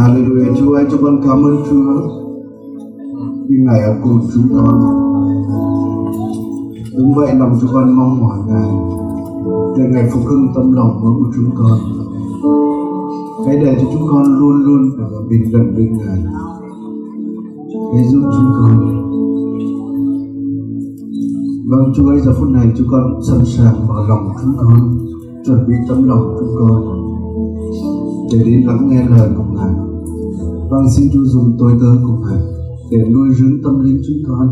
Hallelujah. 0.00 0.54
Chúa 0.58 0.74
ơi, 0.74 0.84
chúng 0.90 1.02
con 1.02 1.20
cảm 1.24 1.42
ơn 1.44 1.56
Chúa 1.70 1.92
vì 3.48 3.56
Ngài 3.64 3.80
ở 3.80 3.94
cùng 4.02 4.20
chúng 4.34 4.48
con. 4.54 4.80
Đúng 6.96 7.14
vậy, 7.14 7.34
lòng 7.34 7.58
chúng 7.60 7.70
con 7.72 7.96
mong 7.96 8.20
mỏi 8.20 8.38
Ngài 8.48 8.70
để 9.76 9.84
Ngài 9.92 10.10
phục 10.12 10.22
hưng 10.26 10.46
tâm 10.54 10.72
lòng 10.72 11.00
mỗi 11.02 11.12
của 11.18 11.30
chúng 11.36 11.50
con. 11.56 11.78
Hãy 13.46 13.56
để 13.56 13.76
cho 13.80 13.88
chúng 13.92 14.08
con 14.08 14.24
luôn 14.38 14.64
luôn 14.64 14.90
ở 14.98 15.22
bình 15.30 15.42
gần 15.52 15.74
bên 15.76 15.92
Ngài. 15.98 16.18
Hãy 17.94 18.04
giúp 18.08 18.22
chúng 18.36 18.52
con. 18.58 18.76
Vâng, 21.68 21.92
Chúa 21.96 22.08
ơi, 22.08 22.20
giờ 22.20 22.32
phút 22.38 22.48
này 22.48 22.72
chúng 22.78 22.88
con 22.90 23.20
sẵn 23.28 23.38
sàng 23.44 23.88
mở 23.88 24.06
lòng 24.08 24.28
chúng 24.42 24.54
con, 24.58 24.98
chuẩn 25.46 25.68
bị 25.68 25.74
tấm 25.88 26.08
lòng 26.08 26.36
chúng 26.38 26.54
con 26.58 26.82
để 28.32 28.38
đến 28.44 28.62
lắng 28.66 28.88
nghe 28.90 29.04
lời 29.08 29.30
của 29.36 29.44
Ngài. 29.52 29.69
Vâng, 30.70 30.90
xin 30.90 31.08
Chúa 31.12 31.24
dùng 31.24 31.56
tôi 31.58 31.72
tớ 31.80 31.86
của 32.06 32.12
Ngài 32.12 32.40
để 32.90 32.98
nuôi 33.14 33.28
dưỡng 33.34 33.62
tâm 33.64 33.84
linh 33.84 34.02
chúng 34.06 34.16
con, 34.28 34.48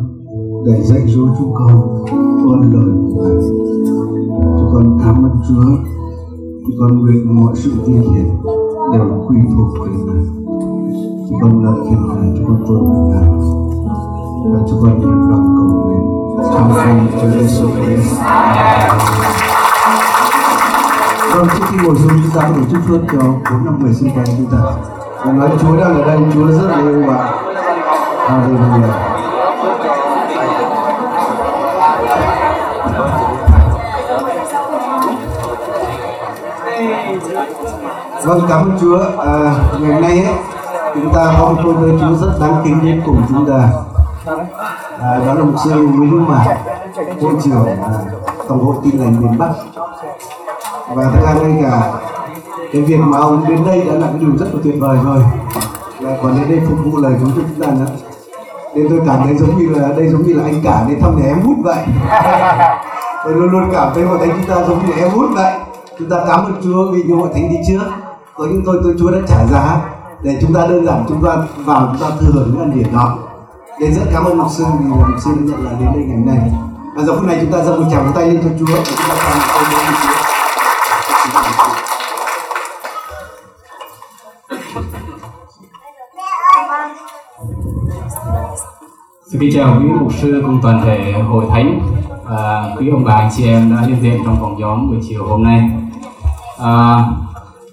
để 0.66 0.82
dạy 0.82 1.00
dỗ 1.06 1.22
chúng 1.38 1.54
con 1.54 2.04
con 2.44 2.60
lời 2.72 2.92
của 2.94 3.22
Ngài. 3.22 3.38
Chúng 4.58 4.70
con 4.72 4.98
cảm 5.04 5.24
ơn 5.24 5.32
Chúa, 5.48 5.64
chúng 6.66 6.76
con 6.80 6.98
nguyện 6.98 7.40
mọi 7.40 7.54
sự 7.56 7.70
vi 7.86 7.92
hiển 7.92 8.28
đều 8.92 9.26
quy 9.28 9.36
thuộc 9.56 9.68
về 9.84 9.92
Ngài. 10.06 10.24
Chúng 11.28 11.38
con 11.42 11.64
lợi 11.64 11.78
khen 11.84 11.98
Ngài, 12.08 12.32
chúng 12.36 12.46
con 12.46 12.64
tôn 12.68 12.92
vinh 12.92 13.08
Ngài. 13.10 13.28
Và 14.52 14.60
chúng 14.70 14.78
con 14.82 14.98
nguyện 14.98 15.30
lòng 15.30 15.56
cầu 15.56 15.68
nguyện 15.84 16.02
trong 16.54 16.72
danh 16.76 17.06
Chúa 17.12 17.40
Giêsu 17.40 17.66
Christ. 17.68 18.14
Vâng, 21.34 21.46
trước 21.54 21.64
khi 21.68 21.76
ngồi 21.86 21.96
xuống 21.96 22.18
chúng 22.22 22.32
ta 22.34 22.48
có 22.48 22.54
thể 22.56 22.62
chúc 22.70 22.80
phước 22.88 23.00
cho 23.12 23.22
bốn 23.50 23.64
năm 23.64 23.82
người 23.82 23.94
xung 23.94 24.10
quanh 24.14 24.26
chúng 24.38 24.46
ta. 24.46 24.58
Và 25.24 25.32
nói 25.32 25.48
Chúa 25.60 25.76
đang 25.76 25.94
ở 25.94 26.04
đây, 26.04 26.18
Chúa 26.34 26.46
rất 26.46 26.68
là 26.68 26.76
yêu 26.76 27.02
bạn. 27.08 27.26
Hallelujah. 28.28 28.92
Vâng, 38.24 38.40
cảm 38.48 38.62
ơn 38.62 38.78
Chúa. 38.80 38.98
À, 39.18 39.54
ngày 39.80 39.92
hôm 39.92 40.02
nay 40.02 40.24
ấy, 40.24 40.34
chúng 40.94 41.14
ta 41.14 41.34
có 41.38 41.48
một 41.48 41.72
với 41.76 41.92
Chúa 42.00 42.26
rất 42.26 42.32
đáng 42.40 42.60
kính 42.64 42.84
đến 42.84 43.02
cùng 43.06 43.22
chúng 43.28 43.46
ta. 43.46 43.68
À, 45.02 45.18
đó 45.26 45.34
là 45.34 45.44
một 45.44 45.58
sư 45.64 45.70
Nguyễn 45.70 46.10
Hữu 46.10 46.20
Mạc, 46.20 46.44
hội 47.22 47.32
trưởng 47.44 47.66
à, 47.66 47.90
tổng 48.48 48.64
hội 48.64 48.76
tin 48.84 48.98
lành 49.00 49.16
miền 49.20 49.38
Bắc. 49.38 49.50
Và 50.94 51.04
thứ 51.14 51.26
hai 51.26 51.34
ngay 51.34 51.62
cả 51.62 51.82
cái 52.72 52.82
việc 52.82 52.98
mà 53.00 53.18
ông 53.18 53.44
đến 53.48 53.64
đây 53.66 53.84
đã 53.84 53.92
là 53.92 54.06
cái 54.06 54.16
điều 54.20 54.36
rất 54.38 54.46
là 54.52 54.60
tuyệt 54.64 54.74
vời 54.78 54.98
rồi. 55.04 55.18
Lại 56.00 56.18
còn 56.22 56.36
đến 56.36 56.48
đây 56.48 56.60
phục 56.68 56.78
vụ 56.84 56.98
lời 56.98 57.12
Chúa 57.20 57.26
cho 57.36 57.42
chúng 57.48 57.66
ta 57.66 57.72
nữa. 57.72 57.86
Nên 58.74 58.88
tôi 58.88 59.00
cảm 59.06 59.20
thấy 59.24 59.36
giống 59.36 59.58
như 59.58 59.68
là 59.68 59.88
đây 59.88 60.08
giống 60.08 60.22
như 60.22 60.34
là 60.34 60.44
anh 60.44 60.60
cả 60.64 60.84
đến 60.88 61.00
thăm 61.00 61.16
nhà 61.16 61.28
em 61.28 61.42
út 61.46 61.56
vậy. 61.64 61.84
tôi 63.24 63.34
luôn 63.34 63.50
luôn 63.50 63.68
cảm 63.72 63.92
thấy 63.94 64.04
hội 64.04 64.18
thánh 64.18 64.30
chúng 64.36 64.56
ta 64.56 64.64
giống 64.68 64.86
như 64.86 64.92
là 64.92 64.96
em 64.96 65.12
út 65.12 65.30
vậy. 65.34 65.52
Chúng 65.98 66.10
ta 66.10 66.16
cảm 66.28 66.44
ơn 66.44 66.54
Chúa 66.64 66.92
vì 66.92 67.02
nhiều 67.02 67.18
hội 67.18 67.28
thánh 67.34 67.50
đi 67.50 67.56
trước. 67.68 67.82
Có 68.36 68.44
những 68.44 68.62
tôi 68.66 68.80
tôi 68.84 68.94
Chúa 68.98 69.10
đã 69.10 69.18
trả 69.28 69.46
giá 69.46 69.80
để 70.22 70.38
chúng 70.40 70.54
ta 70.54 70.66
đơn 70.66 70.86
giản 70.86 71.04
chúng 71.08 71.24
ta 71.24 71.36
vào 71.64 71.88
chúng 71.92 72.08
ta 72.08 72.16
thừa 72.20 72.30
hưởng 72.32 72.50
những 72.50 72.60
ân 72.60 72.72
điển 72.74 72.92
đó. 72.92 73.18
Nên 73.80 73.94
rất 73.94 74.02
cảm 74.12 74.24
ơn 74.24 74.38
mục 74.38 74.50
sư 74.50 74.64
vì 74.80 74.86
mục 74.90 75.00
sư 75.24 75.30
đã 75.30 75.42
nhận 75.44 75.64
lời 75.64 75.74
đến 75.80 75.88
đây 75.94 76.02
ngày 76.06 76.16
hôm 76.16 76.26
nay. 76.26 76.52
Và 76.96 77.02
giờ 77.04 77.12
phút 77.16 77.24
này 77.24 77.38
chúng 77.40 77.52
ta 77.52 77.64
dâng 77.64 77.80
một 77.80 77.88
tràng 77.90 78.12
tay 78.14 78.26
lên 78.26 78.40
cho 78.42 78.50
Chúa 78.58 78.76
và 78.76 78.82
chúng 78.86 78.96
ta 79.08 79.14
cảm 79.18 79.32
ơn 79.32 79.94
Chúa. 80.02 80.17
Xin 89.38 89.50
kính 89.50 89.60
chào 89.60 89.76
quý 89.80 89.88
mục 90.00 90.12
sư 90.14 90.42
cùng 90.46 90.60
toàn 90.62 90.82
thể 90.84 91.12
hội 91.12 91.44
thánh 91.50 91.80
và 92.24 92.74
quý 92.78 92.90
ông 92.90 93.04
bà 93.04 93.14
anh 93.14 93.30
chị 93.36 93.46
em 93.46 93.76
đã 93.76 93.82
hiện 93.86 93.96
diện 94.02 94.20
trong 94.24 94.36
phòng 94.40 94.56
nhóm 94.58 94.90
buổi 94.90 94.98
chiều 95.08 95.26
hôm 95.26 95.42
nay. 95.42 95.70
À, 96.58 97.04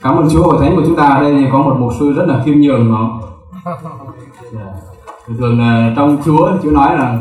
cảm 0.01 0.17
ơn 0.17 0.29
Chúa 0.29 0.43
hội 0.43 0.57
thánh 0.61 0.75
của 0.75 0.81
chúng 0.85 0.95
ta 0.95 1.03
ở 1.03 1.21
đây 1.21 1.35
thì 1.39 1.45
có 1.51 1.57
một 1.57 1.75
mục 1.79 1.91
sư 1.99 2.13
rất 2.13 2.23
là 2.27 2.41
khiêm 2.45 2.55
nhường 2.61 2.91
nó. 2.91 3.19
Yeah. 3.65 3.79
Dạ. 4.51 4.59
Thường 5.27 5.37
thường 5.37 5.59
là 5.59 5.93
trong 5.95 6.17
Chúa 6.25 6.49
Chúa 6.63 6.71
nói 6.71 6.97
là 6.97 7.17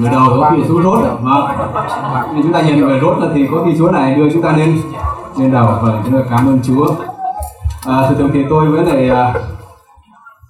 người 0.00 0.10
đầu 0.10 0.24
có 0.30 0.50
khi 0.50 0.62
Chúa 0.68 0.82
rốt 0.82 1.02
rồi, 1.02 1.16
vâng. 1.20 1.46
Nhưng 2.34 2.42
chúng 2.42 2.52
ta 2.52 2.62
nhìn 2.62 2.76
người 2.76 3.00
rốt 3.00 3.18
là 3.18 3.28
thì 3.34 3.46
có 3.50 3.62
khi 3.66 3.72
Chúa 3.78 3.90
này 3.90 4.14
đưa 4.14 4.30
chúng 4.32 4.42
ta 4.42 4.52
lên 4.56 4.78
lên 5.36 5.52
đầu 5.52 5.68
và 5.82 6.02
chúng 6.04 6.12
ta 6.12 6.18
cảm 6.30 6.46
ơn 6.46 6.58
Chúa. 6.62 6.86
À, 7.86 8.06
thường 8.08 8.18
thường 8.18 8.30
thì 8.32 8.44
tôi 8.50 8.68
với 8.68 8.84
lại 8.84 9.08
à, 9.08 9.34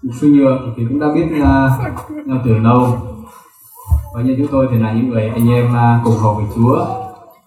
mục 0.02 0.14
sư 0.20 0.28
nhược 0.28 0.58
thì 0.76 0.84
cũng 0.88 1.00
đã 1.00 1.06
biết 1.14 1.26
à, 1.44 1.66
uh, 1.66 2.26
nhau 2.26 2.38
từ 2.44 2.58
lâu. 2.58 2.96
Và 4.14 4.22
như 4.22 4.34
chúng 4.38 4.46
tôi 4.46 4.68
thì 4.70 4.78
là 4.78 4.92
những 4.92 5.08
người 5.08 5.28
anh 5.28 5.48
em 5.50 5.66
uh, 5.66 6.04
cùng 6.04 6.14
hầu 6.22 6.34
với 6.34 6.44
Chúa 6.56 6.86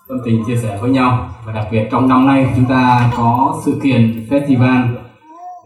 tâm 0.09 0.17
tình 0.25 0.43
chia 0.45 0.57
sẻ 0.57 0.77
với 0.81 0.91
nhau. 0.91 1.29
Và 1.45 1.53
đặc 1.53 1.67
biệt 1.71 1.87
trong 1.91 2.07
năm 2.07 2.27
nay 2.27 2.53
chúng 2.55 2.65
ta 2.65 3.11
có 3.17 3.55
sự 3.65 3.79
kiện 3.83 4.27
festival. 4.29 4.87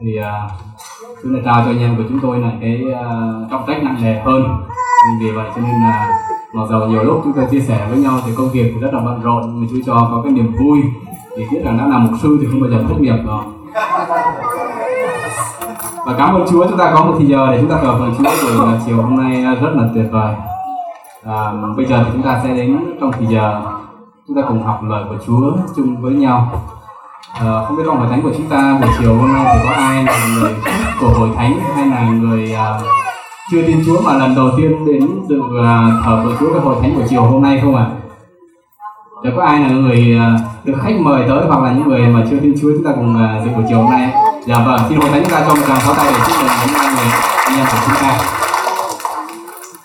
Thì 0.02 0.20
uh, 0.20 0.52
chúng 1.24 1.36
ta 1.36 1.40
trao 1.46 1.62
cho 1.66 1.72
anh 1.72 1.80
em 1.80 1.98
của 1.98 2.04
chúng 2.10 2.20
tôi 2.20 2.40
là 2.40 2.52
cái 2.62 2.84
uh, 2.86 3.52
trọng 3.52 3.64
trách 3.68 3.84
nặng 3.84 3.98
nề 4.02 4.20
hơn. 4.20 4.44
Nên 5.08 5.20
vì 5.20 5.32
vậy 5.32 5.46
cho 5.56 5.62
nên 5.62 5.72
là 5.72 6.20
mặc 6.54 6.68
dù 6.70 6.80
nhiều 6.80 7.04
lúc 7.04 7.22
chúng 7.24 7.34
ta 7.34 7.48
chia 7.52 7.60
sẻ 7.60 7.88
với 7.90 8.00
nhau 8.00 8.20
thì 8.26 8.32
công 8.38 8.50
việc 8.50 8.72
thì 8.74 8.82
rất 8.82 8.94
là 8.94 9.00
bận 9.00 9.22
rộn 9.22 9.42
nhưng 9.56 9.70
Chúa 9.70 9.82
cho 9.86 10.08
có 10.12 10.22
cái 10.24 10.34
niềm 10.34 10.56
vui. 10.60 10.82
Thì 11.38 11.46
biết 11.52 11.60
rằng 11.64 11.78
đã 11.78 11.88
làm 11.88 12.04
mục 12.04 12.14
sư 12.22 12.38
thì 12.42 12.48
không 12.52 12.62
bao 12.62 12.70
giờ 12.70 12.84
thất 12.90 13.02
nghiệp 13.02 13.18
rồi 13.26 13.44
và 16.10 16.16
cảm 16.18 16.36
ơn 16.36 16.46
Chúa 16.52 16.68
chúng 16.68 16.78
ta 16.78 16.92
có 16.96 17.06
một 17.06 17.14
thì 17.20 17.26
giờ 17.26 17.48
để 17.52 17.58
chúng 17.62 17.70
ta 17.70 17.78
thờ 17.82 17.96
phượng 17.98 18.16
Chúa 18.18 18.24
buổi 18.58 18.74
chiều 18.86 18.98
hôm 19.02 19.18
nay 19.18 19.44
ờ, 19.44 19.56
rất 19.56 19.70
là 19.76 19.84
tuyệt 19.96 20.06
vời 20.12 20.34
à, 21.26 21.52
bây 21.78 21.86
giờ 21.86 22.04
thì 22.06 22.10
chúng 22.14 22.24
ta 22.24 22.42
sẽ 22.44 22.54
đến 22.54 22.80
trong 23.02 23.12
thì 23.20 23.26
giờ 23.26 23.62
chúng 24.28 24.36
ta 24.36 24.42
cùng 24.48 24.64
học 24.64 24.80
lời 24.84 25.04
của 25.10 25.16
Chúa 25.28 25.52
chung 25.76 26.02
với 26.02 26.14
nhau 26.14 26.52
à, 27.34 27.64
không 27.68 27.78
biết 27.78 27.84
trong 27.86 27.98
hội 27.98 28.08
thánh 28.10 28.22
của 28.22 28.32
chúng 28.38 28.48
ta 28.48 28.78
buổi 28.82 28.90
chiều 29.00 29.16
hôm 29.16 29.34
nay 29.34 29.46
thì 29.54 29.60
có 29.64 29.74
ai 29.76 30.04
là 30.04 30.28
người 30.36 30.56
của 31.02 31.08
hội 31.08 31.30
thánh 31.36 31.60
hay 31.76 31.86
là 31.86 32.10
người 32.10 32.54
à, 32.54 32.80
chưa 33.52 33.62
tin 33.68 33.84
Chúa 33.86 34.02
mà 34.06 34.14
lần 34.14 34.36
đầu 34.36 34.50
tiên 34.58 34.86
đến 34.86 35.10
dự 35.28 35.42
à, 35.64 35.92
thờ 36.06 36.22
của 36.24 36.32
Chúa 36.40 36.54
cái 36.54 36.62
hội 36.62 36.76
thánh 36.82 36.96
buổi 36.96 37.04
chiều 37.10 37.24
hôm 37.24 37.42
nay 37.42 37.60
không 37.64 37.76
ạ? 37.76 37.84
À? 37.84 37.96
Để 39.24 39.32
có 39.36 39.44
ai 39.44 39.60
là 39.60 39.70
người 39.70 40.18
à, 40.20 40.40
được 40.64 40.76
khách 40.82 40.96
mời 41.00 41.24
tới 41.30 41.46
hoặc 41.48 41.64
là 41.64 41.72
những 41.72 41.88
người 41.88 42.08
mà 42.08 42.26
chưa 42.30 42.40
tin 42.40 42.54
Chúa 42.62 42.72
chúng 42.74 42.84
ta 42.84 42.92
cùng 42.96 43.18
à, 43.18 43.42
dự 43.46 43.52
buổi 43.52 43.64
chiều 43.70 43.82
hôm 43.82 43.92
nay? 43.92 44.19
Dạ 44.50 44.64
vâng, 44.66 44.80
xin 44.90 45.00
hội 45.00 45.10
thánh 45.10 45.24
chúng 45.24 45.32
ta 45.32 45.46
cho 45.48 45.56
một 45.56 45.62
tràng 45.68 45.80
pháo 45.80 45.96
tay 45.96 46.14
để 46.14 46.20
chúc 46.28 46.36
mừng 46.38 46.48
những 46.68 46.76
anh 46.76 46.96
người 46.96 47.06
anh 47.46 47.58
em 47.58 47.66
của 47.66 47.78
chúng 47.86 47.96
ta. 48.02 48.20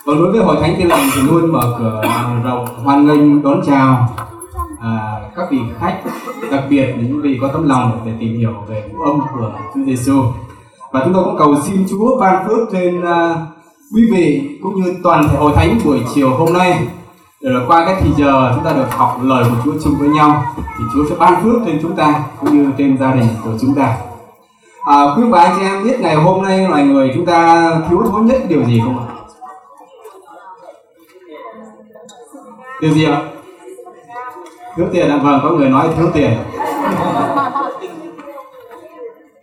Còn 0.06 0.18
đối 0.18 0.32
với 0.32 0.44
hội 0.44 0.56
thánh 0.60 0.74
tin 0.78 0.88
lành 0.88 1.08
thì 1.14 1.22
luôn 1.22 1.52
mở 1.52 1.74
cửa 1.78 2.02
rộng 2.44 2.66
hoan 2.84 3.06
nghênh 3.06 3.42
đón 3.42 3.60
chào 3.66 4.08
à, 4.80 5.20
các 5.36 5.46
vị 5.50 5.58
khách. 5.80 5.98
Đặc 6.50 6.64
biệt 6.70 6.94
những 6.96 7.22
vị 7.22 7.38
có 7.40 7.48
tấm 7.48 7.68
lòng 7.68 8.00
để 8.06 8.12
tìm 8.20 8.38
hiểu 8.38 8.52
về 8.68 8.84
âm 9.06 9.20
của 9.20 9.52
Chúa 9.74 9.80
Giêsu 9.86 10.22
và 10.92 11.00
chúng 11.04 11.14
tôi 11.14 11.24
cũng 11.24 11.38
cầu 11.38 11.54
xin 11.66 11.86
Chúa 11.90 12.20
ban 12.20 12.48
phước 12.48 12.68
trên 12.72 13.00
uh, 13.00 13.36
quý 13.94 14.10
vị 14.12 14.58
cũng 14.62 14.82
như 14.82 14.94
toàn 15.02 15.28
thể 15.28 15.38
hội 15.38 15.52
thánh 15.56 15.78
buổi 15.84 16.00
chiều 16.14 16.30
hôm 16.30 16.52
nay. 16.52 16.86
Để 17.42 17.50
là 17.50 17.60
qua 17.66 17.84
cái 17.86 17.96
thì 18.00 18.10
giờ 18.16 18.52
chúng 18.54 18.64
ta 18.64 18.72
được 18.72 18.94
học 18.96 19.18
lời 19.22 19.44
của 19.44 19.56
Chúa 19.64 19.78
chung 19.84 19.94
với 19.98 20.08
nhau 20.08 20.44
thì 20.78 20.84
Chúa 20.94 21.04
sẽ 21.10 21.16
ban 21.18 21.42
phước 21.42 21.62
trên 21.66 21.78
chúng 21.82 21.96
ta 21.96 22.14
cũng 22.40 22.58
như 22.58 22.70
trên 22.78 22.98
gia 22.98 23.14
đình 23.14 23.28
của 23.44 23.52
chúng 23.60 23.74
ta 23.74 23.96
à, 24.84 25.14
quý 25.16 25.22
bà 25.30 25.40
anh 25.40 25.56
chị 25.58 25.64
em 25.64 25.84
biết 25.84 26.00
ngày 26.00 26.14
hôm 26.14 26.42
nay 26.42 26.68
loài 26.68 26.82
người 26.82 27.10
chúng 27.14 27.26
ta 27.26 27.70
thiếu 27.88 28.02
thốn 28.10 28.26
nhất 28.26 28.42
điều 28.48 28.64
gì 28.64 28.80
không 28.84 28.98
ạ? 28.98 29.06
Điều 32.80 32.90
gì 32.90 33.04
ạ? 33.04 33.22
Thiếu 34.76 34.86
tiền 34.92 35.10
ạ 35.10 35.16
vâng 35.22 35.40
có 35.42 35.50
người 35.50 35.68
nói 35.68 35.88
thiếu 35.96 36.06
tiền. 36.14 36.36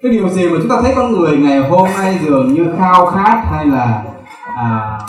Cái 0.01 0.12
điều 0.12 0.30
gì 0.30 0.50
mà 0.50 0.57
chúng 0.62 0.69
ta 0.69 0.81
thấy 0.81 0.94
con 0.95 1.12
người 1.12 1.38
ngày 1.38 1.60
hôm 1.60 1.88
nay 1.98 2.19
dường 2.25 2.54
như 2.54 2.74
khao 2.80 3.06
khát 3.06 3.44
hay 3.51 3.66
là 3.66 4.04
à, 4.56 5.00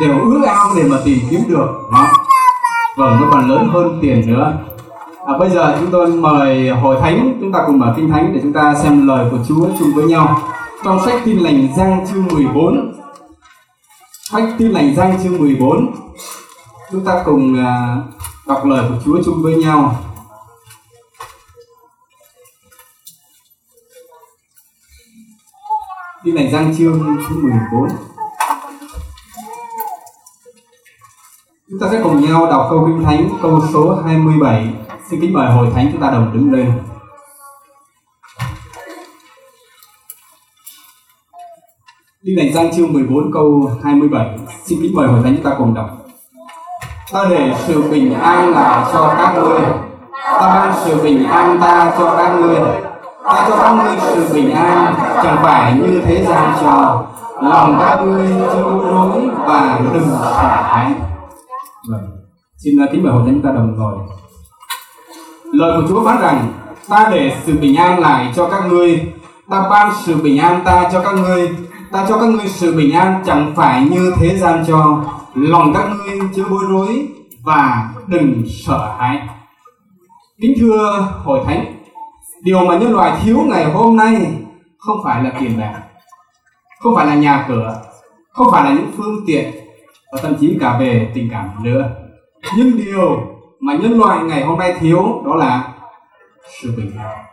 đều 0.00 0.20
ước 0.20 0.40
ao 0.46 0.70
để 0.76 0.82
mà 0.82 0.96
tìm 1.04 1.18
kiếm 1.30 1.40
được 1.48 1.66
đó 1.92 2.12
vâng 2.96 3.16
nó 3.20 3.28
còn 3.32 3.48
lớn 3.48 3.68
hơn 3.72 3.98
tiền 4.02 4.22
nữa 4.26 4.52
à, 5.26 5.38
bây 5.38 5.50
giờ 5.50 5.76
chúng 5.80 5.90
tôi 5.90 6.08
mời 6.08 6.68
hội 6.68 6.96
thánh 7.00 7.38
chúng 7.40 7.52
ta 7.52 7.62
cùng 7.66 7.78
mở 7.78 7.94
kinh 7.96 8.10
thánh 8.10 8.32
để 8.34 8.40
chúng 8.42 8.52
ta 8.52 8.74
xem 8.82 9.08
lời 9.08 9.28
của 9.30 9.38
Chúa 9.48 9.68
chung 9.78 9.88
với 9.94 10.04
nhau. 10.04 10.42
Trong 10.84 11.00
sách 11.04 11.22
tin 11.24 11.38
lành 11.38 11.68
giang 11.76 12.06
chương 12.12 12.26
14 12.26 12.92
sách 14.30 14.44
tin 14.58 14.70
lành 14.70 14.94
giang 14.96 15.18
chương 15.22 15.38
14 15.38 15.94
chúng 16.92 17.04
ta 17.04 17.22
cùng 17.24 17.64
à, 17.64 17.96
đọc 18.46 18.64
lời 18.64 18.84
của 18.88 18.96
Chúa 19.04 19.22
chung 19.24 19.42
với 19.42 19.54
nhau. 19.54 19.96
Tin 26.24 26.34
lành 26.34 26.50
giang 26.52 26.74
chương 26.76 27.16
thứ 27.28 27.36
14 27.42 27.88
Chúng 31.70 31.78
ta 31.80 31.88
sẽ 31.92 32.00
cùng 32.02 32.20
nhau 32.20 32.46
đọc 32.46 32.66
câu 32.70 32.84
Kinh 32.86 33.04
Thánh 33.04 33.28
câu 33.42 33.60
số 33.72 34.02
27 34.04 34.83
Xin 35.10 35.20
kính 35.20 35.32
mời 35.32 35.50
hội 35.50 35.68
thánh 35.74 35.88
chúng 35.92 36.00
ta 36.00 36.10
đồng 36.10 36.32
đứng 36.32 36.52
lên. 36.52 36.72
Kinh 42.26 42.38
Lành 42.38 42.52
Giăng 42.54 42.72
chương 42.76 42.92
14 42.92 43.32
câu 43.32 43.70
27 43.82 44.38
Xin 44.64 44.78
kính 44.82 44.94
mời 44.94 45.08
Hội 45.08 45.20
Thánh 45.24 45.34
chúng 45.36 45.44
ta 45.44 45.54
cùng 45.58 45.74
đọc. 45.74 45.90
Ta 47.12 47.24
để 47.30 47.54
sự 47.66 47.90
bình 47.90 48.14
an 48.14 48.50
là 48.50 48.90
cho 48.92 49.14
các 49.18 49.34
ngươi. 49.34 49.60
Ta 50.24 50.40
ban 50.40 50.74
sự 50.84 51.02
bình 51.02 51.24
an 51.24 51.58
ta 51.60 51.94
cho 51.98 52.16
các 52.16 52.36
ngươi. 52.36 52.56
Ta 53.24 53.46
cho 53.48 53.56
các 53.56 53.72
ngươi 53.72 53.96
sự 54.00 54.34
bình 54.34 54.50
an, 54.54 54.94
Chẳng 55.22 55.38
phải 55.42 55.74
như 55.74 56.02
thế 56.04 56.24
gian 56.24 56.52
cho 56.60 57.06
Lòng 57.42 57.76
các 57.80 57.96
ngươi 58.04 58.28
chưa 58.54 58.62
rối 58.62 59.28
và 59.36 59.80
đừng 59.92 60.08
sợ 60.10 60.62
hãi. 60.62 60.94
Vâng. 61.90 62.06
Xin 62.56 62.74
à, 62.82 62.86
kính 62.92 63.04
mời 63.04 63.12
Hội 63.12 63.22
Thánh 63.26 63.34
chúng 63.34 63.42
ta 63.42 63.50
đồng 63.50 63.76
ngồi. 63.76 63.94
Lời 65.54 65.80
của 65.80 65.88
Chúa 65.88 66.04
phán 66.04 66.20
rằng, 66.20 66.52
Ta 66.88 67.08
để 67.12 67.36
sự 67.46 67.58
bình 67.60 67.76
an 67.76 67.98
lại 67.98 68.32
cho 68.36 68.48
các 68.48 68.66
ngươi. 68.68 69.12
Ta 69.50 69.68
ban 69.70 69.92
sự 70.04 70.16
bình 70.22 70.38
an 70.38 70.62
ta 70.64 70.88
cho 70.92 71.00
các 71.00 71.14
ngươi. 71.14 71.48
Ta 71.92 72.06
cho 72.08 72.18
các 72.18 72.26
ngươi 72.26 72.48
sự 72.48 72.76
bình 72.76 72.92
an 72.92 73.22
chẳng 73.26 73.52
phải 73.56 73.88
như 73.90 74.14
thế 74.16 74.36
gian 74.36 74.64
cho. 74.68 75.04
Lòng 75.34 75.72
các 75.74 75.88
ngươi 75.88 76.18
chưa 76.34 76.44
bối 76.50 76.64
rối 76.68 77.08
và 77.44 77.90
đừng 78.06 78.42
sợ 78.66 78.94
hãi. 78.98 79.28
Kính 80.40 80.54
thưa 80.60 81.08
hội 81.24 81.40
thánh, 81.46 81.64
điều 82.42 82.64
mà 82.64 82.78
nhân 82.78 82.92
loại 82.92 83.20
thiếu 83.24 83.38
ngày 83.46 83.64
hôm 83.64 83.96
nay 83.96 84.36
không 84.78 84.96
phải 85.04 85.22
là 85.22 85.32
tiền 85.40 85.60
bạc, 85.60 85.82
không 86.80 86.96
phải 86.96 87.06
là 87.06 87.14
nhà 87.14 87.44
cửa, 87.48 87.82
không 88.32 88.46
phải 88.52 88.64
là 88.64 88.70
những 88.70 88.90
phương 88.96 89.24
tiện 89.26 89.50
và 90.12 90.20
thậm 90.22 90.34
chí 90.40 90.56
cả 90.60 90.76
về 90.80 91.10
tình 91.14 91.28
cảm 91.30 91.64
nữa. 91.64 91.90
Nhưng 92.56 92.76
điều 92.76 93.33
mà 93.64 93.74
nhân 93.74 93.98
loại 93.98 94.24
ngày 94.24 94.44
hôm 94.44 94.58
nay 94.58 94.74
thiếu 94.80 95.22
đó 95.26 95.34
là 95.34 95.68
sự 96.60 96.74
bình 96.76 96.92
an. 96.98 97.24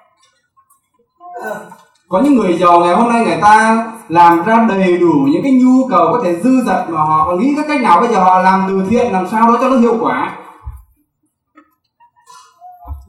Có 2.09 2.19
những 2.19 2.35
người 2.35 2.57
giàu 2.57 2.79
ngày 2.79 2.95
hôm 2.95 3.09
nay 3.09 3.25
người 3.25 3.37
ta 3.41 3.85
làm 4.09 4.43
ra 4.43 4.65
đầy 4.69 4.97
đủ 4.97 5.27
những 5.31 5.43
cái 5.43 5.51
nhu 5.51 5.87
cầu 5.89 6.11
có 6.11 6.21
thể 6.23 6.35
dư 6.35 6.61
dật 6.65 6.89
mà 6.89 7.01
họ 7.01 7.25
còn 7.25 7.39
nghĩ 7.39 7.53
các 7.57 7.65
cách 7.67 7.81
nào 7.81 7.99
bây 7.99 8.09
giờ 8.09 8.23
họ 8.23 8.41
làm 8.41 8.63
từ 8.67 8.83
thiện, 8.89 9.11
làm 9.11 9.27
sao 9.27 9.47
đó 9.47 9.57
cho 9.61 9.69
nó 9.69 9.77
hiệu 9.77 9.97
quả 9.99 10.37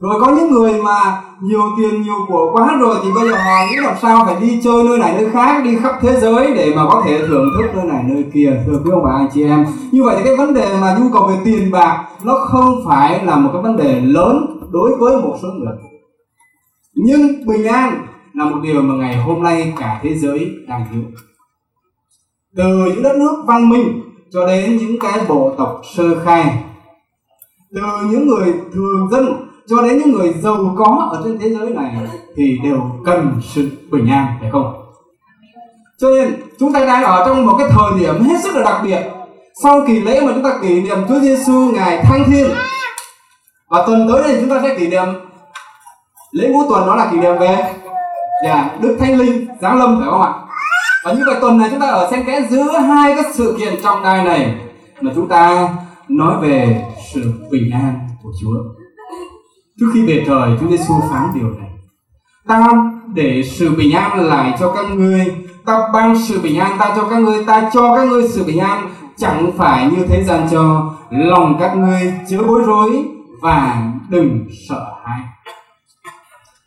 rồi 0.03 0.21
có 0.21 0.35
những 0.35 0.51
người 0.51 0.81
mà 0.83 1.21
nhiều 1.41 1.61
tiền, 1.77 2.01
nhiều 2.01 2.25
của 2.27 2.49
quá 2.53 2.77
rồi 2.79 2.95
thì 3.03 3.09
bây 3.15 3.29
giờ 3.29 3.35
họ 3.35 3.65
nghĩ 3.69 3.75
làm 3.77 3.95
sao 4.01 4.25
phải 4.25 4.35
đi 4.41 4.61
chơi 4.63 4.83
nơi 4.83 4.97
này 4.97 5.13
nơi 5.17 5.29
khác, 5.29 5.63
đi 5.63 5.77
khắp 5.81 5.95
thế 6.01 6.19
giới 6.19 6.53
để 6.55 6.73
mà 6.75 6.83
có 6.89 7.03
thể 7.05 7.27
thưởng 7.27 7.49
thức 7.57 7.67
nơi 7.75 7.85
này 7.85 8.03
nơi 8.07 8.25
kia. 8.33 8.63
Thưa 8.65 8.79
quý 8.83 8.91
ông 8.91 9.03
bà 9.05 9.11
anh 9.11 9.29
chị 9.33 9.43
em, 9.43 9.65
như 9.91 10.03
vậy 10.03 10.15
thì 10.17 10.23
cái 10.23 10.35
vấn 10.35 10.53
đề 10.53 10.77
mà 10.81 10.97
nhu 10.99 11.09
cầu 11.13 11.27
về 11.27 11.35
tiền 11.45 11.71
bạc 11.71 12.05
nó 12.23 12.35
không 12.35 12.85
phải 12.85 13.25
là 13.25 13.35
một 13.35 13.49
cái 13.53 13.61
vấn 13.61 13.77
đề 13.77 14.01
lớn 14.01 14.59
đối 14.71 14.95
với 14.95 15.21
một 15.21 15.35
số 15.41 15.47
người. 15.47 15.75
Nhưng 16.95 17.45
bình 17.47 17.65
an 17.65 18.07
là 18.33 18.45
một 18.45 18.57
điều 18.63 18.81
mà 18.81 18.95
ngày 18.95 19.17
hôm 19.17 19.43
nay 19.43 19.73
cả 19.79 19.99
thế 20.03 20.15
giới 20.15 20.51
đang 20.67 20.85
thiếu 20.91 21.01
từ 22.55 22.63
những 22.63 23.03
đất 23.03 23.15
nước 23.15 23.43
văn 23.45 23.69
minh 23.69 24.01
cho 24.31 24.47
đến 24.47 24.77
những 24.77 24.99
cái 24.99 25.19
bộ 25.27 25.55
tộc 25.57 25.81
sơ 25.95 26.19
khai, 26.25 26.63
từ 27.75 27.81
những 28.09 28.27
người 28.27 28.53
thường 28.73 29.09
dân 29.11 29.47
cho 29.69 29.81
đến 29.81 29.97
những 29.97 30.11
người 30.11 30.33
giàu 30.33 30.75
có 30.77 31.09
ở 31.11 31.21
trên 31.23 31.39
thế 31.39 31.49
giới 31.49 31.69
này 31.69 31.95
thì 32.35 32.59
đều 32.63 32.79
cần 33.05 33.41
sự 33.53 33.69
bình 33.91 34.09
an, 34.09 34.27
phải 34.41 34.49
không 34.51 34.79
cho 35.97 36.07
nên, 36.09 36.33
chúng 36.59 36.73
ta 36.73 36.85
đang 36.85 37.03
ở 37.03 37.23
trong 37.25 37.45
một 37.45 37.55
cái 37.57 37.67
thời 37.69 37.99
điểm 37.99 38.23
hết 38.23 38.35
sức 38.43 38.55
là 38.55 38.61
đặc 38.63 38.81
biệt 38.83 39.01
sau 39.63 39.81
kỳ 39.87 39.99
lễ 39.99 40.21
mà 40.21 40.31
chúng 40.33 40.43
ta 40.43 40.59
kỷ 40.61 40.81
niệm 40.81 40.97
Chúa 41.09 41.19
Giêsu 41.19 41.53
ngày 41.53 42.03
thăng 42.03 42.23
thiên 42.27 42.51
và 43.69 43.83
tuần 43.87 44.07
tới 44.07 44.23
đây 44.23 44.37
chúng 44.41 44.49
ta 44.49 44.59
sẽ 44.63 44.75
kỷ 44.77 44.87
niệm 44.87 45.05
lễ 46.31 46.49
ngũ 46.49 46.69
tuần, 46.69 46.87
đó 46.87 46.95
là 46.95 47.09
kỷ 47.11 47.17
niệm 47.17 47.37
về 47.39 47.73
nhà 48.43 48.69
Đức 48.81 48.97
Thánh 48.99 49.17
Linh, 49.17 49.47
giáng 49.61 49.79
lâm, 49.79 49.99
phải 49.99 50.09
không 50.09 50.21
ạ? 50.21 50.33
Và 51.03 51.13
như 51.13 51.23
vậy 51.25 51.35
tuần 51.41 51.57
này 51.57 51.69
chúng 51.71 51.79
ta 51.79 51.87
ở 51.87 52.11
xen 52.11 52.23
kẽ 52.25 52.47
giữa 52.49 52.77
hai 52.77 53.15
cái 53.15 53.23
sự 53.33 53.55
kiện 53.59 53.81
trọng 53.83 54.03
đại 54.03 54.25
này 54.25 54.55
mà 55.01 55.11
chúng 55.15 55.27
ta 55.27 55.69
nói 56.07 56.35
về 56.41 56.85
sự 57.13 57.33
bình 57.51 57.71
an 57.73 57.99
của 58.23 58.29
Chúa. 58.41 58.82
Trước 59.79 59.85
khi 59.93 60.05
về 60.05 60.23
trời, 60.27 60.57
Chúa 60.59 60.67
Giêsu 60.67 60.93
phán 61.09 61.27
điều 61.35 61.49
này. 61.49 61.69
Ta 62.47 62.67
để 63.13 63.43
sự 63.43 63.75
bình 63.77 63.91
an 63.91 64.19
lại 64.19 64.57
cho 64.59 64.71
các 64.71 64.85
ngươi, 64.95 65.35
ta 65.65 65.89
ban 65.93 66.17
sự 66.17 66.39
bình 66.41 66.59
an 66.59 66.77
ta 66.79 66.93
cho 66.95 67.03
các 67.09 67.19
ngươi, 67.19 67.43
ta 67.43 67.69
cho 67.73 67.95
các 67.95 68.07
ngươi 68.07 68.27
sự 68.27 68.43
bình 68.43 68.59
an, 68.59 68.89
chẳng 69.17 69.51
phải 69.57 69.91
như 69.91 70.05
thế 70.07 70.23
gian 70.23 70.47
cho, 70.51 70.93
lòng 71.09 71.57
các 71.59 71.77
ngươi 71.77 72.13
chớ 72.29 72.37
bối 72.47 72.61
rối 72.65 73.05
và 73.41 73.91
đừng 74.09 74.45
sợ 74.69 74.85
hãi. 75.05 75.19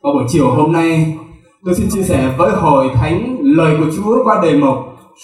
Vào 0.02 0.12
buổi 0.12 0.24
chiều 0.28 0.50
hôm 0.50 0.72
nay, 0.72 1.16
Tôi 1.66 1.74
xin 1.74 1.88
chia 1.90 2.02
sẻ 2.02 2.34
với 2.38 2.52
hội 2.52 2.90
thánh 2.94 3.36
lời 3.40 3.76
của 3.78 3.86
Chúa 3.96 4.24
qua 4.24 4.40
đề 4.42 4.54
mục 4.58 4.76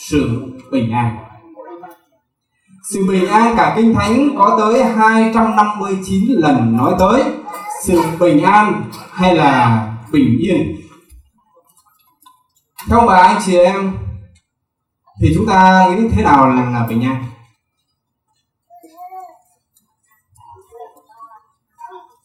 sự 0.09 0.43
bình 0.71 0.93
an. 0.93 1.17
Sự 2.91 3.07
bình 3.09 3.27
an 3.27 3.55
cả 3.57 3.75
kinh 3.77 3.95
thánh 3.95 4.29
có 4.39 4.57
tới 4.59 4.85
259 4.85 6.23
lần 6.29 6.77
nói 6.77 6.95
tới 6.99 7.23
sự 7.83 8.03
bình 8.21 8.43
an 8.43 8.85
hay 9.13 9.37
là 9.37 9.87
bình 10.13 10.39
yên. 10.41 10.77
Theo 12.89 13.01
bà 13.07 13.15
anh 13.15 13.43
chị 13.47 13.57
em 13.57 13.93
thì 15.21 15.33
chúng 15.37 15.47
ta 15.47 15.89
nghĩ 15.89 16.09
thế 16.09 16.23
nào 16.23 16.49
là 16.49 16.87
bình 16.89 17.05
an? 17.05 17.25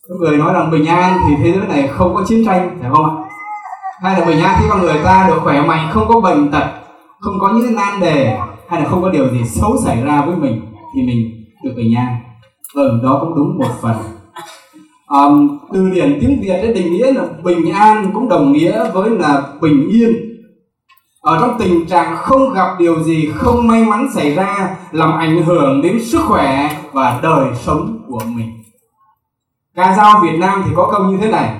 Có 0.10 0.16
người 0.20 0.38
nói 0.38 0.54
rằng 0.54 0.72
bình 0.72 0.86
an 0.86 1.20
thì 1.28 1.36
thế 1.44 1.52
giới 1.52 1.68
này 1.68 1.88
không 1.88 2.16
có 2.16 2.24
chiến 2.28 2.46
tranh, 2.46 2.78
phải 2.82 2.90
không 2.94 3.06
ạ? 3.06 3.28
hay 4.02 4.20
là 4.20 4.26
bình 4.26 4.40
an 4.40 4.58
khi 4.60 4.66
con 4.70 4.82
người 4.82 5.04
ta 5.04 5.28
được 5.28 5.40
khỏe 5.44 5.62
mạnh 5.62 5.90
không 5.92 6.08
có 6.08 6.20
bệnh 6.20 6.52
tật 6.52 6.68
không 7.20 7.40
có 7.40 7.50
những 7.50 7.76
nan 7.76 8.00
đề 8.00 8.40
hay 8.68 8.82
là 8.82 8.90
không 8.90 9.02
có 9.02 9.10
điều 9.10 9.30
gì 9.30 9.44
xấu 9.46 9.78
xảy 9.86 10.04
ra 10.04 10.26
với 10.26 10.36
mình 10.36 10.62
thì 10.96 11.02
mình 11.02 11.46
được 11.64 11.74
bình 11.78 11.96
an 11.96 12.16
vâng 12.76 13.00
đó 13.04 13.18
cũng 13.22 13.36
đúng 13.36 13.58
một 13.58 13.74
phần 13.82 13.96
um, 15.08 15.58
từ 15.74 15.90
điển 15.90 16.18
tiếng 16.22 16.42
việt 16.42 16.54
ấy 16.54 16.74
định 16.74 16.94
nghĩa 16.94 17.14
là 17.14 17.24
bình 17.44 17.72
an 17.72 18.12
cũng 18.14 18.30
đồng 18.30 18.52
nghĩa 18.52 18.92
với 18.94 19.10
là 19.10 19.44
bình 19.62 19.88
yên. 19.90 20.12
Ở 21.22 21.38
trong 21.42 21.60
tình 21.60 21.86
trạng 21.86 22.16
không 22.18 22.54
gặp 22.54 22.76
điều 22.80 23.04
gì 23.04 23.30
không 23.36 23.68
may 23.68 23.84
mắn 23.84 24.08
xảy 24.16 24.36
ra 24.36 24.78
làm 24.92 25.18
ảnh 25.18 25.44
hưởng 25.44 25.82
đến 25.82 26.04
sức 26.04 26.22
khỏe 26.28 26.70
và 26.92 27.20
đời 27.24 27.48
sống 27.56 28.00
của 28.08 28.22
mình. 28.36 28.50
Ca 29.76 29.96
dao 29.98 30.22
việt 30.24 30.38
nam 30.40 30.64
thì 30.66 30.72
có 30.76 30.90
câu 30.92 31.12
như 31.12 31.18
thế 31.18 31.32
này. 31.32 31.60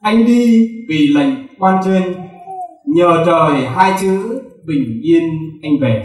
Anh 0.00 0.26
đi 0.26 0.68
vì 0.88 1.08
lệnh 1.08 1.34
quan 1.58 1.76
trên 1.84 2.14
nhờ 2.84 3.22
trời 3.26 3.66
hai 3.66 3.92
chữ 4.00 4.42
bình 4.64 5.00
yên 5.02 5.22
anh 5.62 5.72
về. 5.80 6.02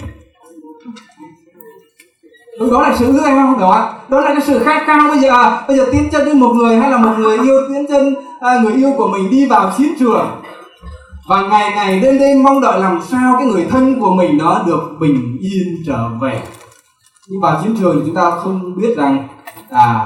Đúng 2.59 2.71
đó 2.71 2.81
là 2.81 2.95
sự 2.99 3.11
hứa 3.11 3.23
anh 3.23 3.35
không 3.35 3.59
hiểu 3.59 3.69
ạ 3.69 3.93
đó 4.07 4.19
là 4.21 4.27
cái 4.33 4.41
sự 4.41 4.59
khát 4.59 4.83
khao. 4.85 5.09
Bây 5.09 5.19
giờ 5.19 5.57
bây 5.67 5.77
giờ 5.77 5.85
tiến 5.91 6.09
chân 6.11 6.25
với 6.25 6.33
một 6.33 6.53
người 6.55 6.77
hay 6.77 6.91
là 6.91 6.97
một 6.97 7.13
người 7.17 7.37
yêu 7.37 7.61
tiến 7.69 7.85
chân 7.87 8.15
à, 8.39 8.59
người 8.63 8.73
yêu 8.73 8.93
của 8.97 9.07
mình 9.07 9.29
đi 9.29 9.45
vào 9.45 9.71
chiến 9.77 9.93
trường? 9.99 10.27
Và 11.27 11.41
ngày 11.41 11.71
ngày 11.75 11.99
đêm 11.99 12.19
đêm 12.19 12.43
mong 12.43 12.61
đợi 12.61 12.79
làm 12.79 13.01
sao 13.09 13.35
cái 13.37 13.47
người 13.47 13.65
thân 13.69 13.99
của 13.99 14.13
mình 14.13 14.37
đó 14.37 14.63
được 14.67 14.81
bình 14.99 15.37
yên 15.41 15.83
trở 15.87 16.09
về? 16.21 16.41
Nhưng 17.27 17.41
vào 17.41 17.59
chiến 17.63 17.75
trường 17.79 17.95
thì 17.95 18.01
chúng 18.05 18.15
ta 18.15 18.31
không 18.31 18.75
biết 18.77 18.97
rằng 18.97 19.27
à, 19.69 20.05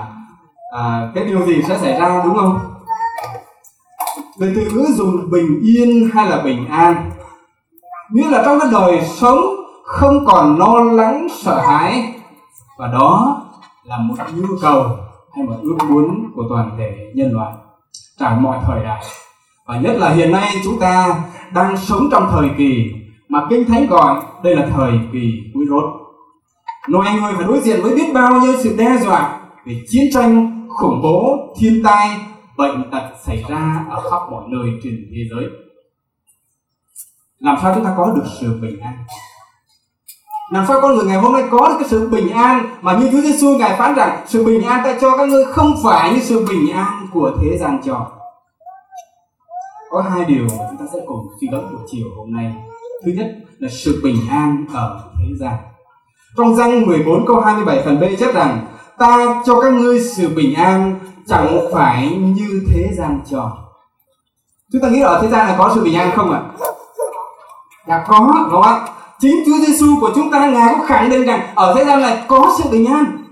à 0.78 1.12
cái 1.16 1.26
điều 1.26 1.46
gì 1.46 1.62
sẽ 1.68 1.78
xảy 1.78 2.00
ra 2.00 2.22
đúng 2.26 2.36
không? 2.36 2.60
Về 4.40 4.54
từ 4.56 4.62
ngữ 4.62 4.86
dùng 4.96 5.30
bình 5.32 5.62
yên 5.64 6.10
hay 6.14 6.30
là 6.30 6.42
bình 6.44 6.68
an? 6.70 7.12
Nghĩa 8.12 8.30
là 8.30 8.42
trong 8.46 8.60
cái 8.60 8.70
đời 8.72 9.02
sống 9.16 9.40
không 9.86 10.26
còn 10.26 10.60
lo 10.60 10.80
lắng 10.94 11.28
sợ 11.44 11.62
hãi 11.68 12.14
và 12.80 12.88
đó 12.88 13.42
là 13.84 13.98
một 13.98 14.16
nhu 14.36 14.48
cầu 14.62 14.98
hay 15.36 15.46
một 15.46 15.56
ước 15.62 15.78
muốn 15.90 16.32
của 16.36 16.44
toàn 16.50 16.76
thể 16.78 17.12
nhân 17.16 17.32
loại 17.34 17.54
trong 18.20 18.44
mọi 18.44 18.58
thời 18.66 18.84
đại. 18.84 19.04
Và 19.66 19.80
nhất 19.80 19.96
là 19.98 20.10
hiện 20.10 20.32
nay 20.32 20.56
chúng 20.64 20.80
ta 20.80 21.24
đang 21.54 21.78
sống 21.78 22.10
trong 22.12 22.28
thời 22.32 22.50
kỳ 22.58 22.92
mà 23.30 23.46
kinh 23.50 23.68
thánh 23.68 23.88
gọi 23.88 24.22
đây 24.44 24.56
là 24.56 24.68
thời 24.76 24.92
kỳ 25.14 25.34
cuối 25.54 25.66
rốt. 25.70 25.84
Noel 26.92 27.22
người 27.22 27.34
phải 27.36 27.46
đối 27.48 27.60
diện 27.60 27.80
với 27.84 27.96
biết 27.96 28.14
bao 28.14 28.40
nhiêu 28.40 28.54
sự 28.64 28.76
đe 28.78 28.98
dọa 28.98 29.42
về 29.66 29.82
chiến 29.90 30.04
tranh, 30.14 30.66
khủng 30.70 31.02
bố, 31.04 31.38
thiên 31.60 31.84
tai, 31.84 32.18
bệnh 32.58 32.92
tật 32.92 33.10
xảy 33.26 33.44
ra 33.50 33.86
ở 33.90 34.10
khắp 34.10 34.32
mọi 34.32 34.44
nơi 34.48 34.70
trên 34.84 35.08
thế 35.12 35.22
giới. 35.32 35.50
Làm 37.40 37.58
sao 37.62 37.76
chúng 37.76 37.84
ta 37.84 37.94
có 37.98 38.14
được 38.16 38.26
sự 38.40 38.60
bình 38.62 38.80
an? 38.80 38.94
Làm 40.50 40.66
sao 40.68 40.82
con 40.82 40.96
người 40.96 41.06
ngày 41.06 41.18
hôm 41.18 41.34
nay 41.34 41.44
có 41.52 41.70
được 41.70 41.76
cái 41.80 41.90
sự 41.90 42.10
bình 42.10 42.30
an 42.30 42.78
mà 42.82 42.94
như 42.94 43.10
Chúa 43.12 43.22
Giêsu 43.22 43.58
ngài 43.58 43.78
phán 43.78 43.96
rằng, 43.96 44.24
sự 44.28 44.46
bình 44.46 44.64
an 44.64 44.82
ta 44.84 44.98
cho 45.02 45.18
các 45.18 45.30
ngươi 45.30 45.46
không 45.46 45.74
phải 45.84 46.14
như 46.14 46.20
sự 46.20 46.46
bình 46.50 46.72
an 46.74 47.08
của 47.14 47.32
thế 47.42 47.58
gian 47.58 47.82
cho. 47.86 48.08
Có 49.90 50.02
hai 50.02 50.26
điều 50.26 50.44
mà 50.44 50.66
chúng 50.70 50.78
ta 50.78 50.86
sẽ 50.94 51.00
cùng 51.08 51.28
suy 51.42 51.48
gẫm 51.52 51.62
buổi 51.62 51.82
chiều 51.92 52.08
hôm 52.18 52.34
nay. 52.34 52.56
Thứ 53.06 53.12
nhất 53.16 53.36
là 53.60 53.70
sự 53.72 54.02
bình 54.04 54.16
an 54.30 54.66
ở 54.74 55.00
thế 55.18 55.26
gian. 55.40 55.56
Trong 56.38 56.56
răng 56.56 56.82
14 56.86 57.26
câu 57.26 57.40
27 57.40 57.82
phần 57.86 58.00
B 58.00 58.04
chép 58.20 58.36
rằng, 58.36 58.68
ta 58.98 59.42
cho 59.46 59.62
các 59.62 59.74
ngươi 59.74 60.00
sự 60.00 60.30
bình 60.36 60.54
an 60.54 61.00
chẳng 61.28 61.60
phải 61.74 62.18
như 62.18 62.62
thế 62.74 62.90
gian 62.98 63.22
cho. 63.30 63.52
Chúng 64.72 64.82
ta 64.82 64.90
nghĩ 64.90 65.02
ở 65.02 65.20
thế 65.22 65.28
gian 65.28 65.48
là 65.48 65.56
có 65.58 65.72
sự 65.76 65.84
bình 65.84 65.96
an 65.96 66.12
không 66.16 66.32
ạ? 66.32 66.42
Dạ 67.88 68.04
có, 68.08 68.48
đúng 68.52 68.62
không 68.62 68.62
ạ? 68.62 68.88
Chính 69.20 69.44
Chúa 69.46 69.66
Giêsu 69.68 70.00
của 70.02 70.12
chúng 70.16 70.32
ta 70.32 70.50
ngài 70.50 70.76
có 70.78 70.86
khẳng 70.86 71.10
định 71.10 71.26
rằng 71.26 71.56
ở 71.56 71.74
thế 71.76 71.86
gian 71.86 72.02
này 72.02 72.26
có 72.28 72.56
sự 72.58 72.70
bình 72.72 72.86
an. 72.86 73.26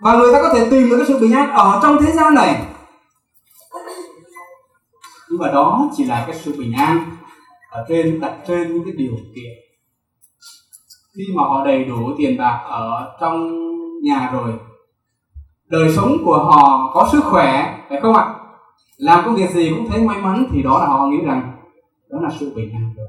Và 0.00 0.16
người 0.16 0.32
ta 0.32 0.42
có 0.42 0.54
thể 0.54 0.70
tìm 0.70 0.90
được 0.90 0.96
cái 0.96 1.06
sự 1.08 1.18
bình 1.18 1.32
an 1.32 1.50
ở 1.50 1.80
trong 1.82 2.02
thế 2.02 2.12
gian 2.12 2.34
này. 2.34 2.62
Nhưng 5.30 5.40
mà 5.40 5.48
đó 5.48 5.90
chỉ 5.96 6.04
là 6.04 6.24
cái 6.26 6.36
sự 6.36 6.54
bình 6.58 6.72
an 6.72 7.16
ở 7.70 7.84
trên, 7.88 8.20
đặt 8.20 8.32
trên 8.46 8.74
những 8.74 8.84
cái 8.84 8.94
điều 8.96 9.12
kiện. 9.34 9.52
Khi 11.16 11.24
mà 11.36 11.42
họ 11.42 11.64
đầy 11.64 11.84
đủ 11.84 12.10
tiền 12.18 12.38
bạc 12.38 12.60
ở 12.64 13.16
trong 13.20 13.50
nhà 14.02 14.30
rồi, 14.32 14.52
đời 15.66 15.92
sống 15.96 16.16
của 16.24 16.38
họ 16.38 16.90
có 16.94 17.08
sức 17.12 17.24
khỏe, 17.24 17.78
phải 17.88 18.00
không 18.02 18.16
ạ? 18.16 18.34
Làm 18.96 19.24
công 19.24 19.34
việc 19.34 19.50
gì 19.50 19.70
cũng 19.76 19.90
thấy 19.90 20.02
may 20.02 20.18
mắn 20.18 20.46
thì 20.52 20.62
đó 20.62 20.78
là 20.78 20.86
họ 20.86 21.06
nghĩ 21.06 21.18
rằng 21.24 21.52
đó 22.10 22.18
là 22.22 22.28
sự 22.40 22.52
bình 22.56 22.70
an 22.72 22.94
rồi. 22.96 23.08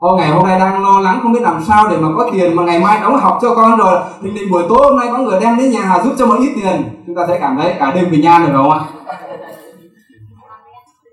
Ô, 0.00 0.16
ngày 0.16 0.30
hôm 0.30 0.46
nay 0.46 0.58
đang 0.58 0.82
lo 0.82 1.00
lắng 1.00 1.18
không 1.22 1.32
biết 1.32 1.42
làm 1.42 1.62
sao 1.64 1.88
để 1.88 1.96
mà 1.96 2.08
có 2.16 2.30
tiền 2.32 2.56
mà 2.56 2.64
ngày 2.64 2.80
mai 2.80 3.00
đóng 3.00 3.16
học 3.16 3.38
cho 3.42 3.54
con 3.54 3.78
rồi. 3.78 4.00
Thì 4.22 4.30
định 4.30 4.50
buổi 4.52 4.62
tối 4.68 4.78
hôm 4.82 4.98
nay 4.98 5.08
có 5.12 5.18
người 5.18 5.40
đem 5.40 5.56
đến 5.56 5.70
nhà 5.70 6.00
giúp 6.04 6.12
cho 6.18 6.26
một 6.26 6.36
ít 6.38 6.52
tiền. 6.54 7.02
Chúng 7.06 7.16
ta 7.16 7.26
sẽ 7.28 7.38
cảm 7.40 7.56
thấy 7.56 7.74
cả 7.78 7.92
đêm 7.94 8.10
bình 8.10 8.26
an 8.26 8.42
rồi 8.42 8.50
phải 8.52 8.56
không 8.56 8.70
ạ? 8.70 8.80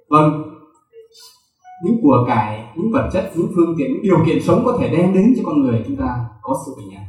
Vâng. 0.09 0.43
Những 1.83 1.99
của 2.03 2.25
cải 2.27 2.63
những 2.75 2.91
vật 2.93 3.09
chất 3.13 3.31
những 3.35 3.51
phương 3.55 3.75
tiện 3.77 3.93
những 3.93 4.03
điều 4.03 4.17
kiện 4.25 4.43
sống 4.43 4.65
có 4.65 4.77
thể 4.79 4.89
đem 4.89 5.13
đến 5.13 5.33
cho 5.37 5.43
con 5.45 5.61
người 5.61 5.83
chúng 5.87 5.97
ta 5.97 6.15
có 6.41 6.55
sự 6.65 6.71
bình 6.77 6.97
an. 6.97 7.05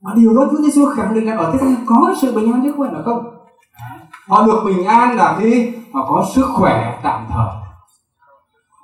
Mà 0.00 0.12
điều 0.16 0.34
đó 0.34 0.48
Chúa 0.50 0.62
Giêsu 0.62 0.86
khẳng 0.96 1.14
định 1.14 1.26
là 1.26 1.36
ở 1.36 1.50
thế 1.52 1.58
gian 1.58 1.76
có 1.86 2.14
sự 2.20 2.32
bình 2.34 2.52
an 2.52 2.60
chứ 2.64 2.72
không 2.72 2.86
phải 2.86 2.94
là 2.94 3.02
không. 3.04 3.24
Họ 4.28 4.46
được 4.46 4.62
bình 4.64 4.84
an 4.84 5.16
là 5.16 5.36
khi 5.40 5.72
họ 5.92 6.06
có 6.10 6.24
sức 6.34 6.46
khỏe 6.54 7.00
tạm 7.02 7.26
thời. 7.28 7.54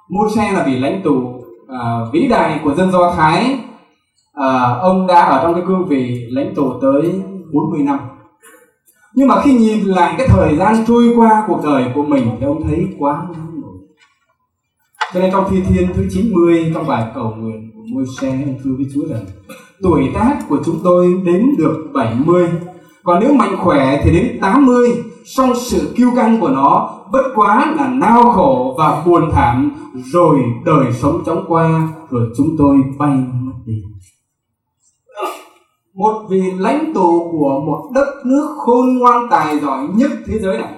Môi 0.08 0.30
xe 0.30 0.52
là 0.52 0.62
vì 0.66 0.78
lãnh 0.78 1.00
tù 1.04 1.41
uh, 1.72 2.12
vĩ 2.12 2.28
đại 2.28 2.60
của 2.64 2.74
dân 2.74 2.92
do 2.92 3.12
thái 3.16 3.58
uh, 4.38 4.80
ông 4.80 5.06
đã 5.06 5.20
ở 5.20 5.42
trong 5.42 5.54
cái 5.54 5.62
cương 5.66 5.86
vị 5.88 6.26
lãnh 6.30 6.54
tụ 6.54 6.72
tới 6.82 7.22
40 7.52 7.80
năm. 7.82 7.98
Nhưng 9.14 9.28
mà 9.28 9.42
khi 9.42 9.52
nhìn 9.52 9.84
lại 9.84 10.14
cái 10.18 10.28
thời 10.28 10.56
gian 10.56 10.74
trôi 10.86 11.12
qua 11.16 11.44
cuộc 11.46 11.60
đời 11.64 11.84
của 11.94 12.02
mình 12.02 12.30
thì 12.40 12.46
ông 12.46 12.68
thấy 12.68 12.86
quá 12.98 13.26
ngắn 13.32 13.60
ngủi 13.60 13.72
cho 15.14 15.20
nên 15.20 15.30
trong 15.30 15.44
thi 15.50 15.62
thiên 15.68 15.88
thứ 15.94 16.06
90 16.10 16.70
trong 16.74 16.86
bài 16.86 17.10
cầu 17.14 17.34
nguyện 17.36 17.70
của 17.74 17.82
môi 17.94 18.04
xe 18.20 18.28
ông 18.28 18.58
thưa 18.64 18.70
với 18.76 18.86
Chúa 18.94 19.06
rằng 19.06 19.24
tuổi 19.82 20.10
tác 20.14 20.38
của 20.48 20.58
chúng 20.64 20.78
tôi 20.84 21.14
đến 21.24 21.54
được 21.58 21.90
70 21.94 22.48
còn 23.02 23.20
nếu 23.20 23.32
mạnh 23.32 23.56
khỏe 23.58 24.00
thì 24.04 24.10
đến 24.10 24.38
80 24.40 24.88
song 25.24 25.52
sự 25.54 25.92
kiêu 25.96 26.10
căng 26.16 26.40
của 26.40 26.48
nó, 26.48 26.98
bất 27.12 27.22
quá 27.34 27.74
là 27.76 27.88
nao 27.88 28.22
khổ 28.22 28.74
và 28.78 29.02
buồn 29.06 29.30
thảm, 29.32 29.72
rồi 29.94 30.38
đời 30.64 30.92
sống 30.92 31.22
chóng 31.26 31.44
qua, 31.48 31.88
rồi 32.10 32.28
chúng 32.36 32.48
tôi 32.58 32.76
bay 32.98 33.10
mất 33.16 33.52
đi. 33.66 33.82
Một 35.94 36.26
vị 36.30 36.42
lãnh 36.58 36.94
tụ 36.94 37.28
của 37.32 37.60
một 37.66 37.90
đất 37.94 38.06
nước 38.24 38.48
khôn 38.58 38.98
ngoan 38.98 39.28
tài 39.30 39.58
giỏi 39.58 39.88
nhất 39.94 40.10
thế 40.26 40.38
giới 40.38 40.58
này. 40.58 40.74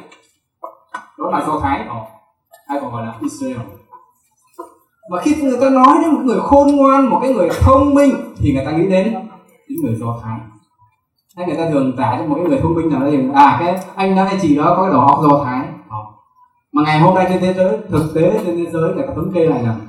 Đó 1.18 1.30
là 1.30 1.44
do 1.46 1.60
thái 1.62 1.84
đó 1.84 2.06
hay 2.68 2.78
còn 2.80 2.92
gọi 2.92 3.06
là 3.06 3.14
israel. 3.20 3.56
Và 5.10 5.20
khi 5.22 5.34
người 5.42 5.58
ta 5.60 5.70
nói 5.70 5.98
đến 6.02 6.14
một 6.14 6.20
người 6.24 6.40
khôn 6.40 6.76
ngoan, 6.76 7.10
một 7.10 7.18
cái 7.22 7.34
người 7.34 7.48
thông 7.60 7.94
minh, 7.94 8.10
thì 8.36 8.52
người 8.52 8.64
ta 8.64 8.70
nghĩ 8.70 8.88
đến 8.88 9.14
những 9.68 9.82
người 9.82 9.94
do 9.94 10.20
thái 10.22 10.40
hay 11.36 11.46
người 11.46 11.56
ta 11.56 11.70
thường 11.70 11.96
tả 11.96 12.16
cho 12.18 12.26
một 12.26 12.34
cái 12.34 12.44
người 12.44 12.58
thông 12.62 12.74
minh 12.74 12.88
nào 12.88 13.00
đấy 13.00 13.10
thì 13.16 13.28
à 13.34 13.56
cái 13.60 13.80
anh 13.96 14.16
đó 14.16 14.24
hay 14.24 14.38
chị 14.42 14.56
đó 14.56 14.74
có 14.76 14.82
cái 14.82 14.92
đầu 14.92 15.00
óc 15.00 15.18
do 15.22 15.44
thái. 15.44 15.68
Mà 16.72 16.82
ngày 16.82 17.00
hôm 17.00 17.14
nay 17.14 17.26
trên 17.28 17.40
thế 17.40 17.54
giới, 17.54 17.78
thực 17.90 18.14
tế 18.14 18.40
trên 18.46 18.56
thế 18.56 18.70
giới 18.70 18.94
người 18.94 19.06
ta 19.06 19.14
thống 19.14 19.32
kê 19.34 19.46
lại 19.46 19.62
rằng 19.64 19.80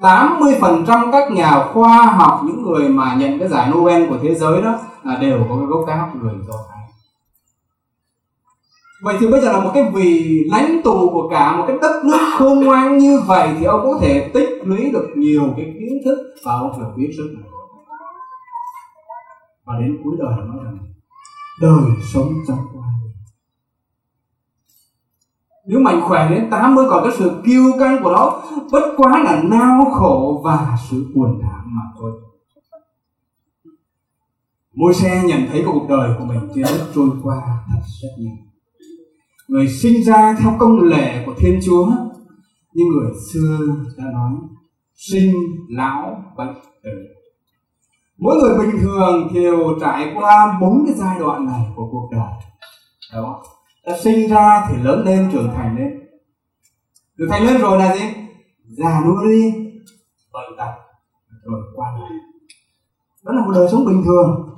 80% 0.00 1.12
các 1.12 1.32
nhà 1.32 1.64
khoa 1.72 2.02
học, 2.02 2.40
những 2.44 2.62
người 2.62 2.88
mà 2.88 3.14
nhận 3.14 3.38
cái 3.38 3.48
giải 3.48 3.70
Nobel 3.70 4.08
của 4.08 4.18
thế 4.22 4.34
giới 4.34 4.62
đó 4.62 4.78
là 5.02 5.16
đều 5.16 5.38
có 5.48 5.56
cái 5.56 5.66
gốc 5.66 5.84
gác 5.86 6.16
người 6.22 6.34
do 6.46 6.54
thái. 6.70 6.84
Vậy 9.02 9.16
thì 9.20 9.26
bây 9.26 9.40
giờ 9.40 9.52
là 9.52 9.60
một 9.60 9.70
cái 9.74 9.90
vị 9.94 10.40
lãnh 10.50 10.80
tụ 10.84 11.10
của 11.12 11.28
cả 11.30 11.56
một 11.56 11.64
cái 11.68 11.76
đất 11.82 12.04
nước 12.04 12.34
khôn 12.38 12.60
ngoan 12.64 12.98
như 12.98 13.20
vậy 13.26 13.48
thì 13.58 13.64
ông 13.64 13.80
có 13.82 13.98
thể 14.00 14.30
tích 14.34 14.48
lũy 14.64 14.90
được 14.92 15.08
nhiều 15.16 15.42
cái 15.56 15.74
kiến 15.78 15.98
thức 16.04 16.18
và 16.46 16.52
ông 16.52 16.80
được 16.80 16.92
biết 16.96 17.10
rất 17.18 17.24
là 17.28 17.40
và 19.66 19.74
đến 19.80 20.00
cuối 20.04 20.14
đời 20.18 20.32
nói 20.36 20.64
rằng 20.64 20.78
đời 21.60 21.90
sống 22.12 22.32
trong 22.48 22.58
qua 22.72 22.84
nếu 25.66 25.80
mạnh 25.80 26.00
khỏe 26.02 26.30
đến 26.30 26.50
80 26.50 26.84
còn 26.90 27.04
cái 27.04 27.12
sự 27.18 27.42
kiêu 27.46 27.72
căng 27.78 28.02
của 28.02 28.10
nó 28.12 28.42
bất 28.72 28.94
quá 28.96 29.22
là 29.24 29.42
nao 29.42 29.84
khổ 29.90 30.40
và 30.44 30.78
sự 30.90 31.06
buồn 31.14 31.40
thảm 31.42 31.64
mà 31.66 31.82
thôi. 31.98 32.12
Môi 34.74 34.94
xe 34.94 35.24
nhận 35.26 35.40
thấy 35.50 35.62
cuộc 35.66 35.86
đời 35.88 36.10
của 36.18 36.24
mình 36.24 36.40
trên 36.54 36.64
đất 36.64 36.86
trôi 36.94 37.08
qua 37.22 37.42
thật 37.72 37.80
rất 38.02 38.08
nhanh. 38.18 38.36
Người 39.48 39.68
sinh 39.68 40.04
ra 40.04 40.36
theo 40.40 40.56
công 40.58 40.80
lệ 40.80 41.22
của 41.26 41.34
Thiên 41.38 41.60
Chúa 41.64 41.86
Như 42.74 42.84
người 42.84 43.12
xưa 43.32 43.58
đã 43.96 44.04
nói 44.04 44.32
Sinh, 44.94 45.32
lão, 45.68 46.24
bệnh, 46.36 46.54
tử. 46.82 47.13
Mỗi 48.18 48.36
người 48.36 48.58
bình 48.58 48.80
thường 48.80 49.28
đều 49.34 49.78
trải 49.80 50.12
qua 50.14 50.58
bốn 50.60 50.84
cái 50.86 50.94
giai 50.94 51.18
đoạn 51.18 51.46
này 51.46 51.60
của 51.76 51.88
cuộc 51.92 52.08
đời. 52.12 52.32
Đó 53.12 53.42
đã 53.86 53.96
sinh 53.98 54.30
ra 54.30 54.66
thì 54.68 54.74
lớn 54.82 55.04
lên, 55.04 55.30
trưởng 55.32 55.52
thành 55.56 55.76
lên. 55.78 56.00
Trưởng 57.18 57.30
thành 57.30 57.46
lên 57.46 57.60
rồi 57.60 57.78
là 57.78 57.94
gì? 57.94 58.02
Già 58.64 59.00
nua 59.06 59.24
đi 59.24 59.52
bệnh 60.32 60.56
tật, 60.58 60.72
rồi 61.44 61.60
qua 61.74 61.86
đời. 62.00 62.18
Đó 63.24 63.32
là 63.32 63.46
một 63.46 63.52
đời 63.54 63.68
sống 63.72 63.84
bình 63.84 64.02
thường. 64.04 64.48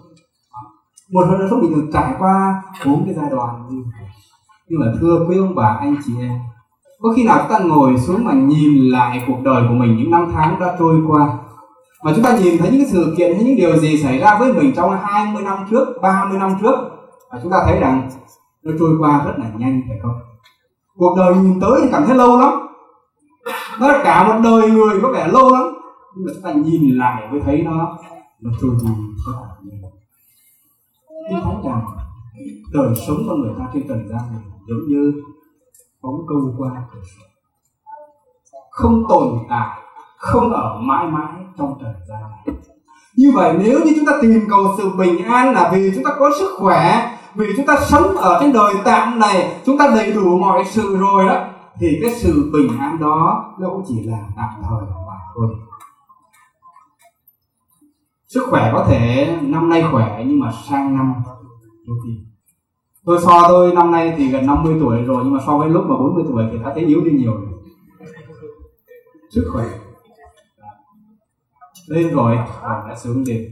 Một 1.13 1.25
đời 1.39 1.49
sống 1.51 1.61
bình 1.61 1.75
thường 1.75 1.91
trải 1.93 2.15
qua 2.19 2.63
bốn 2.87 3.05
cái 3.05 3.15
giai 3.15 3.31
đoạn 3.31 3.67
như 3.71 3.83
nhưng 4.69 4.81
mà 4.81 4.87
thưa 5.01 5.27
quý 5.29 5.37
ông 5.39 5.55
bà, 5.55 5.77
anh 5.81 5.97
chị 6.07 6.13
em, 6.21 6.39
có 7.01 7.13
khi 7.17 7.25
nào 7.25 7.39
chúng 7.39 7.51
ta 7.51 7.59
ngồi 7.59 7.99
xuống 7.99 8.25
mà 8.25 8.33
nhìn 8.33 8.91
lại 8.91 9.25
cuộc 9.27 9.39
đời 9.45 9.63
của 9.69 9.75
mình 9.75 9.97
những 9.97 10.11
năm 10.11 10.33
tháng 10.35 10.61
đã 10.61 10.77
trôi 10.79 11.03
qua 11.09 11.39
mà 12.07 12.13
chúng 12.15 12.25
ta 12.25 12.39
nhìn 12.39 12.59
thấy 12.59 12.71
những 12.71 12.81
cái 12.81 12.91
sự 12.93 13.15
kiện 13.17 13.35
hay 13.35 13.45
những 13.45 13.57
điều 13.57 13.77
gì 13.77 14.03
xảy 14.03 14.19
ra 14.19 14.39
với 14.39 14.53
mình 14.53 14.73
trong 14.77 14.91
20 15.03 15.43
năm 15.43 15.59
trước, 15.71 15.89
30 16.03 16.39
năm 16.39 16.57
trước 16.61 16.75
và 17.31 17.41
chúng 17.43 17.53
ta 17.53 17.63
thấy 17.67 17.81
rằng 17.81 18.11
nó 18.63 18.73
trôi 18.79 18.97
qua 19.01 19.25
rất 19.25 19.33
là 19.39 19.51
nhanh 19.57 19.83
phải 19.89 19.99
không? 20.03 20.19
Cuộc 20.97 21.15
đời 21.19 21.35
nhìn 21.35 21.61
tới 21.61 21.81
thì 21.83 21.89
cảm 21.93 22.05
thấy 22.07 22.17
lâu 22.17 22.41
lắm. 22.41 22.53
Nó 23.81 23.89
cả 24.05 24.29
một 24.29 24.41
đời 24.45 24.71
người 24.71 25.01
có 25.03 25.13
vẻ 25.13 25.29
lâu 25.29 25.51
lắm. 25.51 25.63
Nhưng 26.17 26.27
mà 26.27 26.33
chúng 26.35 26.43
ta 26.43 26.53
nhìn 26.53 26.97
lại 26.99 27.29
mới 27.31 27.41
thấy 27.41 27.63
nó 27.63 27.99
nó 28.41 28.51
trôi 28.61 28.71
đi 28.83 28.89
rất 29.27 29.33
là 29.41 29.49
nhanh. 29.63 29.91
Kinh 31.31 31.41
thấy 31.45 31.55
rằng 31.65 31.85
đời 32.73 32.95
sống 33.07 33.19
con 33.29 33.41
người 33.41 33.53
ta 33.59 33.65
trên 33.75 33.89
trần 33.89 34.09
gian 34.09 34.21
này 34.33 34.43
giống 34.69 34.89
như 34.89 35.23
bóng 36.03 36.27
câu 36.29 36.55
qua 36.59 36.71
không 38.71 39.05
tồn 39.09 39.39
tại 39.49 39.86
không 40.16 40.52
ở 40.52 40.80
mãi 40.80 41.06
mãi 41.06 41.32
trong 41.58 41.78
trần 41.80 41.92
gian 42.08 42.20
này 42.23 42.56
như 43.16 43.32
vậy, 43.35 43.54
nếu 43.58 43.80
như 43.85 43.92
chúng 43.96 44.06
ta 44.06 44.12
tìm 44.23 44.40
cầu 44.50 44.75
sự 44.78 44.90
bình 44.99 45.25
an 45.25 45.52
là 45.52 45.70
vì 45.73 45.92
chúng 45.94 46.04
ta 46.04 46.11
có 46.18 46.30
sức 46.38 46.54
khỏe, 46.58 47.12
vì 47.35 47.46
chúng 47.56 47.66
ta 47.66 47.76
sống 47.80 48.16
ở 48.16 48.38
trên 48.40 48.52
đời 48.52 48.75
tạm 48.85 49.18
này, 49.18 49.61
chúng 49.66 49.78
ta 49.78 49.88
đầy 49.94 50.12
đủ 50.12 50.38
mọi 50.38 50.64
sự 50.64 50.96
rồi 50.96 51.26
đó, 51.26 51.44
thì 51.80 51.99
cái 52.02 52.14
sự 52.14 52.50
bình 52.52 52.78
an 52.78 52.99
đó 53.00 53.54
nó 53.58 53.68
cũng 53.68 53.85
chỉ 53.88 54.02
là 54.04 54.18
tạm 54.37 54.49
thời 54.62 54.80
mà 54.80 55.14
thôi. 55.35 55.49
Sức 58.28 58.46
khỏe 58.50 58.70
có 58.73 58.85
thể 58.88 59.32
năm 59.42 59.68
nay 59.68 59.85
khỏe 59.92 60.25
nhưng 60.26 60.40
mà 60.40 60.52
sang 60.68 60.96
năm 60.96 61.14
đôi 61.87 61.96
khi. 62.04 62.20
Tôi 63.04 63.18
so 63.23 63.49
tôi 63.49 63.75
năm 63.75 63.90
nay 63.90 64.14
thì 64.16 64.28
gần 64.28 64.46
50 64.46 64.76
tuổi 64.80 65.02
rồi 65.02 65.20
nhưng 65.25 65.35
mà 65.35 65.40
so 65.46 65.58
với 65.58 65.68
lúc 65.68 65.85
mà 65.87 65.96
40 65.96 66.25
tuổi 66.28 66.44
thì 66.52 66.58
đã 66.64 66.73
thấy 66.75 66.85
yếu 66.85 67.00
đi 67.00 67.11
nhiều 67.11 67.32
rồi. 67.32 67.61
Sức 69.30 69.50
khỏe 69.52 69.64
lên 71.87 72.14
rồi 72.14 72.37
và 72.62 72.85
đã 72.88 72.95
xuống 72.97 73.25
đi 73.25 73.47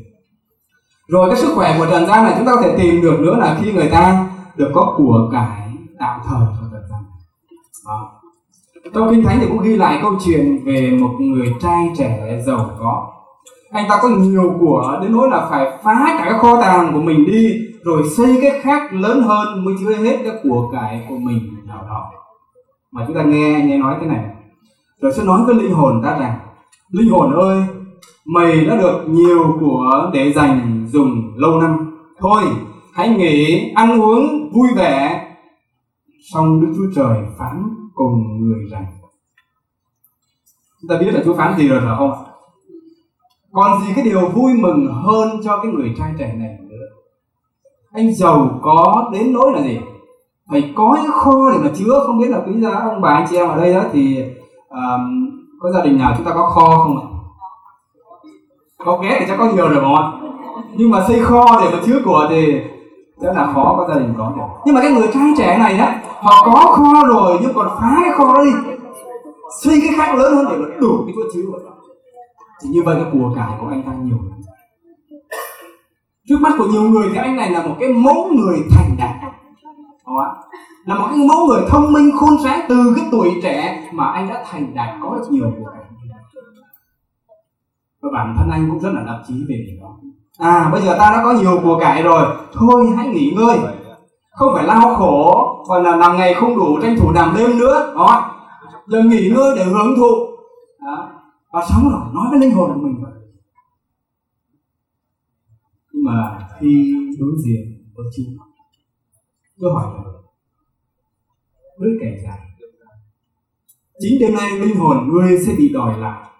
rồi 1.09 1.31
cái 1.31 1.38
sức 1.38 1.53
khỏe 1.55 1.79
của 1.79 1.87
trần 1.91 2.07
gian 2.07 2.25
này 2.25 2.35
chúng 2.37 2.47
ta 2.47 2.53
có 2.55 2.62
thể 2.62 2.75
tìm 2.79 3.03
được 3.03 3.21
nữa 3.21 3.37
là 3.38 3.59
khi 3.61 3.73
người 3.73 3.88
ta 3.88 4.26
được 4.57 4.71
có 4.75 4.95
của 4.97 5.29
cải 5.33 5.73
tạm 5.99 6.21
thời 6.25 6.41
trong 6.41 6.71
trần 6.73 6.83
gian 6.91 7.03
đó. 7.87 8.21
trong 8.95 9.11
kinh 9.11 9.25
thánh 9.25 9.38
thì 9.41 9.47
cũng 9.49 9.62
ghi 9.62 9.76
lại 9.76 9.99
câu 10.03 10.12
chuyện 10.25 10.64
về 10.64 10.99
một 11.00 11.11
người 11.21 11.55
trai 11.61 11.93
trẻ 11.99 12.43
giàu 12.47 12.71
có. 12.79 13.11
Anh 13.71 13.87
ta 13.88 13.99
có 14.03 14.09
nhiều 14.09 14.53
của, 14.61 14.99
đến 15.03 15.12
nỗi 15.12 15.29
là 15.29 15.47
phải 15.50 15.79
phá 15.83 16.14
cả 16.19 16.25
cái 16.31 16.38
kho 16.38 16.62
tàng 16.62 16.93
của 16.93 17.00
mình 17.00 17.25
đi, 17.26 17.59
rồi 17.83 18.03
xây 18.17 18.38
cái 18.43 18.61
khác 18.61 18.93
lớn 18.93 19.23
hơn 19.23 19.64
mới 19.64 19.75
chứa 19.81 19.95
hết 19.95 20.19
cái 20.25 20.33
của 20.43 20.71
cải 20.73 21.07
của 21.09 21.17
mình 21.17 21.41
nào 21.67 21.85
đó. 21.88 22.11
Mà 22.93 23.05
chúng 23.07 23.17
ta 23.17 23.23
nghe 23.23 23.64
nghe 23.64 23.79
nói 23.79 23.97
thế 24.00 24.07
này. 24.07 24.25
Rồi 25.00 25.12
sẽ 25.17 25.25
nói 25.25 25.41
với 25.47 25.55
linh 25.55 25.73
hồn 25.73 26.03
ta 26.05 26.19
rằng, 26.19 26.38
linh 26.91 27.11
hồn 27.11 27.33
ơi 27.33 27.62
mày 28.25 28.65
đã 28.65 28.77
được 28.77 29.05
nhiều 29.09 29.57
của 29.61 30.11
để 30.13 30.33
dành 30.33 30.87
dùng 30.91 31.33
lâu 31.37 31.61
năm. 31.61 31.99
Thôi 32.19 32.43
hãy 32.93 33.09
nghỉ 33.09 33.71
ăn 33.75 34.01
uống 34.01 34.51
vui 34.53 34.69
vẻ. 34.77 35.21
Xong 36.33 36.61
đức 36.61 36.73
chúa 36.77 37.03
trời 37.03 37.19
phán 37.39 37.63
cùng 37.95 38.41
người 38.41 38.69
rằng 38.71 38.87
chúng 40.81 40.89
ta 40.89 40.99
biết 41.05 41.13
là 41.13 41.23
Chúa 41.25 41.35
phán 41.35 41.59
gì 41.59 41.69
rồi 41.69 41.81
phải 41.81 41.95
không 41.99 42.13
còn 43.53 43.81
gì 43.81 43.93
cái 43.97 44.05
điều 44.05 44.29
vui 44.29 44.53
mừng 44.55 44.87
hơn 44.93 45.41
cho 45.45 45.61
cái 45.63 45.73
người 45.73 45.95
trai 45.99 46.13
trẻ 46.19 46.35
này 46.39 46.59
nữa? 46.61 46.87
Anh 47.93 48.15
giàu 48.15 48.61
có 48.63 49.11
đến 49.13 49.33
nỗi 49.33 49.53
là 49.53 49.63
gì? 49.63 49.79
Phải 50.51 50.73
có 50.77 50.99
những 51.03 51.13
kho 51.13 51.51
để 51.53 51.59
mà 51.59 51.71
chứa 51.75 52.05
không 52.07 52.19
biết 52.19 52.29
là 52.29 52.41
quý 52.47 52.61
giá 52.61 52.71
ông 52.71 53.01
bà 53.01 53.11
anh 53.11 53.27
chị 53.31 53.37
em 53.37 53.49
ở 53.49 53.57
đây 53.57 53.75
đó 53.75 53.85
thì 53.93 54.25
um, 54.69 55.31
có 55.61 55.71
gia 55.73 55.85
đình 55.85 55.99
nào 55.99 56.15
chúng 56.17 56.27
ta 56.27 56.33
có 56.35 56.47
kho 56.47 56.85
không 56.85 57.01
ạ? 57.01 57.04
Có 58.78 58.99
ghé 59.02 59.16
thì 59.21 59.26
chắc 59.28 59.37
có 59.38 59.45
nhiều 59.45 59.69
rồi 59.69 59.83
mà 59.83 60.12
nhưng 60.76 60.90
mà 60.90 61.04
xây 61.09 61.21
kho 61.21 61.61
để 61.62 61.71
mà 61.73 61.78
chứa 61.87 62.00
của 62.04 62.26
thì 62.31 62.61
rất 63.21 63.33
là 63.37 63.52
khó, 63.54 63.75
có 63.76 63.87
gia 63.88 64.00
đình 64.00 64.14
có 64.19 64.33
được 64.37 64.43
nhưng 64.64 64.75
mà 64.75 64.81
cái 64.81 64.93
người 64.93 65.09
trai 65.14 65.33
trẻ 65.38 65.59
này 65.59 65.78
á 65.78 66.00
họ 66.21 66.43
có 66.45 66.75
kho 66.76 67.04
rồi 67.07 67.38
nhưng 67.43 67.54
còn 67.54 67.69
phá 67.81 68.00
cái 68.04 68.12
kho 68.12 68.35
đó 68.35 68.45
đi, 68.45 68.50
xây 69.62 69.81
cái 69.81 69.95
khác 69.97 70.14
lớn 70.14 70.37
hơn 70.37 70.47
để 70.50 70.57
mà 70.57 70.66
đủ 70.81 71.04
cái 71.07 71.14
chỗ 71.16 71.23
chứa 71.35 71.43
vào 71.52 71.75
thì 72.62 72.71
như 72.71 72.83
vậy 72.83 72.97
cái 73.02 73.12
của 73.12 73.33
cải 73.37 73.59
của 73.61 73.66
anh 73.71 73.83
ta 73.83 73.93
nhiều 74.02 74.16
lắm. 74.31 74.40
Trước 76.28 76.37
mắt 76.40 76.52
của 76.59 76.64
nhiều 76.64 76.83
người 76.83 77.09
thì 77.12 77.16
anh 77.16 77.37
này 77.37 77.50
là 77.50 77.62
một 77.66 77.75
cái 77.81 77.88
mẫu 77.88 78.28
người 78.33 78.59
thành 78.71 78.97
đạt. 78.99 79.11
Ạ? 79.21 79.31
Là 80.87 80.95
một 80.95 81.07
cái 81.09 81.26
mẫu 81.28 81.47
người 81.47 81.61
thông 81.69 81.93
minh, 81.93 82.11
khôn 82.16 82.31
sáng 82.45 82.61
từ 82.69 82.93
cái 82.97 83.04
tuổi 83.11 83.40
trẻ 83.43 83.88
mà 83.93 84.04
anh 84.04 84.28
đã 84.28 84.45
thành 84.50 84.75
đạt 84.75 84.88
có 85.02 85.14
được 85.14 85.26
nhiều 85.31 85.52
của 85.59 85.71
cải 85.71 85.84
và 88.05 88.11
bản 88.13 88.35
thân 88.39 88.51
anh 88.51 88.71
cũng 88.71 88.81
rất 88.81 88.91
là 88.93 89.03
đắc 89.07 89.23
chí 89.29 89.35
về 89.49 89.65
điều 89.67 89.81
đó. 89.81 89.97
À 90.39 90.71
bây 90.73 90.83
giờ 90.83 90.97
ta 90.99 91.11
đã 91.11 91.21
có 91.25 91.33
nhiều 91.33 91.61
của 91.63 91.79
cải 91.81 92.03
rồi. 92.03 92.25
Thôi, 92.53 92.87
hãy 92.97 93.09
nghỉ 93.09 93.35
ngơi. 93.37 93.59
Không 94.31 94.55
phải 94.55 94.65
lao 94.65 94.95
khổ 94.95 95.33
còn 95.67 95.83
là 95.83 95.97
làm 95.97 96.17
ngày 96.17 96.35
không 96.35 96.57
đủ 96.57 96.79
tranh 96.83 96.97
thủ 97.01 97.13
làm 97.13 97.35
đêm 97.37 97.59
nữa. 97.59 97.93
Đó. 97.97 98.31
Giờ 98.87 99.03
nghỉ 99.03 99.31
ngơi 99.35 99.57
để 99.57 99.65
hưởng 99.65 99.97
thụ. 99.97 100.13
Đó. 100.87 101.11
và 101.53 101.67
sống 101.69 101.91
rồi, 101.91 102.01
nói 102.15 102.27
với 102.31 102.39
linh 102.39 102.55
hồn 102.55 102.71
của 102.75 102.81
mình. 102.81 102.95
Vậy 103.03 103.13
nhưng 105.93 106.05
mà 106.05 106.39
khi 106.61 106.95
đối 107.19 107.31
diện 107.45 107.93
với 107.95 108.07
Chúa, 108.17 108.45
tôi 109.61 109.73
hỏi 109.73 109.85
là, 109.97 110.03
với 111.79 111.89
kẻ 112.01 112.17
già, 112.25 112.35
chính 113.99 114.21
đêm 114.21 114.35
nay 114.35 114.59
linh 114.59 114.77
hồn 114.77 115.09
ngươi 115.13 115.39
sẽ 115.47 115.55
bị 115.59 115.71
đòi 115.75 115.99
lại 115.99 116.34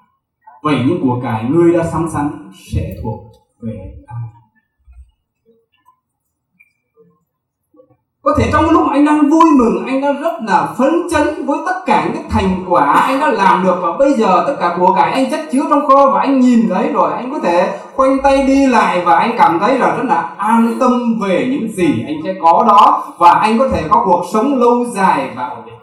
vậy 0.65 0.77
những 0.87 1.01
của 1.03 1.21
cải 1.23 1.45
ngươi 1.51 1.73
đã 1.73 1.85
sắm 1.93 2.09
sắn 2.13 2.51
sẽ 2.73 2.95
thuộc 3.03 3.21
về 3.61 3.95
ai 4.07 4.23
có 8.23 8.35
thể 8.39 8.49
trong 8.53 8.71
lúc 8.71 8.83
anh 8.91 9.05
đang 9.05 9.31
vui 9.31 9.45
mừng, 9.57 9.87
anh 9.87 10.01
đang 10.01 10.21
rất 10.23 10.33
là 10.43 10.75
phấn 10.79 10.93
chấn 11.11 11.47
với 11.47 11.59
tất 11.67 11.83
cả 11.87 12.11
những 12.15 12.23
thành 12.31 12.65
quả 12.69 12.93
anh 12.93 13.21
đã 13.21 13.31
làm 13.31 13.65
được 13.65 13.77
và 13.83 13.93
bây 13.99 14.13
giờ 14.13 14.45
tất 14.47 14.57
cả 14.61 14.77
của 14.79 14.93
cải 14.93 15.13
anh 15.13 15.31
chất 15.31 15.41
chứa 15.53 15.63
trong 15.71 15.89
kho 15.89 16.11
và 16.11 16.21
anh 16.21 16.41
nhìn 16.41 16.69
thấy 16.69 16.93
rồi, 16.93 17.13
anh 17.13 17.33
có 17.33 17.39
thể 17.39 17.79
khoanh 17.95 18.23
tay 18.23 18.47
đi 18.47 18.67
lại 18.67 19.03
và 19.05 19.19
anh 19.19 19.35
cảm 19.39 19.59
thấy 19.59 19.79
là 19.79 19.97
rất 19.97 20.05
là 20.05 20.35
an 20.37 20.75
tâm 20.81 21.21
về 21.23 21.49
những 21.51 21.69
gì 21.73 22.05
anh 22.07 22.17
sẽ 22.25 22.35
có 22.43 22.65
đó 22.69 23.15
và 23.19 23.33
anh 23.33 23.59
có 23.59 23.69
thể 23.69 23.83
có 23.89 24.03
cuộc 24.05 24.25
sống 24.33 24.59
lâu 24.59 24.85
dài 24.85 25.31
và 25.37 25.49
ổn 25.49 25.67
định 25.67 25.74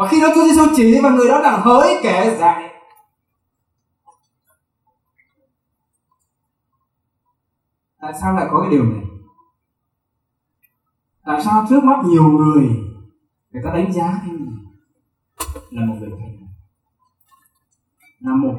và 0.00 0.08
khi 0.08 0.20
đó 0.20 0.28
Chúa 0.34 0.44
Giêsu 0.44 0.62
chỉ 0.76 1.00
và 1.02 1.10
người 1.10 1.28
đó 1.28 1.40
đang 1.42 1.60
hỡi 1.60 2.00
kẻ 2.02 2.36
dại. 2.38 2.74
Tại 8.00 8.12
sao 8.20 8.34
lại 8.34 8.46
có 8.50 8.60
cái 8.60 8.70
điều 8.70 8.84
này? 8.84 9.04
Tại 11.24 11.40
sao 11.44 11.66
trước 11.68 11.84
mắt 11.84 12.04
nhiều 12.04 12.22
người 12.22 12.62
người 13.50 13.62
ta 13.64 13.70
đánh 13.74 13.92
giá 13.92 14.04
anh 14.22 14.56
là 15.70 15.86
một 15.86 15.94
người 16.00 16.10
thành 16.10 16.36
là 18.20 18.34
một 18.34 18.54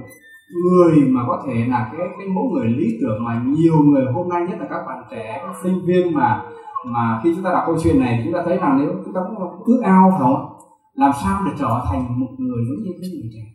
người 0.63 1.07
mà 1.07 1.21
có 1.27 1.43
thể 1.47 1.65
là 1.67 1.91
cái 1.97 2.07
cái 2.17 2.27
mẫu 2.27 2.49
người 2.53 2.67
lý 2.67 2.97
tưởng 3.01 3.23
mà 3.23 3.43
nhiều 3.45 3.75
người 3.83 4.05
hôm 4.13 4.29
nay, 4.29 4.41
nhất 4.49 4.57
là 4.59 4.67
các 4.69 4.83
bạn 4.87 5.03
trẻ, 5.11 5.41
các 5.45 5.55
sinh 5.63 5.85
viên 5.85 6.13
mà 6.13 6.43
mà 6.85 7.21
khi 7.23 7.33
chúng 7.35 7.43
ta 7.43 7.51
đọc 7.51 7.63
câu 7.65 7.77
chuyện 7.83 7.99
này, 7.99 8.21
chúng 8.23 8.33
ta 8.33 8.39
thấy 8.45 8.57
rằng 8.57 8.77
nếu 8.79 8.93
chúng 9.05 9.13
ta 9.13 9.21
cũng 9.27 9.63
ước 9.65 9.81
ao 9.83 10.09
phải 10.11 10.19
không 10.19 10.50
làm 10.93 11.11
sao 11.23 11.43
để 11.45 11.51
trở 11.59 11.85
thành 11.89 12.19
một 12.19 12.29
người 12.37 12.65
giống 12.69 12.83
như 12.83 12.91
cái 13.01 13.09
người 13.09 13.29
trẻ 13.33 13.51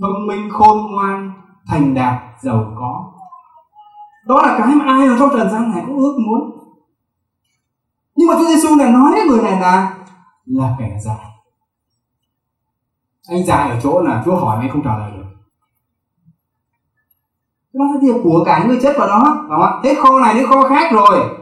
thông 0.00 0.26
minh, 0.26 0.50
khôn 0.50 0.92
ngoan, 0.92 1.32
thành 1.66 1.94
đạt, 1.94 2.22
giàu 2.40 2.72
có. 2.78 3.12
Đó 4.26 4.42
là 4.42 4.58
cái 4.58 4.74
mà 4.74 4.84
ai 4.84 5.06
ở 5.06 5.16
trong 5.18 5.30
trần 5.36 5.50
gian 5.50 5.70
này 5.70 5.82
cũng 5.86 5.96
ước 5.96 6.16
muốn. 6.26 6.50
Nhưng 8.16 8.28
mà 8.28 8.34
Chúa 8.38 8.46
Giêsu 8.48 8.76
này 8.76 8.92
nói 8.92 9.12
với 9.12 9.28
người 9.28 9.42
này 9.42 9.60
là 9.60 9.98
là 10.46 10.76
kẻ 10.78 10.98
già. 11.04 11.16
Anh 13.28 13.46
già 13.46 13.56
ở 13.56 13.80
chỗ 13.82 14.00
là 14.00 14.22
Chúa 14.24 14.36
hỏi 14.36 14.58
anh 14.60 14.70
không 14.72 14.84
trả 14.84 14.98
lời 14.98 15.10
được. 15.16 15.24
Nó 17.72 17.84
là 17.84 18.00
việc 18.02 18.20
của 18.22 18.42
cả 18.46 18.64
người 18.64 18.78
chất 18.82 18.96
vào 18.98 19.08
đó, 19.08 19.46
đúng 19.50 19.60
không? 19.60 19.82
hết 19.84 19.94
kho 19.98 20.20
này 20.20 20.34
đến 20.34 20.46
kho 20.46 20.68
khác 20.68 20.92
rồi. 20.92 21.36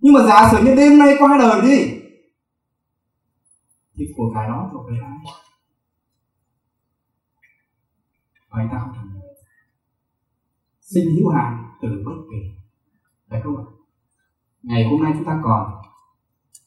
Nhưng 0.00 0.14
mà 0.14 0.22
giả 0.22 0.48
sử 0.52 0.58
như 0.64 0.74
đêm 0.74 0.98
nay 0.98 1.16
qua 1.18 1.38
đời 1.38 1.60
đi 1.60 1.99
thì 4.00 4.06
của 4.16 4.30
cái 4.34 4.48
đó 4.48 4.70
thuộc 4.72 4.86
về 4.90 4.98
ai 5.02 5.18
vậy 8.50 8.66
ta 8.70 8.78
không 8.78 8.92
thành 8.94 9.20
xin 10.80 11.04
hữu 11.16 11.28
hạn 11.28 11.64
từ 11.82 11.88
bất 12.06 12.12
kỳ. 12.30 12.50
Phải 13.30 13.40
không 13.44 13.56
ạ? 13.56 13.64
Ngày 14.62 14.88
hôm 14.88 15.02
nay 15.02 15.12
chúng 15.16 15.24
ta 15.24 15.40
còn, 15.44 15.82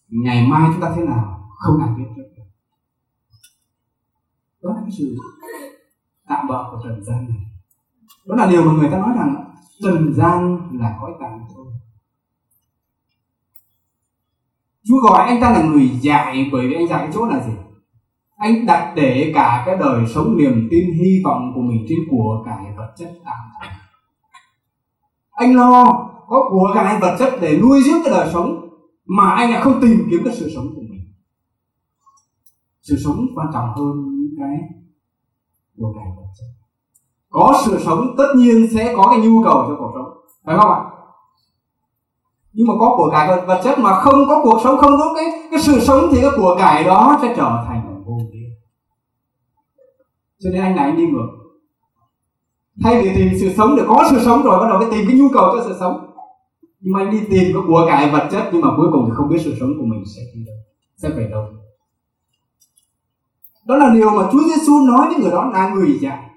ngày 0.07 0.47
mai 0.47 0.69
chúng 0.73 0.81
ta 0.81 0.93
thế 0.95 1.05
nào 1.05 1.49
không 1.57 1.81
ai 1.81 1.89
biết 1.97 2.05
được. 2.15 2.43
Đó 4.61 4.73
là 4.73 4.81
cái 4.81 4.91
sự 4.91 5.17
tạm 6.27 6.47
bợ 6.47 6.71
của 6.71 6.81
trần 6.83 7.03
gian 7.03 7.29
này. 7.29 7.45
Đó 8.25 8.35
là 8.35 8.47
điều 8.49 8.65
mà 8.65 8.73
người 8.73 8.91
ta 8.91 8.97
nói 8.97 9.13
rằng 9.15 9.55
trần 9.83 10.13
gian 10.13 10.69
là 10.73 10.97
cõi 11.01 11.11
tạm. 11.19 11.39
thôi 11.55 11.62
Chúa 14.87 14.97
gọi 15.09 15.27
anh 15.27 15.41
ta 15.41 15.51
là 15.51 15.63
người 15.63 15.89
dạy 16.01 16.49
bởi 16.51 16.67
vì 16.67 16.73
anh 16.73 16.87
dạy 16.87 17.09
chỗ 17.13 17.25
là 17.25 17.43
gì? 17.47 17.53
Anh 18.37 18.65
đặt 18.65 18.93
để 18.95 19.31
cả 19.35 19.63
cái 19.65 19.77
đời 19.77 20.05
sống 20.07 20.37
niềm 20.37 20.67
tin 20.71 20.85
hy 20.93 21.21
vọng 21.25 21.51
của 21.55 21.61
mình 21.61 21.85
trên 21.89 21.99
của 22.11 22.43
cải 22.45 22.65
vật 22.77 22.93
chất 22.97 23.09
tạm 23.25 23.35
thời. 23.59 23.69
Anh 25.31 25.55
lo 25.55 25.83
có 26.27 26.49
của 26.49 26.71
cải 26.73 26.99
vật 26.99 27.15
chất 27.19 27.33
để 27.41 27.59
nuôi 27.61 27.81
dưỡng 27.85 28.01
cái 28.03 28.13
đời 28.13 28.29
sống 28.33 28.69
mà 29.05 29.29
anh 29.29 29.51
lại 29.51 29.61
không 29.61 29.81
tìm 29.81 30.07
kiếm 30.11 30.21
cái 30.25 30.35
sự 30.35 30.51
sống 30.55 30.65
của 30.75 30.81
mình. 30.81 31.01
Sự 32.81 32.95
sống 33.03 33.25
quan 33.35 33.47
trọng 33.53 33.73
hơn 33.75 34.17
những 34.19 34.35
cái 34.39 34.57
của 35.77 35.93
cải 35.95 36.05
vật 36.17 36.27
chất. 36.39 36.47
Có 37.29 37.61
sự 37.65 37.79
sống 37.85 38.15
tất 38.17 38.27
nhiên 38.35 38.67
sẽ 38.75 38.93
có 38.97 39.07
cái 39.11 39.27
nhu 39.27 39.43
cầu 39.43 39.65
cho 39.67 39.75
cuộc 39.79 39.91
sống, 39.95 40.13
phải 40.45 40.57
không 40.57 40.71
ạ? 40.71 40.92
Nhưng 42.53 42.67
mà 42.67 42.73
có 42.79 42.93
của 42.97 43.09
cải 43.11 43.27
vật, 43.27 43.43
vật 43.47 43.61
chất 43.63 43.79
mà 43.79 43.99
không 43.99 44.27
có 44.27 44.41
cuộc 44.43 44.59
sống 44.63 44.77
không 44.77 44.91
có 44.99 45.13
cái 45.15 45.25
cái 45.51 45.61
sự 45.61 45.79
sống 45.79 46.09
thì 46.11 46.21
cái 46.21 46.31
của 46.37 46.55
cải 46.59 46.83
đó 46.83 47.19
sẽ 47.21 47.33
trở 47.37 47.63
thành 47.67 48.03
vô 48.05 48.13
nghĩa 48.31 48.49
cho 50.39 50.49
nên 50.49 50.61
anh 50.61 50.75
này 50.75 50.85
anh 50.85 50.97
đi 50.97 51.07
ngược. 51.07 51.27
Thay 52.83 53.01
vì 53.01 53.15
tìm 53.15 53.33
sự 53.39 53.53
sống 53.57 53.75
để 53.75 53.83
có 53.87 54.07
sự 54.11 54.21
sống 54.25 54.43
rồi 54.43 54.59
bắt 54.59 54.67
đầu 54.69 54.79
mới 54.79 54.91
tìm 54.91 55.05
cái 55.07 55.17
nhu 55.19 55.29
cầu 55.33 55.55
cho 55.55 55.63
sự 55.65 55.75
sống. 55.79 56.09
Nhưng 56.79 56.93
mà 56.93 56.99
anh 56.99 57.11
đi 57.11 57.19
tìm 57.19 57.53
cái 57.53 57.63
của 57.67 57.85
cải 57.87 58.11
vật 58.11 58.27
chất 58.31 58.49
nhưng 58.51 58.61
mà 58.61 58.67
cuối 58.77 58.87
cùng 58.91 59.05
thì 59.05 59.11
không 59.15 59.29
biết 59.29 59.41
sự 59.43 59.55
sống 59.59 59.69
của 59.79 59.85
mình 59.85 60.03
sẽ 60.15 60.21
đi 60.35 60.43
đâu 60.45 60.55
sẽ 60.97 61.09
về 61.09 61.27
đâu. 61.31 61.45
Đó 63.65 63.75
là 63.75 63.93
điều 63.93 64.09
mà 64.09 64.29
Chúa 64.31 64.43
Giêsu 64.43 64.73
nói 64.85 65.07
với 65.07 65.17
người 65.19 65.31
đó 65.31 65.51
là 65.53 65.69
người 65.69 65.99
dạy 66.01 66.29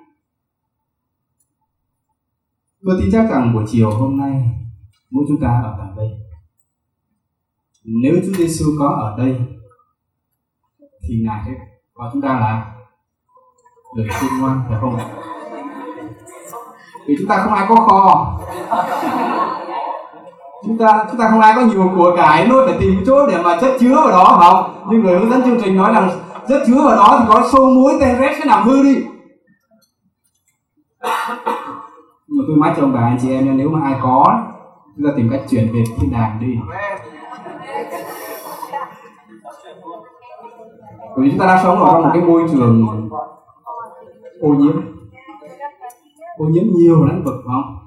tôi 2.86 2.96
tin 3.00 3.08
chắc 3.12 3.30
rằng 3.30 3.54
buổi 3.54 3.64
chiều 3.68 3.90
hôm 3.90 4.16
nay 4.18 4.42
mỗi 5.16 5.24
chúng 5.28 5.40
ta 5.40 5.60
ở 5.64 5.74
tại 5.78 5.88
đây. 5.96 6.08
Nếu 7.84 8.14
Chúa 8.26 8.32
Giêsu 8.32 8.64
có 8.80 8.88
ở 8.88 9.14
đây, 9.18 9.36
thì 11.08 11.22
ngài 11.24 11.42
sẽ 11.46 11.52
và 11.94 12.10
chúng 12.12 12.22
ta 12.22 12.28
là 12.28 12.72
được 13.96 14.04
khôn 14.10 14.30
ngoan 14.40 14.60
phải 14.68 14.78
không 14.80 14.96
ạ? 14.96 15.06
Vì 17.06 17.16
chúng 17.18 17.28
ta 17.28 17.36
không 17.44 17.54
ai 17.54 17.66
có 17.68 17.74
kho. 17.74 18.38
Chúng 20.64 20.78
ta 20.78 21.06
chúng 21.10 21.20
ta 21.20 21.28
không 21.30 21.40
ai 21.40 21.52
có 21.56 21.62
nhiều 21.62 21.92
của 21.96 22.16
cải 22.16 22.48
nuôi 22.48 22.66
phải 22.66 22.76
tìm 22.80 23.02
chỗ 23.06 23.26
để 23.26 23.42
mà 23.42 23.58
chất 23.60 23.76
chứa 23.80 23.94
vào 23.94 24.08
đó, 24.08 24.36
phải 24.40 24.50
không? 24.50 24.86
Nhưng 24.90 25.02
người 25.02 25.18
hướng 25.18 25.30
dẫn 25.30 25.42
chương 25.42 25.60
trình 25.62 25.76
nói 25.76 25.92
rằng 25.92 26.10
chất 26.48 26.62
chứa 26.66 26.82
vào 26.84 26.96
đó 26.96 27.16
thì 27.20 27.26
có 27.28 27.48
sâu 27.52 27.70
muối 27.70 27.92
tên 28.00 28.18
rét 28.18 28.36
sẽ 28.38 28.44
làm 28.44 28.68
hư 28.68 28.82
đi. 28.82 29.04
Nhưng 32.26 32.38
mà 32.38 32.44
tôi 32.46 32.56
mách 32.56 32.74
cho 32.76 32.82
ông 32.82 32.92
bà, 32.92 33.00
anh 33.00 33.18
chị 33.22 33.30
em 33.30 33.56
nếu 33.56 33.68
mà 33.68 33.80
ai 33.82 33.98
có 34.02 34.42
chúng 34.96 35.06
ta 35.06 35.12
tìm 35.16 35.28
cách 35.32 35.40
chuyển 35.50 35.72
về 35.72 35.84
thiên 36.00 36.12
đàng 36.12 36.38
đi. 36.40 36.58
Bởi 41.16 41.24
vì 41.24 41.30
chúng 41.30 41.38
ta 41.38 41.46
đang 41.46 41.64
sống 41.64 41.78
ở 41.78 41.92
trong 41.92 42.02
một 42.02 42.10
cái 42.14 42.22
môi 42.22 42.42
trường 42.52 43.08
ô 44.40 44.48
nhiễm. 44.48 44.80
Ô 46.38 46.44
nhiễm 46.44 46.64
nhiều 46.74 47.04
lĩnh 47.04 47.24
vực 47.24 47.34
không? 47.44 47.78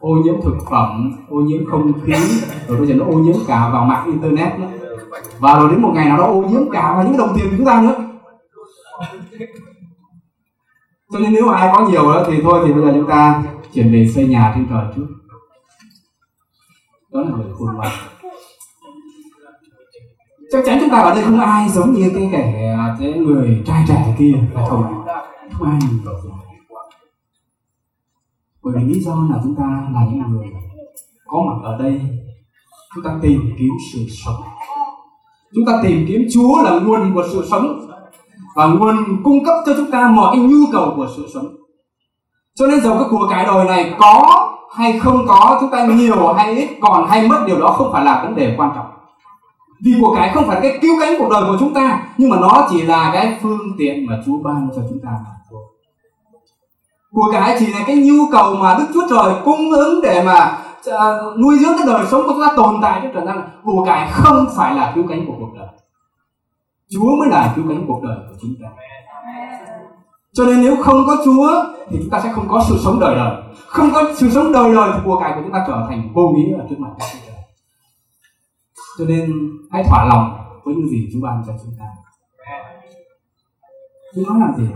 Ô 0.00 0.08
nhiễm 0.24 0.34
thực 0.42 0.56
phẩm, 0.70 1.12
ô 1.30 1.36
nhiễm 1.36 1.70
không 1.70 1.92
khí, 2.04 2.14
rồi 2.68 2.78
bây 2.78 2.86
giờ 2.86 2.94
nó 2.94 3.04
ô 3.04 3.12
nhiễm 3.12 3.36
cả 3.46 3.70
vào 3.72 3.84
mạng 3.84 4.06
internet 4.06 4.58
nữa. 4.58 4.68
Và 5.38 5.58
rồi 5.58 5.70
đến 5.70 5.82
một 5.82 5.92
ngày 5.94 6.08
nào 6.08 6.18
đó 6.18 6.24
ô 6.24 6.42
nhiễm 6.42 6.70
cả 6.72 6.92
vào 6.96 7.04
những 7.04 7.16
đồng 7.16 7.32
tiền 7.36 7.50
của 7.50 7.56
chúng 7.56 7.66
ta 7.66 7.82
nữa. 7.82 8.04
Cho 11.12 11.18
nên 11.18 11.32
nếu 11.32 11.46
mà 11.46 11.56
ai 11.56 11.72
có 11.76 11.86
nhiều 11.86 12.02
đó 12.02 12.24
thì 12.26 12.40
thôi, 12.42 12.62
thì 12.66 12.72
bây 12.72 12.82
giờ 12.82 12.92
chúng 12.94 13.08
ta 13.08 13.42
chuyển 13.72 13.92
về 13.92 14.06
xây 14.14 14.26
nhà 14.26 14.52
trên 14.54 14.66
trời 14.70 14.84
trước 14.96 15.06
đó 17.12 17.20
là 17.20 17.30
người 17.36 17.52
khôn 17.58 17.68
ngoan. 17.76 17.92
Chắc 20.52 20.62
chắn 20.66 20.78
chúng 20.80 20.90
ta 20.90 20.98
ở 20.98 21.14
đây 21.14 21.24
không 21.24 21.40
ai 21.40 21.68
giống 21.68 21.92
như 21.92 22.10
cái 22.14 22.28
kẻ, 22.32 22.76
cái 23.00 23.12
người 23.12 23.62
trai 23.66 23.84
trẻ 23.88 24.14
kia, 24.18 24.34
phải 24.54 24.64
không 24.68 25.04
không 25.52 25.68
ai 25.68 25.78
bởi 28.62 28.74
vì 28.76 28.94
lý 28.94 29.00
do 29.00 29.28
là 29.30 29.40
chúng 29.42 29.54
ta 29.54 29.88
là 29.94 30.06
những 30.10 30.22
người 30.30 30.46
có 31.26 31.42
mặt 31.48 31.68
ở 31.68 31.78
đây, 31.78 32.00
chúng 32.94 33.04
ta 33.04 33.18
tìm 33.22 33.40
kiếm 33.58 33.70
sự 33.92 34.00
sống. 34.24 34.42
Chúng 35.54 35.64
ta 35.66 35.80
tìm 35.82 36.04
kiếm 36.08 36.22
Chúa 36.34 36.62
là 36.62 36.80
nguồn 36.80 37.14
của 37.14 37.24
sự 37.32 37.46
sống 37.50 37.88
và 38.56 38.66
nguồn 38.66 39.22
cung 39.24 39.44
cấp 39.44 39.54
cho 39.66 39.74
chúng 39.76 39.90
ta 39.90 40.08
mọi 40.08 40.36
cái 40.36 40.44
nhu 40.44 40.66
cầu 40.72 40.92
của 40.96 41.08
sự 41.16 41.26
sống. 41.34 41.46
Cho 42.54 42.66
nên 42.66 42.80
dầu 42.80 42.94
cái 42.94 43.08
của 43.10 43.28
cải 43.30 43.44
đời 43.44 43.64
này 43.64 43.94
có 43.98 44.48
hay 44.76 44.98
không 44.98 45.26
có 45.28 45.58
chúng 45.60 45.70
ta 45.70 45.86
nhiều 45.86 46.32
hay 46.32 46.54
ít 46.54 46.68
còn 46.80 47.08
hay 47.08 47.28
mất 47.28 47.44
điều 47.46 47.60
đó 47.60 47.68
không 47.68 47.92
phải 47.92 48.04
là 48.04 48.22
vấn 48.22 48.34
đề 48.34 48.54
quan 48.58 48.72
trọng. 48.74 48.86
Vì 49.84 49.94
của 50.00 50.14
cải 50.14 50.30
không 50.34 50.46
phải 50.46 50.58
cái 50.62 50.78
cứu 50.82 51.00
cánh 51.00 51.14
cuộc 51.18 51.28
đời 51.30 51.42
của 51.48 51.56
chúng 51.60 51.74
ta 51.74 52.02
nhưng 52.18 52.30
mà 52.30 52.36
nó 52.40 52.68
chỉ 52.70 52.82
là 52.82 53.10
cái 53.12 53.38
phương 53.42 53.72
tiện 53.78 54.06
mà 54.06 54.18
Chúa 54.26 54.38
ban 54.42 54.68
cho 54.76 54.82
chúng 54.88 54.98
ta 55.04 55.10
mà 55.10 55.30
thôi. 55.50 55.62
Của 57.12 57.32
cải 57.32 57.56
chỉ 57.58 57.66
là 57.66 57.80
cái 57.86 57.96
nhu 57.96 58.26
cầu 58.32 58.54
mà 58.54 58.74
Đức 58.78 58.86
Chúa 58.94 59.08
Trời 59.10 59.34
cung 59.44 59.72
ứng 59.72 60.00
để 60.02 60.22
mà 60.26 60.58
uh, 60.90 61.38
nuôi 61.40 61.58
dưỡng 61.58 61.78
cái 61.78 61.86
đời 61.86 62.06
sống 62.10 62.22
của 62.22 62.32
chúng 62.32 62.42
ta 62.42 62.52
tồn 62.56 62.74
tại 62.82 63.00
trong 63.02 63.12
trần 63.14 63.26
gian. 63.26 63.42
Của 63.64 63.84
cải 63.84 64.08
không 64.12 64.46
phải 64.56 64.74
là 64.74 64.92
cứu 64.94 65.04
cánh 65.08 65.26
của 65.26 65.34
cuộc 65.38 65.50
đời. 65.58 65.68
Chúa 66.90 67.16
mới 67.18 67.28
là 67.28 67.52
cứu 67.56 67.64
cánh 67.68 67.84
cuộc 67.88 68.02
đời 68.02 68.16
của 68.28 68.36
chúng 68.40 68.54
ta. 68.62 68.68
Cho 70.32 70.44
nên 70.44 70.62
nếu 70.62 70.76
không 70.82 71.04
có 71.06 71.16
Chúa 71.24 71.64
thì 71.90 71.98
chúng 72.00 72.10
ta 72.10 72.20
sẽ 72.20 72.32
không 72.32 72.48
có 72.48 72.64
sự 72.68 72.78
sống 72.84 73.00
đời 73.00 73.14
đời 73.14 73.36
không 73.72 73.90
có 73.94 74.12
sự 74.16 74.30
sống 74.30 74.52
đời 74.52 74.74
đời 74.74 74.90
thì 74.94 75.00
của 75.04 75.20
cải 75.20 75.32
của 75.34 75.40
chúng 75.42 75.52
ta 75.52 75.64
trở 75.68 75.86
thành 75.88 76.12
vô 76.14 76.28
nghĩa 76.28 76.58
ở 76.58 76.66
trước 76.70 76.76
mặt 76.78 76.90
Chúa 76.98 77.18
Trời. 77.26 77.36
Cho 78.98 79.04
nên 79.04 79.32
hãy 79.70 79.84
thỏa 79.88 80.04
lòng 80.04 80.38
với 80.64 80.74
những 80.74 80.88
gì 80.88 81.08
Chúa 81.12 81.20
ban 81.22 81.42
cho 81.46 81.52
chúng 81.62 81.72
ta. 81.78 81.84
Chúa 84.14 84.22
nói 84.30 84.40
làm 84.40 84.54
gì? 84.56 84.74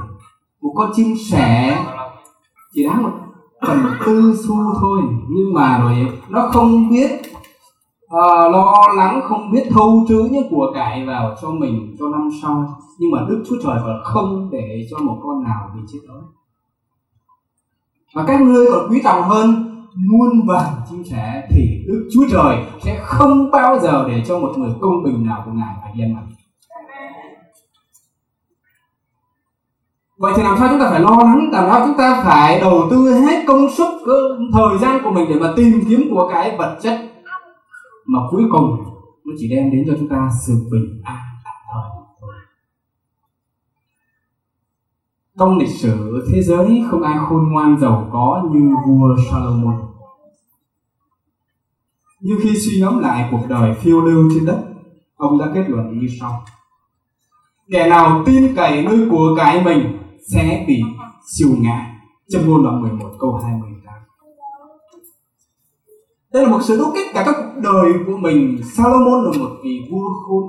Một 0.60 0.72
con 0.76 0.90
chim 0.94 1.14
sẻ 1.30 1.78
chỉ 2.74 2.84
đáng 2.84 3.02
một 3.02 3.10
phần 3.66 3.78
tư 4.06 4.36
xu 4.46 4.74
thôi 4.80 5.02
nhưng 5.28 5.54
mà 5.54 5.78
rồi 5.78 6.08
nó 6.28 6.48
không 6.52 6.90
biết 6.90 7.10
uh, 8.04 8.52
lo 8.52 8.74
lắng 8.96 9.20
không 9.24 9.50
biết 9.52 9.62
thâu 9.70 10.04
trữ 10.08 10.28
những 10.30 10.48
của 10.50 10.72
cải 10.74 11.06
vào 11.06 11.34
cho 11.42 11.50
mình 11.50 11.96
cho 11.98 12.08
năm 12.08 12.28
sau. 12.42 12.68
Nhưng 12.98 13.10
mà 13.10 13.26
đức 13.28 13.44
chúa 13.48 13.56
trời 13.64 13.78
còn 13.84 14.00
không 14.04 14.48
để 14.52 14.86
cho 14.90 14.98
một 14.98 15.18
con 15.22 15.44
nào 15.44 15.70
bị 15.74 15.80
chết 15.92 15.98
đói 16.08 16.22
và 18.16 18.24
các 18.26 18.40
ngươi 18.40 18.66
còn 18.72 18.90
quý 18.90 19.00
trọng 19.04 19.22
hơn 19.22 19.72
muôn 19.94 20.46
vàng 20.46 20.72
chim 20.90 21.04
sẻ 21.04 21.48
thì 21.50 21.84
đức 21.86 22.08
chúa 22.12 22.24
trời 22.32 22.56
sẽ 22.84 23.00
không 23.02 23.50
bao 23.50 23.78
giờ 23.78 24.04
để 24.08 24.22
cho 24.26 24.38
một 24.38 24.52
người 24.58 24.70
công 24.80 25.02
bình 25.04 25.26
nào 25.26 25.42
của 25.44 25.52
ngài 25.54 25.74
phải 25.82 25.92
yên 25.96 26.14
mặt. 26.14 26.22
Vậy 30.18 30.32
thì 30.36 30.42
làm 30.42 30.56
sao 30.58 30.68
chúng 30.68 30.80
ta 30.80 30.90
phải 30.90 31.00
lo 31.00 31.10
lắng, 31.10 31.48
làm 31.52 31.64
sao 31.70 31.86
chúng 31.86 31.96
ta 31.96 32.22
phải 32.24 32.60
đầu 32.60 32.86
tư 32.90 32.96
hết 32.96 33.44
công 33.46 33.70
sức 33.70 33.88
thời 34.52 34.78
gian 34.80 35.00
của 35.04 35.10
mình 35.10 35.26
để 35.28 35.34
mà 35.40 35.52
tìm 35.56 35.82
kiếm 35.88 36.08
của 36.10 36.28
cái 36.32 36.56
vật 36.58 36.78
chất 36.82 37.00
mà 38.06 38.18
cuối 38.30 38.42
cùng 38.52 38.76
nó 39.24 39.32
chỉ 39.38 39.48
đem 39.50 39.70
đến 39.70 39.84
cho 39.86 39.94
chúng 39.98 40.08
ta 40.08 40.28
sự 40.46 40.54
bình 40.72 41.00
an? 41.04 41.25
Trong 45.38 45.58
lịch 45.58 45.70
sử 45.80 46.24
thế 46.32 46.42
giới, 46.42 46.84
không 46.90 47.02
ai 47.02 47.18
khôn 47.28 47.48
ngoan 47.52 47.80
giàu 47.80 48.08
có 48.12 48.42
như 48.52 48.74
vua 48.86 49.16
Salomon. 49.30 49.76
Nhưng 52.20 52.38
khi 52.42 52.56
suy 52.58 52.80
ngẫm 52.80 52.98
lại 52.98 53.28
cuộc 53.30 53.42
đời 53.48 53.74
phiêu 53.74 54.00
lưu 54.00 54.30
trên 54.34 54.46
đất, 54.46 54.64
ông 55.16 55.38
đã 55.38 55.46
kết 55.54 55.64
luận 55.68 56.00
như 56.00 56.06
sau. 56.20 56.44
Kẻ 57.70 57.88
nào 57.88 58.22
tin 58.26 58.56
cậy 58.56 58.84
nơi 58.84 59.08
của 59.10 59.34
cái 59.36 59.64
mình 59.64 59.98
sẽ 60.28 60.64
bị 60.68 60.82
siêu 61.26 61.48
ngã. 61.58 61.92
Trong 62.28 62.48
ngôn 62.48 62.62
đoạn 62.62 62.82
11 62.82 63.10
câu 63.18 63.40
28 63.44 63.76
đây 66.32 66.44
là 66.44 66.50
một 66.50 66.60
sự 66.62 66.78
đúc 66.78 66.88
kết 66.94 67.10
cả 67.14 67.22
các 67.26 67.34
cuộc 67.38 67.60
đời 67.60 67.92
của 68.06 68.16
mình. 68.16 68.60
Salomon 68.76 69.24
là 69.24 69.38
một 69.38 69.50
vị 69.64 69.80
vua 69.90 70.08
khôn 70.26 70.42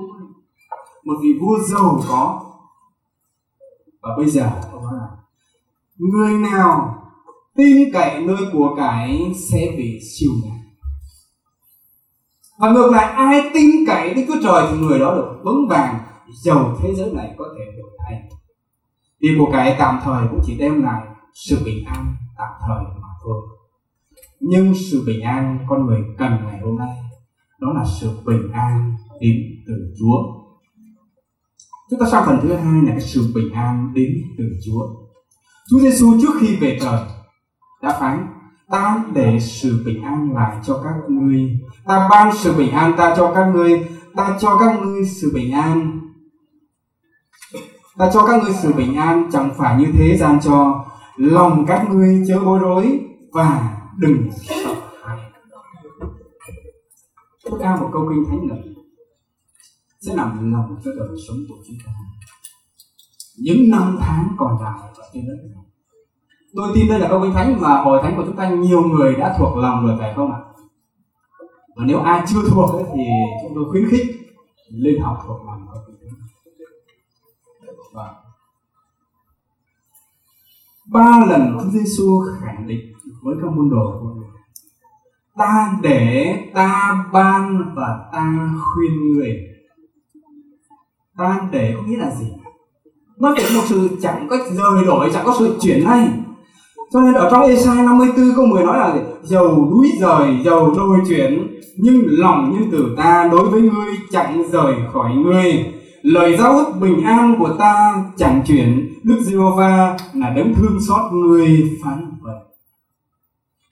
một 1.04 1.14
vị 1.22 1.38
vua 1.40 1.58
giàu 1.58 2.00
có 2.08 2.40
và 4.00 4.10
bây 4.16 4.30
giờ 4.30 4.50
ông 4.72 4.84
nói 4.84 4.94
là, 4.96 5.08
người 5.98 6.32
nào 6.50 7.02
tin 7.56 7.92
cậy 7.92 8.24
nơi 8.24 8.50
của 8.52 8.74
cải 8.76 9.34
sẽ 9.50 9.74
bị 9.76 10.00
siêu 10.00 10.30
ngã 10.44 10.58
và 12.58 12.70
ngược 12.70 12.90
lại, 12.92 13.12
ai 13.12 13.50
tin 13.54 13.70
cậy 13.86 14.14
Đức 14.14 14.22
Chúa 14.28 14.40
Trời 14.42 14.66
thì 14.70 14.78
người 14.78 14.98
đó 14.98 15.14
được 15.14 15.40
vững 15.44 15.68
vàng, 15.68 15.98
giàu 16.44 16.76
thế 16.82 16.94
giới 16.94 17.12
này 17.12 17.34
có 17.38 17.44
thể 17.58 17.64
đổi 17.78 17.90
thay. 17.98 18.22
Vì 19.20 19.28
của 19.38 19.52
cải 19.52 19.76
tạm 19.78 20.00
thời 20.04 20.28
cũng 20.30 20.40
chỉ 20.46 20.58
đem 20.58 20.82
lại 20.82 21.06
sự 21.34 21.58
bình 21.64 21.84
an 21.86 22.16
tạm 22.38 22.50
thời 22.66 22.84
mà 22.84 23.08
thôi. 23.24 23.42
Nhưng 24.40 24.74
sự 24.74 25.04
bình 25.06 25.20
an 25.20 25.58
con 25.68 25.86
người 25.86 26.00
cần 26.18 26.32
ngày 26.44 26.60
hôm 26.60 26.78
nay, 26.78 26.96
đó 27.60 27.72
là 27.72 27.84
sự 28.00 28.10
bình 28.24 28.52
an 28.52 28.96
đến 29.20 29.36
từ 29.66 29.94
Chúa 29.98 30.37
chúng 31.90 32.00
ta 32.00 32.06
sang 32.10 32.26
phần 32.26 32.38
thứ 32.42 32.54
hai 32.54 32.82
là 32.82 32.90
cái 32.90 33.00
sự 33.00 33.32
bình 33.34 33.52
an 33.52 33.92
đến 33.94 34.12
từ 34.38 34.44
Chúa. 34.66 34.86
Chúa 35.70 35.78
Giêsu 35.78 36.06
trước 36.22 36.34
khi 36.40 36.56
về 36.56 36.78
trời 36.82 37.00
đã 37.82 37.96
phán, 38.00 38.26
ta 38.70 39.04
để 39.14 39.40
sự 39.40 39.82
bình 39.86 40.02
an 40.02 40.34
lại 40.34 40.56
cho 40.64 40.80
các 40.84 40.94
ngươi. 41.08 41.60
Ta 41.86 42.08
ban 42.10 42.36
sự 42.36 42.52
bình 42.52 42.70
an 42.70 42.94
ta 42.96 43.14
cho 43.16 43.34
các 43.34 43.44
ngươi. 43.54 43.88
Ta 44.16 44.38
cho 44.40 44.58
các 44.58 44.80
ngươi 44.82 45.04
sự 45.04 45.30
bình 45.34 45.52
an. 45.52 46.00
Ta 47.98 48.10
cho 48.14 48.26
các 48.26 48.42
ngươi 48.42 48.52
sự 48.62 48.72
bình 48.72 48.94
an, 48.94 49.30
chẳng 49.32 49.50
phải 49.56 49.80
như 49.80 49.86
thế 49.92 50.16
gian 50.16 50.40
cho. 50.40 50.84
Lòng 51.16 51.64
các 51.68 51.90
ngươi 51.90 52.24
chớ 52.28 52.40
bối 52.44 52.58
rối 52.58 53.00
và 53.32 53.76
đừng 53.96 54.28
sợ 54.32 54.74
hãi. 55.04 55.18
Tôi 57.44 57.60
cao 57.60 57.76
một 57.76 57.88
câu 57.92 58.08
kinh 58.10 58.24
thánh 58.24 58.48
này 58.48 58.77
sẽ 60.00 60.14
nằm 60.14 60.52
lòng 60.52 60.76
cho 60.84 60.90
đời 60.96 61.08
sống 61.28 61.36
của 61.48 61.56
chúng 61.66 61.76
ta. 61.86 61.92
Những 63.38 63.70
năm 63.70 63.98
tháng 64.00 64.28
còn 64.38 64.62
lại 64.62 64.78
trên 65.12 65.24
đất 65.26 65.36
này. 65.54 65.64
Tôi 66.54 66.72
tin 66.74 66.88
đây 66.88 67.00
là 67.00 67.08
câu 67.08 67.22
kinh 67.22 67.32
thánh 67.32 67.60
mà 67.60 67.82
hội 67.82 68.00
thánh 68.02 68.16
của 68.16 68.22
chúng 68.26 68.36
ta 68.36 68.48
nhiều 68.50 68.82
người 68.82 69.14
đã 69.14 69.36
thuộc 69.38 69.56
lòng 69.56 69.86
rồi 69.86 69.96
phải 69.98 70.12
không 70.16 70.32
ạ? 70.32 70.38
Và 71.76 71.84
nếu 71.86 72.00
ai 72.00 72.22
chưa 72.28 72.40
thuộc 72.50 72.74
ấy, 72.74 72.84
thì 72.94 73.02
chúng 73.42 73.52
tôi 73.54 73.64
khuyến 73.70 73.88
khích 73.90 74.06
lên 74.70 75.02
học 75.02 75.18
thuộc 75.26 75.46
lòng 75.46 75.66
câu 75.72 75.82
kinh 75.86 75.96
thánh. 76.00 76.18
Và 77.92 78.14
ba 80.92 81.26
lần 81.28 81.58
Chúa 81.60 81.70
Giêsu 81.70 82.24
khẳng 82.40 82.66
định 82.66 82.92
với 83.22 83.36
các 83.42 83.52
môn 83.52 83.70
đồ 83.70 83.98
của 84.00 84.08
người 84.08 84.28
ta 85.36 85.78
để 85.82 86.34
ta 86.54 87.04
ban 87.12 87.74
và 87.76 88.08
ta 88.12 88.54
khuyên 88.74 89.12
người 89.12 89.57
ta 91.18 91.40
để 91.50 91.74
có 91.76 91.82
nghĩa 91.86 91.96
là 91.96 92.10
gì? 92.20 92.26
Nó 93.20 93.34
để 93.36 93.44
một 93.54 93.62
sự 93.66 93.88
chẳng 94.02 94.26
có 94.30 94.36
rời 94.36 94.84
đổi 94.86 95.10
chẳng 95.12 95.24
có 95.26 95.36
sự 95.38 95.58
chuyển 95.60 95.84
ngay 95.84 96.08
cho 96.92 97.00
nên 97.00 97.14
ở 97.14 97.28
trong 97.30 97.42
Esai 97.42 97.76
54 97.76 98.32
câu 98.36 98.46
10 98.46 98.64
nói 98.64 98.78
là 98.78 98.94
gì? 98.94 99.00
Dầu 99.22 99.68
núi 99.70 99.92
rời, 100.00 100.40
dầu 100.44 100.74
đôi 100.76 100.98
chuyển 101.08 101.60
Nhưng 101.76 102.02
lòng 102.06 102.52
như 102.52 102.66
tử 102.72 102.94
ta 102.96 103.28
đối 103.32 103.50
với 103.50 103.62
ngươi 103.62 103.94
chẳng 104.10 104.42
rời 104.52 104.74
khỏi 104.92 105.10
ngươi. 105.14 105.64
Lời 106.02 106.36
giao 106.36 106.58
ước 106.58 106.72
bình 106.80 107.02
an 107.04 107.36
của 107.38 107.54
ta 107.58 108.04
chẳng 108.16 108.42
chuyển 108.46 108.94
Đức 109.02 109.20
giê 109.20 109.36
va 109.56 109.96
là 110.14 110.30
đấng 110.30 110.54
thương 110.54 110.78
xót 110.88 111.12
người 111.12 111.78
phán 111.84 112.10
vậy 112.20 112.36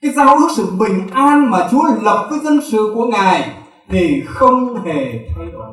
Cái 0.01 0.11
giao 0.11 0.37
ước 0.37 0.47
sự 0.55 0.65
bình 0.79 1.07
an 1.11 1.51
mà 1.51 1.67
Chúa 1.71 1.83
lập 2.01 2.27
với 2.29 2.39
dân 2.39 2.59
sự 2.71 2.91
của 2.95 3.05
Ngài 3.05 3.51
Thì 3.89 4.23
không 4.25 4.85
hề 4.85 5.27
thay 5.35 5.45
đổi 5.53 5.67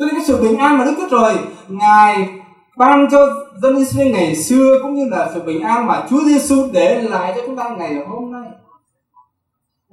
cho 0.00 0.06
nên 0.06 0.14
cái 0.14 0.24
sự 0.24 0.42
bình 0.42 0.58
an 0.58 0.78
mà 0.78 0.84
Đức 0.84 0.94
Chúa 0.96 1.08
Trời 1.10 1.36
Ngài 1.68 2.28
ban 2.76 3.06
cho 3.10 3.18
dân 3.62 3.76
Israel 3.76 4.12
ngày 4.12 4.36
xưa 4.36 4.78
cũng 4.82 4.94
như 4.94 5.08
là 5.10 5.30
sự 5.34 5.42
bình 5.42 5.60
an 5.60 5.86
mà 5.86 6.06
Chúa 6.10 6.20
Giêsu 6.24 6.68
để 6.72 7.02
lại 7.02 7.32
cho 7.36 7.42
chúng 7.46 7.56
ta 7.56 7.68
ngày 7.78 7.94
hôm 8.08 8.32
nay. 8.32 8.50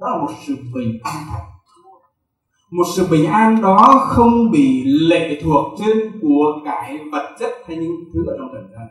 Đó 0.00 0.08
là 0.10 0.16
một 0.16 0.30
sự 0.46 0.56
bình 0.74 0.98
an. 1.02 1.22
Một 2.70 2.84
sự 2.96 3.06
bình 3.10 3.26
an 3.26 3.62
đó 3.62 4.06
không 4.08 4.50
bị 4.50 4.84
lệ 4.84 5.40
thuộc 5.42 5.78
trên 5.78 6.20
của 6.22 6.60
cải 6.64 6.98
vật 7.12 7.36
chất 7.38 7.50
hay 7.66 7.76
những 7.76 7.96
thứ 8.14 8.26
ở 8.26 8.36
trong 8.38 8.48
trần 8.52 8.68
gian. 8.72 8.86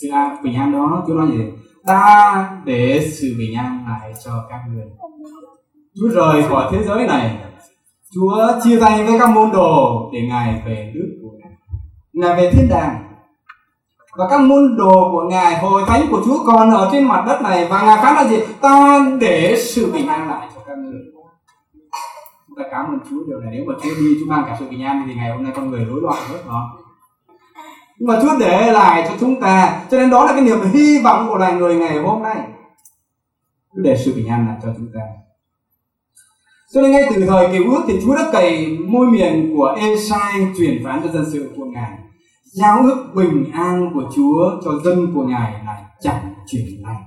Sự 0.00 0.08
an, 0.12 0.36
bình 0.42 0.54
an 0.54 0.72
đó 0.72 1.04
Chúa 1.06 1.14
nói 1.14 1.28
gì? 1.32 1.44
Ta 1.86 2.50
để 2.64 3.10
sự 3.12 3.34
bình 3.38 3.54
an 3.54 3.84
lại 3.88 4.12
cho 4.24 4.46
các 4.50 4.60
người 4.74 4.86
Chúa 5.94 6.08
rời 6.08 6.42
khỏi 6.48 6.68
thế 6.72 6.84
giới 6.84 7.06
này 7.06 7.49
Chúa 8.14 8.60
chia 8.64 8.80
tay 8.80 9.04
với 9.04 9.18
các 9.18 9.30
môn 9.30 9.50
đồ 9.52 10.10
để 10.12 10.20
Ngài 10.28 10.62
về 10.66 10.92
nước 10.94 11.18
của 11.22 11.30
Ngài. 11.38 11.52
Ngài 12.12 12.36
về 12.36 12.50
thiên 12.52 12.68
đàng. 12.68 13.10
Và 14.16 14.28
các 14.30 14.40
môn 14.40 14.76
đồ 14.78 15.10
của 15.12 15.28
ngài 15.30 15.58
hồi 15.58 15.82
thánh 15.86 16.06
của 16.10 16.22
chúa 16.24 16.44
còn 16.46 16.70
ở 16.70 16.88
trên 16.92 17.04
mặt 17.04 17.24
đất 17.26 17.42
này. 17.42 17.66
Và 17.70 17.82
ngài 17.82 17.96
phán 18.02 18.14
là 18.14 18.28
gì? 18.28 18.36
Ta 18.60 19.06
để 19.20 19.56
sự 19.58 19.92
bình 19.92 20.06
an 20.06 20.28
lại 20.28 20.48
cho 20.54 20.60
các 20.66 20.78
người. 20.78 21.00
Chúng 22.48 22.56
ta 22.58 22.64
cảm 22.70 22.86
ơn 22.86 22.98
chúa 23.10 23.24
điều 23.28 23.40
này. 23.40 23.54
Nếu 23.54 23.64
mà 23.66 23.74
chúa 23.82 23.90
đi, 24.00 24.16
Chúa 24.20 24.26
mang 24.26 24.44
cả 24.46 24.56
sự 24.58 24.66
bình 24.70 24.82
an 24.84 25.04
thì 25.06 25.14
ngày 25.14 25.30
hôm 25.30 25.42
nay 25.42 25.52
con 25.56 25.70
người 25.70 25.84
rối 25.84 26.00
loạn 26.02 26.18
hết 26.28 26.38
đó 26.46 26.70
nhưng 28.00 28.08
mà 28.08 28.18
chúa 28.22 28.38
để 28.38 28.72
lại 28.72 29.04
cho 29.08 29.14
chúng 29.20 29.40
ta. 29.40 29.82
Cho 29.90 29.98
nên 29.98 30.10
đó 30.10 30.24
là 30.24 30.32
cái 30.32 30.40
niềm 30.40 30.58
hy 30.72 30.98
vọng 31.04 31.26
của 31.28 31.36
loài 31.36 31.54
người 31.54 31.76
ngày 31.76 31.98
hôm 31.98 32.22
nay. 32.22 32.36
Chúa 33.74 33.82
để 33.82 33.96
sự 34.04 34.12
bình 34.16 34.28
an 34.28 34.46
lại 34.48 34.56
cho 34.62 34.68
chúng 34.76 34.88
ta 34.94 35.00
cho 36.72 36.80
nên 36.80 36.90
ngay 36.90 37.02
từ 37.14 37.26
thời 37.26 37.48
cứu 37.52 37.74
ước 37.74 37.82
thì 37.86 38.00
Chúa 38.02 38.14
đã 38.14 38.30
cày 38.32 38.78
môi 38.88 39.06
miệng 39.06 39.56
của 39.56 39.74
Esai 39.78 40.32
truyền 40.58 40.84
phán 40.84 41.00
cho 41.04 41.12
dân 41.12 41.24
sự 41.32 41.52
của 41.56 41.64
Ngài 41.64 41.90
giao 42.52 42.82
ước 42.82 43.06
bình 43.14 43.50
an 43.52 43.90
của 43.94 44.02
Chúa 44.16 44.50
cho 44.64 44.70
dân 44.84 45.12
của 45.14 45.22
Ngài 45.22 45.52
là 45.66 45.86
chẳng 46.00 46.34
chuyển 46.46 46.66
lành. 46.82 47.02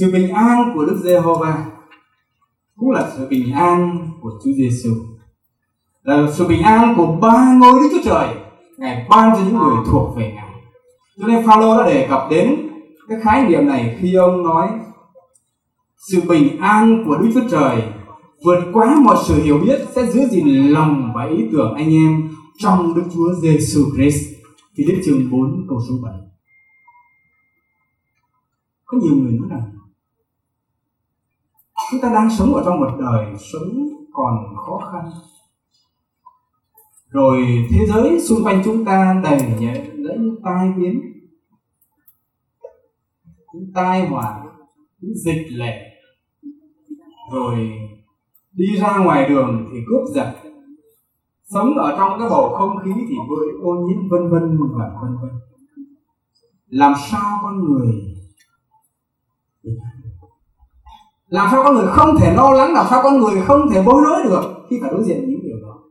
Sự 0.00 0.12
bình 0.12 0.34
an 0.34 0.72
của 0.74 0.84
Đức 0.84 1.00
Giê-hô-va 1.04 1.64
cũng 2.76 2.90
là 2.90 3.10
sự 3.16 3.28
bình 3.28 3.52
an 3.52 4.08
của 4.20 4.30
Chúa 4.44 4.50
Giêsu. 4.56 4.90
Là 6.02 6.30
sự 6.32 6.48
bình 6.48 6.62
an 6.62 6.94
của 6.96 7.06
ba 7.06 7.54
ngôi 7.60 7.80
Đức 7.80 7.88
Chúa 7.92 8.10
Trời, 8.10 8.28
Ngài 8.78 9.06
ban 9.10 9.32
cho 9.32 9.40
những 9.44 9.58
người 9.58 9.76
thuộc 9.90 10.16
về 10.16 10.32
Ngài. 10.34 10.52
Cho 11.20 11.26
nên 11.26 11.46
Phaolô 11.46 11.78
đã 11.78 11.90
đề 11.90 12.06
cập 12.10 12.26
đến 12.30 12.68
cái 13.08 13.18
khái 13.22 13.48
niệm 13.48 13.66
này 13.66 13.96
khi 14.00 14.14
ông 14.14 14.42
nói 14.42 14.68
sự 16.10 16.20
bình 16.28 16.60
an 16.60 17.04
của 17.06 17.16
Đức 17.16 17.30
Chúa 17.34 17.48
Trời 17.50 17.82
vượt 18.44 18.64
quá 18.72 19.00
mọi 19.04 19.16
sự 19.26 19.42
hiểu 19.42 19.58
biết 19.58 19.80
sẽ 19.94 20.06
giữ 20.06 20.20
gìn 20.30 20.68
lòng 20.68 21.12
và 21.14 21.26
ý 21.26 21.36
tưởng 21.52 21.74
anh 21.74 21.90
em 21.94 22.30
trong 22.58 22.94
Đức 22.94 23.04
Chúa 23.14 23.34
Giêsu 23.42 23.80
Christ. 23.96 24.32
Thì 24.76 24.84
đến 24.88 25.00
chương 25.04 25.30
4 25.30 25.66
câu 25.68 25.80
số 25.88 25.94
7. 26.02 26.12
Có 28.84 28.98
nhiều 29.02 29.14
người 29.14 29.32
nói 29.32 29.48
rằng, 29.50 29.62
chúng 31.90 32.00
ta 32.00 32.12
đang 32.14 32.30
sống 32.38 32.54
ở 32.54 32.62
trong 32.64 32.80
một 32.80 32.90
đời 33.00 33.26
sống 33.52 33.88
còn 34.12 34.56
khó 34.66 34.90
khăn 34.92 35.10
rồi 37.12 37.68
thế 37.70 37.86
giới 37.86 38.20
xung 38.20 38.44
quanh 38.44 38.62
chúng 38.64 38.84
ta 38.84 39.20
đầy 39.24 39.40
những 40.00 40.36
tai 40.44 40.72
biến 40.76 41.00
những 43.54 43.72
tai 43.74 44.06
họa 44.06 44.44
những 45.00 45.14
dịch 45.16 45.46
lệ 45.50 45.78
rồi 47.32 47.72
đi 48.52 48.76
ra 48.80 48.98
ngoài 49.04 49.28
đường 49.28 49.68
thì 49.72 49.78
cướp 49.88 50.14
giật. 50.14 50.34
Sống 51.44 51.74
ở 51.78 51.94
trong 51.96 52.18
cái 52.18 52.28
bầu 52.30 52.54
không 52.58 52.76
khí 52.84 52.90
thì 53.08 53.14
với 53.28 53.48
ô 53.62 53.74
nhiễm, 53.74 54.08
vân 54.10 54.30
vân 54.30 54.58
và 54.78 54.90
vân 55.02 55.16
vân. 55.22 55.30
Làm 56.68 56.94
sao 57.10 57.38
con 57.42 57.64
người 57.64 58.12
làm 61.32 61.48
sao 61.50 61.62
con 61.64 61.74
người 61.74 61.86
không 61.86 62.16
thể 62.20 62.34
lo 62.34 62.50
lắng, 62.50 62.72
làm 62.72 62.86
sao 62.90 63.00
con 63.02 63.18
người 63.18 63.42
không 63.42 63.70
thể 63.70 63.82
bối 63.86 64.02
rối 64.04 64.22
được 64.24 64.66
khi 64.70 64.78
phải 64.82 64.90
đối 64.90 65.04
diện 65.04 65.28
những 65.28 65.40
điều 65.42 65.56
đó? 65.62 65.82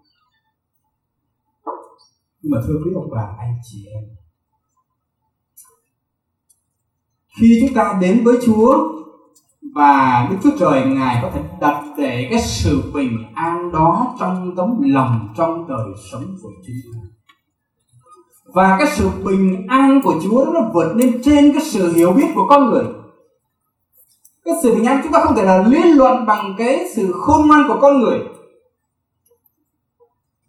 Nhưng 2.42 2.52
mà 2.52 2.58
thưa 2.68 2.74
quý 2.86 2.92
ông 2.96 3.10
bà, 3.12 3.36
anh 3.40 3.58
chị 3.64 3.86
em, 3.94 4.04
khi 7.40 7.60
chúng 7.62 7.76
ta 7.76 7.98
đến 8.02 8.24
với 8.24 8.38
Chúa 8.46 8.78
và 9.76 10.28
Đức 10.30 10.38
Chúa 10.44 10.58
Trời 10.60 10.86
Ngài 10.86 11.20
có 11.22 11.30
thể 11.34 11.42
đặt 11.60 11.84
để 11.98 12.28
cái 12.32 12.42
sự 12.42 12.92
bình 12.94 13.18
an 13.36 13.72
đó 13.72 14.16
trong 14.20 14.56
tấm 14.58 14.82
lòng 14.82 15.34
trong 15.38 15.68
đời 15.68 15.88
sống 16.12 16.24
của 16.44 16.50
chúng 16.68 16.94
ta. 16.94 17.00
Và 18.54 18.76
cái 18.80 18.88
sự 18.96 19.10
bình 19.24 19.68
an 19.68 20.02
của 20.04 20.16
Chúa 20.24 20.46
nó 20.54 20.62
vượt 20.74 20.94
lên 20.96 21.22
trên 21.24 21.52
cái 21.54 21.62
sự 21.62 21.94
hiểu 21.94 22.12
biết 22.12 22.28
của 22.36 22.48
con 22.50 22.70
người. 22.70 22.86
Cái 24.46 24.54
sự 24.64 24.76
bình 24.76 24.86
an 24.86 25.00
chúng 25.04 25.12
ta 25.12 25.20
không 25.24 25.36
thể 25.36 25.44
là 25.44 25.64
liên 25.68 25.98
luận 25.98 26.26
bằng 26.26 26.56
cái 26.58 26.86
sự 26.96 27.12
khôn 27.12 27.48
ngoan 27.48 27.64
của 27.68 27.78
con 27.82 28.00
người. 28.00 28.20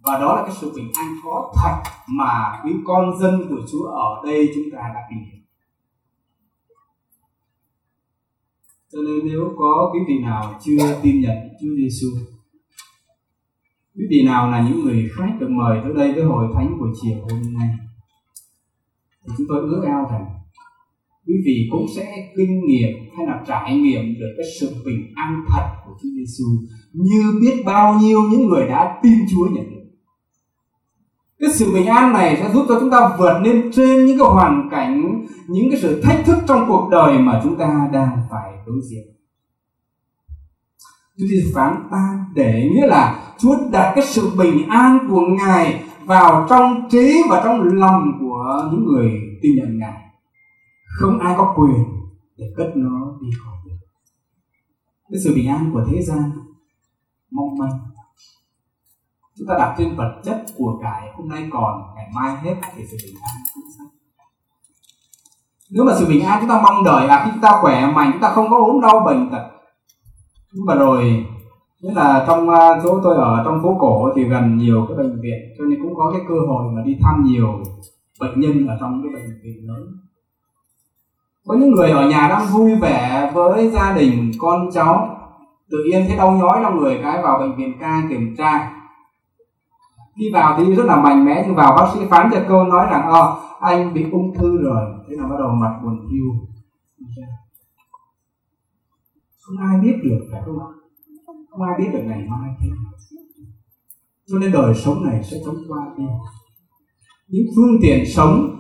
Và 0.03 0.19
đó 0.19 0.37
là 0.37 0.43
cái 0.43 0.57
sự 0.61 0.73
bình 0.77 0.91
an 0.95 1.17
có 1.25 1.53
thật 1.57 1.91
mà 2.07 2.61
quý 2.65 2.73
con 2.87 3.19
dân 3.21 3.47
của 3.49 3.61
Chúa 3.73 3.87
ở 3.87 4.23
đây 4.25 4.53
chúng 4.55 4.65
ta 4.73 4.79
đã 4.95 5.01
tìm 5.11 5.19
hiểu. 5.19 5.42
Cho 8.93 8.99
nên 9.07 9.27
nếu 9.27 9.53
có 9.59 9.91
quý 9.93 10.01
vị 10.09 10.15
nào 10.23 10.61
chưa 10.65 11.01
tin 11.03 11.21
nhận 11.21 11.37
Chúa 11.61 11.75
Giêsu 11.77 12.09
quý 13.97 14.05
vị 14.11 14.23
nào 14.27 14.51
là 14.51 14.69
những 14.69 14.85
người 14.85 15.11
khách 15.17 15.37
được 15.41 15.51
mời 15.51 15.81
tới 15.83 15.93
đây 15.95 16.13
với 16.13 16.25
hội 16.25 16.47
thánh 16.55 16.79
buổi 16.79 16.89
chiều 17.03 17.17
hôm 17.31 17.55
nay, 17.59 17.69
thì 19.27 19.33
chúng 19.39 19.47
tôi 19.49 19.61
ước 19.61 19.83
ao 19.87 20.09
rằng 20.13 20.27
quý 21.27 21.35
vị 21.45 21.69
cũng 21.71 21.87
sẽ 21.97 22.33
kinh 22.37 22.67
nghiệm 22.67 22.91
hay 23.17 23.27
là 23.27 23.45
trải 23.47 23.77
nghiệm 23.77 24.15
được 24.21 24.35
cái 24.37 24.47
sự 24.61 24.75
bình 24.85 25.13
an 25.15 25.45
thật 25.49 25.67
của 25.87 25.93
Chúa 26.03 26.09
Giêsu 26.17 26.45
như 26.93 27.23
biết 27.41 27.63
bao 27.67 28.01
nhiêu 28.01 28.23
những 28.23 28.47
người 28.47 28.67
đã 28.67 29.01
tin 29.03 29.19
Chúa 29.31 29.47
nhận 29.47 29.71
được. 29.71 29.83
Cái 31.41 31.51
sự 31.55 31.73
bình 31.75 31.87
an 31.87 32.13
này 32.13 32.37
sẽ 32.37 32.51
giúp 32.55 32.65
cho 32.69 32.81
chúng 32.81 32.91
ta 32.91 33.17
vượt 33.19 33.41
lên 33.45 33.71
trên 33.73 34.07
những 34.07 34.19
cái 34.19 34.29
hoàn 34.29 34.69
cảnh, 34.71 35.25
những 35.49 35.71
cái 35.71 35.81
sự 35.81 36.03
thách 36.03 36.25
thức 36.27 36.39
trong 36.49 36.65
cuộc 36.69 36.89
đời 36.91 37.19
mà 37.19 37.41
chúng 37.45 37.59
ta 37.59 37.89
đang 37.93 38.19
phải 38.31 38.52
đối 38.67 38.81
diện 38.91 39.07
Chúa 41.19 41.27
Giêsu 41.27 41.51
phán 41.55 41.89
ta 41.91 42.27
để 42.35 42.71
nghĩa 42.73 42.87
là 42.87 43.35
Chúa 43.39 43.57
đặt 43.73 43.93
cái 43.97 44.05
sự 44.07 44.31
bình 44.39 44.69
an 44.69 45.07
của 45.11 45.21
Ngài 45.21 45.85
vào 46.05 46.47
trong 46.51 46.89
trí 46.91 47.23
và 47.31 47.41
trong 47.45 47.61
lòng 47.63 48.03
của 48.21 48.71
những 48.73 48.85
người 48.85 49.11
tin 49.43 49.57
nhận 49.57 49.79
Ngài. 49.79 50.03
Không 50.99 51.19
ai 51.19 51.35
có 51.39 51.55
quyền 51.57 51.85
để 52.37 52.47
cất 52.57 52.73
nó 52.75 53.19
đi 53.21 53.29
khỏi 53.45 53.55
được. 53.65 53.77
Cái 55.11 55.21
sự 55.25 55.35
bình 55.35 55.49
an 55.49 55.71
của 55.73 55.85
thế 55.91 56.03
gian, 56.03 56.31
mong 57.31 57.59
manh 57.59 57.79
chúng 59.39 59.49
ta 59.49 59.55
đặt 59.59 59.75
trên 59.79 59.97
vật 59.97 60.21
chất 60.25 60.45
của 60.57 60.79
cải, 60.83 61.09
hôm 61.17 61.29
nay 61.29 61.49
còn 61.53 61.95
ngày 61.95 62.11
mai 62.15 62.37
hết 62.37 62.55
thì 62.77 62.83
sự 62.91 62.97
bình 63.05 63.17
an 63.23 63.42
nếu 65.75 65.85
mà 65.85 65.93
sự 65.99 66.07
bình 66.09 66.25
an 66.25 66.39
chúng 66.41 66.49
ta 66.49 66.61
mong 66.63 66.85
đợi 66.85 67.07
là 67.07 67.23
khi 67.25 67.31
chúng 67.33 67.43
ta 67.43 67.59
khỏe 67.61 67.87
mạnh, 67.87 68.11
chúng 68.13 68.23
ta 68.23 68.29
không 68.29 68.51
có 68.51 68.57
ốm 68.57 68.81
đau 68.81 69.01
bệnh 69.01 69.31
tật. 69.31 69.43
Nhưng 70.53 70.67
mà 70.67 70.75
rồi, 70.75 71.27
nhất 71.81 71.93
là 71.97 72.25
trong 72.27 72.51
à, 72.51 72.81
chỗ 72.85 73.01
tôi 73.03 73.17
ở, 73.17 73.43
trong 73.45 73.63
phố 73.63 73.77
cổ 73.81 74.11
thì 74.17 74.25
gần 74.25 74.59
nhiều 74.59 74.87
cái 74.89 74.97
bệnh 74.97 75.21
viện, 75.21 75.41
cho 75.59 75.65
nên 75.65 75.83
cũng 75.83 75.95
có 75.97 76.11
cái 76.13 76.23
cơ 76.29 76.35
hội 76.49 76.73
mà 76.73 76.83
đi 76.87 76.97
thăm 77.03 77.25
nhiều 77.25 77.63
bệnh 78.21 78.41
nhân 78.41 78.67
ở 78.67 78.77
trong 78.81 79.03
cái 79.03 79.13
bệnh 79.15 79.41
viện 79.43 79.69
lớn 79.69 80.03
có 81.47 81.55
những 81.55 81.71
người 81.71 81.91
ở 81.91 82.09
nhà 82.09 82.29
đang 82.29 82.47
vui 82.47 82.75
vẻ 82.75 83.31
với 83.35 83.71
gia 83.71 83.97
đình, 83.97 84.33
con 84.39 84.71
cháu, 84.73 85.19
tự 85.71 85.79
nhiên 85.91 86.05
thấy 86.09 86.17
đau 86.17 86.33
nhói 86.33 86.59
trong 86.63 86.77
người, 86.77 87.01
cái 87.03 87.23
vào 87.23 87.39
bệnh 87.39 87.57
viện 87.57 87.73
ca 87.81 88.03
kiểm 88.09 88.35
tra 88.39 88.71
khi 90.17 90.31
vào 90.33 90.59
thì 90.59 90.75
rất 90.75 90.85
là 90.87 90.97
mạnh 90.97 91.25
mẽ, 91.25 91.45
nhưng 91.47 91.57
vào 91.57 91.77
bác 91.77 91.91
sĩ 91.95 92.01
phán 92.11 92.31
cho 92.33 92.41
câu 92.49 92.65
nói 92.65 92.87
rằng 92.91 93.03
ờ 93.07 93.37
anh 93.61 93.95
bị 93.95 94.11
ung 94.11 94.35
thư 94.35 94.63
rồi. 94.63 94.95
Thế 95.09 95.17
là 95.17 95.27
bắt 95.29 95.37
đầu 95.39 95.51
mặt 95.51 95.81
buồn 95.85 96.09
thiu. 96.11 96.25
Không 99.41 99.57
ai 99.59 99.81
biết 99.81 99.95
được, 100.05 100.29
phải 100.33 100.43
không 100.45 100.59
ạ? 100.59 100.71
Không 101.51 101.63
ai 101.63 101.75
biết 101.79 101.89
được 101.93 102.03
ngày 102.07 102.27
mai 102.29 102.51
thế 102.61 102.69
cho 104.27 104.39
nên 104.39 104.53
đời 104.53 104.75
sống 104.75 105.05
này 105.05 105.23
sẽ 105.25 105.37
chóng 105.45 105.57
qua 105.69 105.95
đi. 105.99 106.05
Những 107.29 107.47
phương 107.57 107.79
tiện 107.83 108.05
sống, 108.15 108.57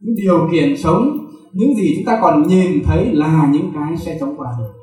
những 0.00 0.14
điều 0.16 0.48
kiện 0.52 0.76
sống, 0.76 1.18
những 1.52 1.74
gì 1.74 1.94
chúng 1.96 2.04
ta 2.06 2.18
còn 2.22 2.48
nhìn 2.48 2.84
thấy 2.84 3.14
là 3.14 3.48
những 3.52 3.72
cái 3.74 3.96
sẽ 3.96 4.16
chóng 4.20 4.34
qua 4.36 4.54
được 4.58 4.77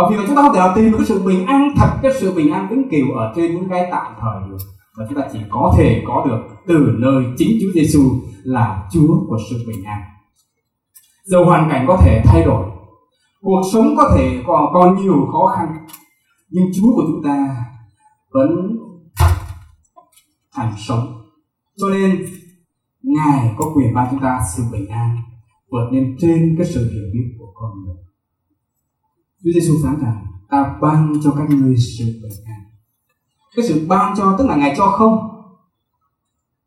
và 0.00 0.08
vì 0.10 0.16
vậy 0.16 0.24
chúng 0.26 0.36
ta 0.36 0.42
không 0.42 0.54
thể 0.54 0.58
nào 0.58 0.72
tìm 0.76 0.90
được 0.90 0.96
cái 0.98 1.06
sự 1.06 1.22
bình 1.22 1.46
an 1.46 1.68
thật 1.76 1.90
cái 2.02 2.12
sự 2.20 2.34
bình 2.34 2.52
an 2.52 2.68
vĩnh 2.70 2.88
cửu 2.90 3.16
ở 3.16 3.32
trên 3.36 3.54
những 3.54 3.68
cái 3.68 3.88
tạm 3.90 4.12
thời 4.20 4.50
được 4.50 4.58
và 4.96 5.06
chúng 5.08 5.18
ta 5.18 5.28
chỉ 5.32 5.38
có 5.50 5.74
thể 5.76 6.02
có 6.06 6.24
được 6.28 6.40
từ 6.66 6.96
nơi 6.98 7.24
chính 7.36 7.58
Chúa 7.60 7.68
Giêsu 7.74 8.00
là 8.42 8.88
Chúa 8.92 9.26
của 9.28 9.38
sự 9.50 9.56
bình 9.66 9.84
an. 9.84 10.00
Dầu 11.24 11.44
hoàn 11.44 11.70
cảnh 11.70 11.84
có 11.88 11.96
thể 11.96 12.22
thay 12.24 12.44
đổi, 12.44 12.66
cuộc 13.40 13.62
sống 13.72 13.94
có 13.96 14.12
thể 14.16 14.42
còn, 14.46 14.72
còn 14.72 14.96
nhiều 14.96 15.28
khó 15.32 15.46
khăn, 15.56 15.86
nhưng 16.50 16.64
Chúa 16.76 16.94
của 16.96 17.02
chúng 17.06 17.22
ta 17.24 17.56
vẫn 18.30 18.76
thành 20.54 20.72
sống. 20.78 21.22
Cho 21.76 21.88
nên 21.88 22.26
Ngài 23.02 23.54
có 23.58 23.72
quyền 23.74 23.94
ban 23.94 24.06
chúng 24.10 24.20
ta 24.20 24.40
sự 24.56 24.62
bình 24.72 24.88
an 24.88 25.16
vượt 25.70 25.88
lên 25.92 26.16
trên 26.20 26.54
cái 26.58 26.66
sự 26.66 26.90
hiểu 26.92 27.04
biết 27.12 27.36
của 27.38 27.52
con 27.54 27.70
người. 27.84 28.09
Chúa 29.44 29.50
Giêsu 29.54 29.74
phán 29.84 30.00
rằng 30.00 30.26
ta 30.50 30.76
ban 30.80 31.12
cho 31.24 31.30
các 31.38 31.50
ngươi 31.50 31.76
sự 31.76 32.04
bình 32.22 32.32
an. 32.46 32.60
Cái 33.56 33.64
sự 33.68 33.86
ban 33.88 34.14
cho 34.16 34.34
tức 34.38 34.46
là 34.46 34.56
Ngài 34.56 34.74
cho 34.76 34.86
không. 34.86 35.18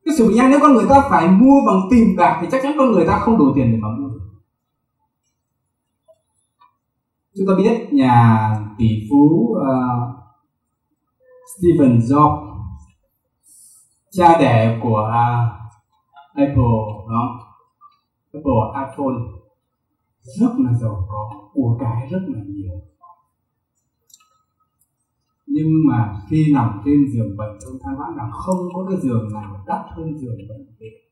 Cái 0.05 0.15
sự 0.17 0.27
bình 0.27 0.37
an 0.37 0.49
nếu 0.49 0.59
con 0.61 0.73
người 0.73 0.85
ta 0.89 1.01
phải 1.09 1.27
mua 1.27 1.61
bằng 1.67 1.81
tiền 1.91 2.15
bạc 2.17 2.37
thì 2.41 2.47
chắc 2.51 2.63
chắn 2.63 2.75
con 2.77 2.91
người 2.91 3.05
ta 3.07 3.19
không 3.19 3.37
đủ 3.37 3.45
tiền 3.55 3.71
để 3.71 3.77
mà 3.81 3.87
mua 3.87 4.09
được. 4.09 4.23
chúng 7.35 7.47
ta 7.47 7.53
biết 7.57 7.93
nhà 7.93 8.49
tỷ 8.77 9.07
phú 9.09 9.55
uh, 9.57 10.13
Stephen 11.57 11.99
Jobs 11.99 12.53
cha 14.11 14.37
đẻ 14.39 14.79
của 14.83 15.09
uh, 15.09 15.53
Apple 16.35 16.83
đó 17.09 17.39
Apple 18.33 18.61
iPhone 18.75 19.42
rất 20.23 20.51
là 20.57 20.73
giàu 20.81 21.07
có. 21.09 21.49
Của 21.53 21.77
cái 21.79 22.07
rất 22.11 22.21
là 22.27 22.39
nhiều. 22.47 22.73
Nhưng 25.47 25.87
mà 25.87 26.21
khi 26.29 26.53
nằm 26.53 26.81
trên 26.85 27.11
giường 27.13 27.37
bệnh, 27.37 27.59
ông 27.65 27.79
ta 27.83 27.91
bác 27.99 28.15
rằng 28.17 28.31
không 28.31 28.69
có 28.73 28.85
cái 28.89 28.99
giường 29.01 29.33
nào 29.33 29.63
đắt 29.67 29.81
hơn 29.95 30.17
giường 30.17 30.37
bệnh 30.49 30.65
viện 30.79 31.03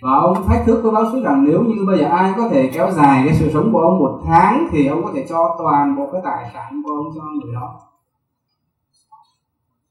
và 0.00 0.10
ông 0.10 0.46
thách 0.46 0.62
thức 0.66 0.80
với 0.82 0.92
bác 0.92 1.10
sĩ 1.12 1.20
rằng 1.20 1.44
nếu 1.44 1.62
như 1.62 1.84
bây 1.86 1.98
giờ 1.98 2.04
ai 2.04 2.34
có 2.36 2.48
thể 2.48 2.70
kéo 2.74 2.92
dài 2.92 3.22
cái 3.26 3.36
sự 3.38 3.50
sống 3.52 3.72
của 3.72 3.80
ông 3.80 3.98
một 3.98 4.22
tháng 4.26 4.68
thì 4.70 4.86
ông 4.86 5.04
có 5.04 5.12
thể 5.14 5.26
cho 5.28 5.56
toàn 5.58 5.96
bộ 5.96 6.08
cái 6.12 6.20
tài 6.24 6.50
sản 6.52 6.82
của 6.84 6.92
ông 6.92 7.06
cho 7.14 7.22
người 7.22 7.54
đó. 7.54 7.80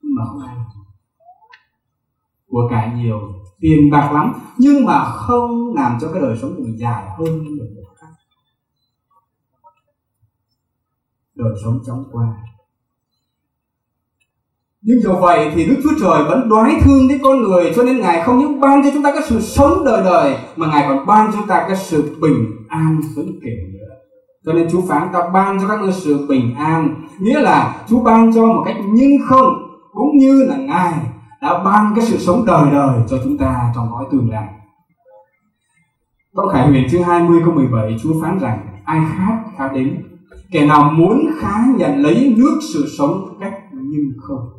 Nhưng 0.01 0.15
mà 0.15 0.25
không 0.25 0.41
ai. 0.41 0.55
Của 2.49 2.67
cải 2.69 2.95
nhiều 2.95 3.19
tiền 3.61 3.91
bạc 3.91 4.11
lắm 4.13 4.33
nhưng 4.57 4.85
mà 4.85 5.03
không 5.03 5.75
làm 5.75 5.97
cho 6.01 6.11
cái 6.13 6.21
đời 6.21 6.37
sống 6.41 6.53
của 6.55 6.63
mình 6.63 6.79
dài 6.79 7.03
hơn 7.17 7.43
những 7.43 7.57
người 7.57 7.67
khác 7.99 8.07
đời 11.35 11.53
sống 11.63 11.79
chóng 11.85 12.03
qua 12.11 12.27
nhưng 14.81 15.01
dù 15.01 15.13
vậy 15.21 15.51
thì 15.55 15.65
Đức 15.65 15.75
Chúa 15.83 15.99
Trời 16.01 16.23
vẫn 16.23 16.49
đoái 16.49 16.75
thương 16.83 17.07
đến 17.07 17.19
con 17.23 17.43
người 17.43 17.73
cho 17.75 17.83
nên 17.83 17.99
Ngài 17.99 18.23
không 18.23 18.39
những 18.39 18.59
ban 18.59 18.83
cho 18.83 18.89
chúng 18.93 19.03
ta 19.03 19.11
cái 19.11 19.23
sự 19.29 19.41
sống 19.41 19.83
đời 19.85 20.03
đời 20.03 20.37
mà 20.55 20.67
Ngài 20.67 20.85
còn 20.87 21.05
ban 21.05 21.31
cho 21.31 21.37
chúng 21.37 21.47
ta 21.47 21.65
cái 21.67 21.77
sự 21.77 22.17
bình 22.21 22.65
an 22.69 23.01
vĩnh 23.15 23.39
cửu 23.41 23.73
nữa. 23.73 23.95
Cho 24.45 24.53
nên 24.53 24.69
Chúa 24.71 24.81
phán 24.81 25.07
ta 25.13 25.29
ban 25.33 25.59
cho 25.59 25.67
các 25.67 25.81
ngươi 25.81 25.91
sự 25.93 26.27
bình 26.27 26.55
an, 26.55 26.95
nghĩa 27.19 27.39
là 27.39 27.85
Chúa 27.89 27.99
ban 28.03 28.33
cho 28.33 28.45
một 28.45 28.63
cách 28.65 28.75
nhưng 28.93 29.11
không 29.27 29.53
cũng 29.93 30.17
như 30.17 30.43
là 30.43 30.57
Ngài 30.57 30.93
đã 31.41 31.63
ban 31.63 31.93
cái 31.95 32.05
sự 32.05 32.17
sống 32.17 32.45
đời 32.45 32.71
đời 32.71 32.99
cho 33.09 33.17
chúng 33.23 33.37
ta 33.37 33.71
trong 33.75 33.87
cõi 33.91 34.05
tương 34.11 34.29
lai. 34.31 34.47
Trong 36.35 36.49
Khải 36.49 36.67
Huyền 36.67 36.87
chương 36.91 37.03
20 37.03 37.41
câu 37.45 37.53
17 37.53 37.95
Chúa 38.03 38.21
phán 38.21 38.39
rằng, 38.39 38.81
ai 38.85 38.99
khát 39.17 39.43
khát 39.57 39.69
đến. 39.73 40.03
Kẻ 40.51 40.65
nào 40.65 40.91
muốn 40.91 41.31
khá 41.39 41.65
nhận 41.77 42.01
lấy 42.01 42.35
nước 42.37 42.59
sự 42.73 42.85
sống 42.97 43.37
cách 43.39 43.53
nhưng 43.71 44.11
không. 44.21 44.49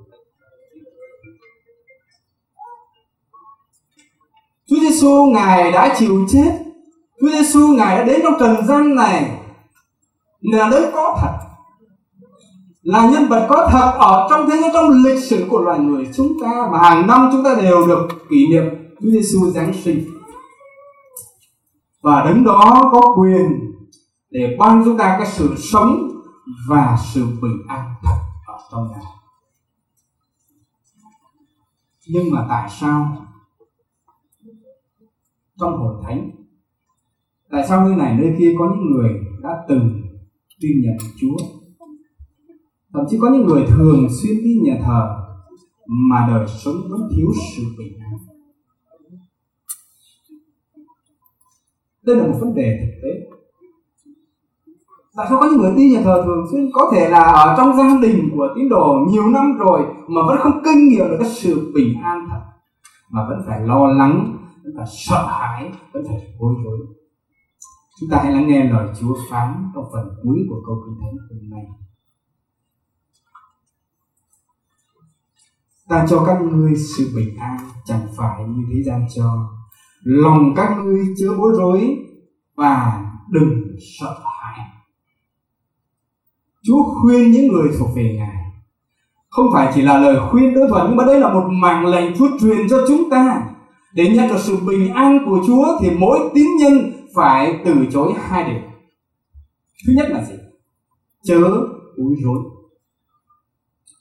Chúa 4.70 4.80
Giêsu 4.80 5.26
ngài 5.26 5.72
đã 5.72 5.94
chịu 5.98 6.26
chết. 6.28 6.58
Chúa 7.20 7.28
Giêsu 7.28 7.60
ngài 7.68 7.98
đã 7.98 8.04
đến 8.04 8.20
trong 8.22 8.34
trần 8.40 8.66
gian 8.66 8.94
này. 8.94 9.30
Là 10.40 10.70
nơi 10.70 10.90
có 10.94 11.18
thật 11.20 11.49
là 12.82 13.10
nhân 13.10 13.28
vật 13.28 13.46
có 13.48 13.68
thật 13.72 13.90
ở 13.98 14.26
trong 14.30 14.50
thế 14.50 14.56
giới, 14.60 14.70
trong 14.72 14.90
lịch 15.04 15.24
sử 15.24 15.46
của 15.50 15.60
loài 15.60 15.78
người. 15.78 16.08
Chúng 16.14 16.32
ta 16.42 16.68
mà 16.72 16.78
hàng 16.78 17.06
năm 17.06 17.28
chúng 17.32 17.44
ta 17.44 17.54
đều 17.62 17.86
được 17.86 18.08
kỷ 18.30 18.46
niệm 18.50 18.64
Chúa 19.00 19.10
Giêsu 19.10 19.50
giáng 19.50 19.72
sinh. 19.84 20.04
Và 22.02 22.24
đấng 22.24 22.44
đó 22.44 22.90
có 22.92 23.16
quyền 23.18 23.72
để 24.30 24.56
ban 24.58 24.82
chúng 24.84 24.98
ta 24.98 25.16
cái 25.18 25.26
sự 25.32 25.54
sống 25.58 26.08
và 26.68 26.98
sự 27.14 27.24
bình 27.42 27.56
an 27.68 27.94
thật 28.02 28.16
ở 28.46 28.58
trong 28.70 28.88
ngài 28.92 29.02
nhưng 32.12 32.30
mà 32.30 32.46
tại 32.48 32.68
sao 32.80 33.26
trong 35.60 35.78
hội 35.78 35.94
thánh, 36.02 36.30
tại 37.50 37.62
sao 37.68 37.88
nơi 37.88 37.96
này 37.96 38.16
nơi 38.18 38.34
kia 38.38 38.54
có 38.58 38.74
những 38.74 38.90
người 38.90 39.10
đã 39.42 39.64
từng 39.68 40.02
tin 40.60 40.72
nhận 40.82 40.96
Chúa? 41.20 41.60
Thậm 42.92 43.05
chí 43.09 43.18
có 43.20 43.31
những 43.31 43.46
người 43.46 43.66
thường 43.68 44.07
xuyên 44.22 44.37
đi 44.44 44.61
nhà 44.62 44.79
thờ, 44.85 45.16
mà 45.87 46.26
đời 46.29 46.46
sống 46.64 46.74
vẫn 46.90 47.00
thiếu 47.16 47.26
sự 47.57 47.62
bình 47.79 47.92
an. 48.00 48.18
Đây 52.03 52.16
là 52.16 52.26
một 52.26 52.38
vấn 52.40 52.55
đề 52.55 52.79
thực 52.81 53.00
tế. 53.03 53.37
Tại 55.16 55.26
sao 55.29 55.40
có 55.40 55.48
những 55.50 55.61
người 55.61 55.74
đi 55.76 55.90
nhà 55.90 56.00
thờ 56.05 56.22
thường 56.26 56.44
xuyên? 56.50 56.70
Có 56.72 56.90
thể 56.94 57.09
là 57.09 57.22
ở 57.22 57.55
trong 57.57 57.76
gia 57.76 58.00
đình 58.03 58.31
của 58.37 58.48
tín 58.57 58.68
đồ 58.68 59.07
nhiều 59.09 59.29
năm 59.29 59.59
rồi 59.59 59.81
mà 60.09 60.20
vẫn 60.26 60.38
không 60.40 60.62
kinh 60.64 60.88
nghiệm 60.88 61.09
được 61.09 61.16
cái 61.20 61.29
sự 61.29 61.72
bình 61.74 61.94
an 62.03 62.26
thật, 62.31 62.40
mà 63.11 63.29
vẫn 63.29 63.42
phải 63.46 63.66
lo 63.66 63.87
lắng, 63.87 64.37
vẫn 64.64 64.72
phải 64.76 64.87
sợ 64.90 65.26
hãi, 65.26 65.72
vẫn 65.92 66.05
phải 66.09 66.18
bối 66.40 66.55
rối. 66.64 66.79
Chúng 68.00 68.11
ta 68.11 68.20
hãy 68.22 68.33
lắng 68.33 68.48
nghe 68.48 68.64
lời 68.64 68.88
Chúa 69.00 69.16
phán 69.31 69.70
trong 69.74 69.85
phần 69.92 70.09
cuối 70.22 70.38
của 70.48 70.62
câu 70.66 70.76
kinh 70.87 70.96
thánh 71.00 71.16
hôm 71.31 71.50
nay. 71.50 71.64
Ta 75.90 76.07
cho 76.11 76.24
các 76.26 76.42
ngươi 76.42 76.74
sự 76.76 77.11
bình 77.16 77.37
an, 77.38 77.57
chẳng 77.85 78.07
phải 78.16 78.44
như 78.48 78.62
thế 78.72 78.83
gian 78.83 79.07
cho. 79.14 79.48
Lòng 80.03 80.55
các 80.57 80.79
ngươi 80.85 81.05
chứa 81.18 81.35
bối 81.38 81.53
rối 81.59 81.96
và 82.57 83.05
đừng 83.31 83.76
sợ 83.98 84.18
hãi. 84.24 84.66
Chúa 86.62 86.83
khuyên 86.85 87.31
những 87.31 87.53
người 87.53 87.68
thuộc 87.79 87.88
về 87.96 88.16
Ngài. 88.18 88.37
Không 89.31 89.46
phải 89.55 89.72
chỉ 89.74 89.83
là 89.83 89.98
lời 89.98 90.20
khuyên 90.31 90.55
đơn 90.55 90.70
thuần, 90.70 90.87
nhưng 90.88 90.96
mà 90.96 91.05
đây 91.05 91.20
là 91.20 91.33
một 91.33 91.48
mạng 91.50 91.87
lệnh 91.87 92.16
Chúa 92.16 92.29
truyền 92.40 92.68
cho 92.70 92.76
chúng 92.88 93.11
ta. 93.11 93.42
Để 93.94 94.09
nhận 94.09 94.29
được 94.29 94.38
sự 94.38 94.57
bình 94.57 94.92
an 94.94 95.18
của 95.26 95.40
Chúa 95.46 95.79
thì 95.81 95.90
mỗi 95.90 96.31
tín 96.35 96.46
nhân 96.61 96.92
phải 97.14 97.61
từ 97.64 97.87
chối 97.92 98.12
hai 98.18 98.44
điều. 98.44 98.61
Thứ 99.87 99.92
nhất 99.96 100.07
là 100.11 100.24
gì? 100.24 100.35
Chớ 101.22 101.40
bối 101.98 102.14
rối. 102.24 102.38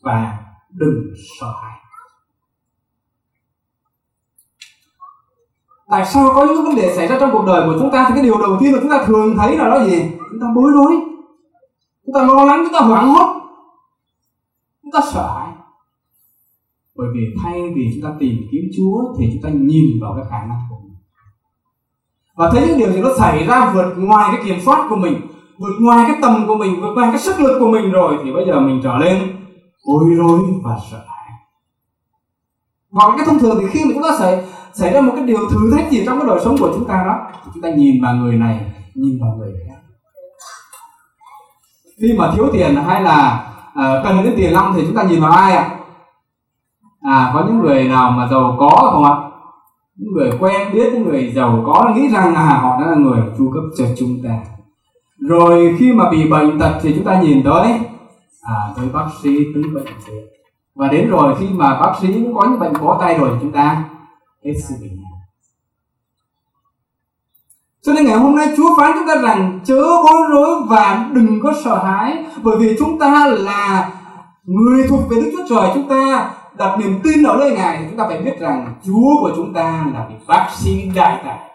Và 0.01 0.38
đừng 0.69 1.13
sợ 1.39 1.47
hãi. 1.61 1.79
Tại 5.89 6.05
sao 6.05 6.31
có 6.35 6.45
những 6.45 6.65
vấn 6.65 6.75
đề 6.75 6.95
xảy 6.95 7.07
ra 7.07 7.17
trong 7.19 7.29
cuộc 7.33 7.45
đời 7.47 7.61
của 7.65 7.75
chúng 7.79 7.91
ta 7.91 8.05
thì 8.07 8.15
cái 8.15 8.23
điều 8.23 8.37
đầu 8.41 8.57
tiên 8.59 8.71
mà 8.71 8.77
chúng 8.81 8.89
ta 8.89 9.03
thường 9.05 9.35
thấy 9.37 9.57
là 9.57 9.69
đó 9.69 9.85
gì? 9.85 10.01
Chúng 10.31 10.39
ta 10.41 10.47
bối 10.55 10.71
rối. 10.73 10.93
Chúng 12.05 12.15
ta 12.15 12.21
lo 12.21 12.45
lắng, 12.45 12.63
chúng 12.65 12.73
ta 12.73 12.79
hoảng 12.79 13.07
hốt. 13.07 13.41
Chúng 14.83 14.91
ta 14.91 14.99
sợ 15.13 15.33
hãi. 15.37 15.53
Bởi 16.95 17.07
vì 17.13 17.35
thay 17.43 17.73
vì 17.75 17.91
chúng 17.93 18.03
ta 18.03 18.17
tìm 18.19 18.35
kiếm 18.51 18.61
Chúa 18.77 19.13
thì 19.19 19.29
chúng 19.33 19.41
ta 19.43 19.49
nhìn 19.49 19.85
vào 20.01 20.13
cái 20.15 20.25
khả 20.29 20.45
năng 20.47 20.59
của 20.69 20.75
mình. 20.83 20.95
Và 22.35 22.49
thấy 22.51 22.67
những 22.67 22.77
điều 22.77 22.91
gì 22.91 23.01
nó 23.01 23.09
xảy 23.19 23.47
ra 23.47 23.71
vượt 23.73 23.93
ngoài 23.97 24.29
cái 24.35 24.45
kiểm 24.45 24.59
soát 24.65 24.87
của 24.89 24.95
mình, 24.95 25.21
vượt 25.57 25.73
ngoài 25.79 26.05
cái 26.07 26.19
tầm 26.21 26.47
của 26.47 26.55
mình, 26.55 26.81
vượt 26.81 26.93
ngoài 26.95 27.09
cái 27.11 27.19
sức 27.19 27.39
lực 27.39 27.59
của 27.59 27.71
mình 27.71 27.91
rồi 27.91 28.17
thì 28.23 28.33
bây 28.33 28.45
giờ 28.45 28.59
mình 28.59 28.81
trở 28.83 28.97
lên 28.97 29.35
bối 29.89 30.15
rối 30.17 30.39
và 30.63 30.77
sợ 30.91 30.97
hãi. 30.97 31.31
Hoặc 32.91 33.13
cái 33.17 33.25
thông 33.25 33.39
thường 33.39 33.57
thì 33.61 33.67
khi 33.71 33.85
mà 33.85 33.91
chúng 33.93 34.03
ta 34.03 34.17
xảy 34.19 34.43
xảy 34.73 34.93
ra 34.93 35.01
một 35.01 35.11
cái 35.15 35.25
điều 35.25 35.49
thử 35.49 35.71
thách 35.71 35.91
gì 35.91 36.05
trong 36.05 36.19
cái 36.19 36.27
đời 36.27 36.39
sống 36.43 36.57
của 36.59 36.71
chúng 36.75 36.85
ta 36.85 37.03
đó 37.07 37.19
chúng 37.53 37.63
ta 37.63 37.69
nhìn 37.69 38.03
vào 38.03 38.15
người 38.15 38.35
này 38.35 38.71
nhìn 38.95 39.19
vào 39.21 39.35
người 39.37 39.53
khác. 39.67 39.75
Khi 42.01 42.15
mà 42.17 42.31
thiếu 42.35 42.49
tiền 42.53 42.75
hay 42.75 43.03
là 43.03 43.49
uh, 43.67 44.03
cần 44.03 44.23
đến 44.23 44.33
tiền 44.37 44.53
lắm 44.53 44.73
thì 44.75 44.83
chúng 44.85 44.95
ta 44.95 45.03
nhìn 45.03 45.21
vào 45.21 45.31
ai 45.31 45.55
ạ? 45.55 45.69
À 47.01 47.31
có 47.33 47.43
những 47.47 47.59
người 47.59 47.83
nào 47.83 48.11
mà 48.11 48.27
giàu 48.31 48.55
có 48.59 48.89
không 48.91 49.03
ạ? 49.03 49.15
Những 49.95 50.13
người 50.13 50.31
quen 50.39 50.73
biết 50.73 50.93
những 50.93 51.03
người 51.03 51.31
giàu 51.35 51.63
có 51.65 51.93
nghĩ 51.95 52.09
rằng 52.09 52.35
à 52.35 52.59
họ 52.61 52.81
đã 52.81 52.87
là 52.87 52.95
người 52.95 53.19
chu 53.37 53.51
cấp 53.53 53.63
cho 53.77 53.85
chúng 53.97 54.17
ta. 54.23 54.37
Rồi 55.19 55.75
khi 55.79 55.93
mà 55.93 56.09
bị 56.11 56.29
bệnh 56.29 56.59
tật 56.59 56.79
thì 56.81 56.93
chúng 56.95 57.05
ta 57.05 57.21
nhìn 57.21 57.43
tới 57.43 57.79
à 58.55 58.73
với 58.75 58.89
bác 58.89 59.05
sĩ 59.23 59.29
tới 59.53 59.63
bệnh 59.73 59.85
viện 60.07 60.27
và 60.75 60.87
đến 60.87 61.09
rồi, 61.09 61.35
khi 61.39 61.47
mà 61.51 61.79
bác 61.79 61.93
sĩ 62.01 62.07
cũng 62.13 62.35
có 62.35 62.47
những 62.49 62.59
bệnh 62.59 62.73
bó 62.81 62.97
tay 63.01 63.17
rồi 63.17 63.37
chúng 63.41 63.51
ta 63.51 63.83
hết 64.45 64.53
sự 64.67 64.75
bình 64.81 64.91
an. 64.91 65.19
Cho 67.81 67.93
nên 67.93 68.05
ngày 68.05 68.17
hôm 68.17 68.35
nay 68.35 68.53
Chúa 68.57 68.77
phán 68.77 68.91
chúng 68.95 69.07
ta 69.07 69.15
rằng, 69.21 69.59
chớ 69.65 69.81
bối 69.81 70.21
rối 70.31 70.61
và 70.67 71.09
đừng 71.13 71.39
có 71.43 71.53
sợ 71.63 71.83
hãi, 71.83 72.25
bởi 72.41 72.57
vì 72.59 72.75
chúng 72.79 72.99
ta 72.99 73.27
là 73.27 73.91
người 74.43 74.87
thuộc 74.87 75.01
về 75.09 75.17
Đức 75.21 75.31
Chúa 75.37 75.55
Trời. 75.55 75.71
Chúng 75.73 75.89
ta 75.89 76.31
đặt 76.57 76.77
niềm 76.79 76.99
tin 77.03 77.23
ở 77.23 77.37
nơi 77.37 77.51
Ngài 77.51 77.77
thì 77.77 77.85
chúng 77.89 77.97
ta 77.97 78.07
phải 78.07 78.21
biết 78.21 78.39
rằng 78.39 78.73
Chúa 78.85 79.21
của 79.21 79.31
chúng 79.35 79.53
ta 79.53 79.85
là 79.93 80.05
vị 80.09 80.15
bác 80.27 80.47
sĩ 80.55 80.91
đại 80.95 81.21
tài. 81.25 81.48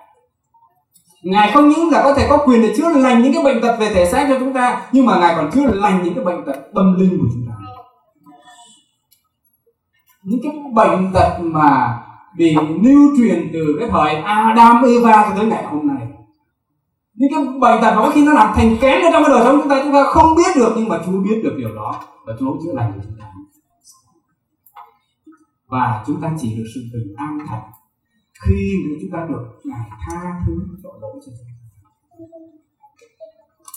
Ngài 1.25 1.51
không 1.53 1.69
những 1.69 1.91
là 1.91 2.03
có 2.03 2.15
thể 2.15 2.27
có 2.31 2.37
quyền 2.47 2.63
để 2.63 2.75
chữa 2.77 2.89
lành 2.89 3.23
những 3.23 3.33
cái 3.33 3.45
bệnh 3.45 3.63
tật 3.63 3.77
về 3.81 3.95
thể 3.95 4.07
xác 4.07 4.27
cho 4.29 4.39
chúng 4.39 4.53
ta, 4.53 4.83
nhưng 4.93 5.07
mà 5.07 5.19
Ngài 5.21 5.35
còn 5.37 5.51
chữa 5.51 5.67
lành 5.67 6.03
những 6.05 6.15
cái 6.15 6.25
bệnh 6.25 6.45
tật 6.47 6.57
tâm 6.75 6.95
linh 6.99 7.19
của 7.19 7.27
chúng 7.33 7.47
ta. 7.49 7.55
Những 10.23 10.41
cái 10.43 10.53
bệnh 10.73 11.13
tật 11.13 11.39
mà 11.41 11.99
bị 12.37 12.57
lưu 12.83 13.17
truyền 13.19 13.51
từ 13.53 13.77
cái 13.81 13.89
thời 13.91 14.15
Adam, 14.15 14.83
Eva 14.85 15.27
cho 15.29 15.37
tới 15.37 15.47
ngày 15.47 15.65
hôm 15.65 15.87
nay. 15.87 16.07
Những 17.15 17.31
cái 17.35 17.45
bệnh 17.61 17.83
tật 17.83 17.95
có 17.97 18.11
khi 18.15 18.27
nó 18.27 18.33
làm 18.33 18.53
thành 18.55 18.77
kén 18.81 19.03
ở 19.03 19.11
trong 19.13 19.25
cái 19.25 19.31
đời 19.31 19.45
sống 19.45 19.61
chúng 19.61 19.71
ta 19.71 19.81
chúng 19.85 19.93
ta 19.93 20.05
không 20.05 20.37
biết 20.37 20.57
được, 20.57 20.73
nhưng 20.77 20.89
mà 20.89 20.99
Chúa 21.07 21.21
biết 21.21 21.41
được 21.45 21.55
điều 21.59 21.75
đó, 21.75 22.01
và 22.27 22.33
Chúa 22.41 22.57
chữa 22.65 22.73
lành 22.75 22.93
cho 22.95 23.01
chúng 23.05 23.17
ta. 23.21 23.27
Và 25.69 26.05
chúng 26.07 26.21
ta 26.21 26.31
chỉ 26.41 26.57
được 26.57 26.65
sự 26.75 26.81
bình 26.93 27.15
an 27.17 27.39
thật 27.49 27.61
khi 28.43 28.85
mà 28.89 28.97
chúng 29.01 29.11
ta 29.11 29.27
được 29.29 29.61
ngài 29.65 29.91
tha 30.01 30.41
thứ 30.47 30.53
tội 30.83 30.93
lỗi 31.01 31.13
cho 31.27 31.33
chúng 31.39 31.47
ta 31.47 31.55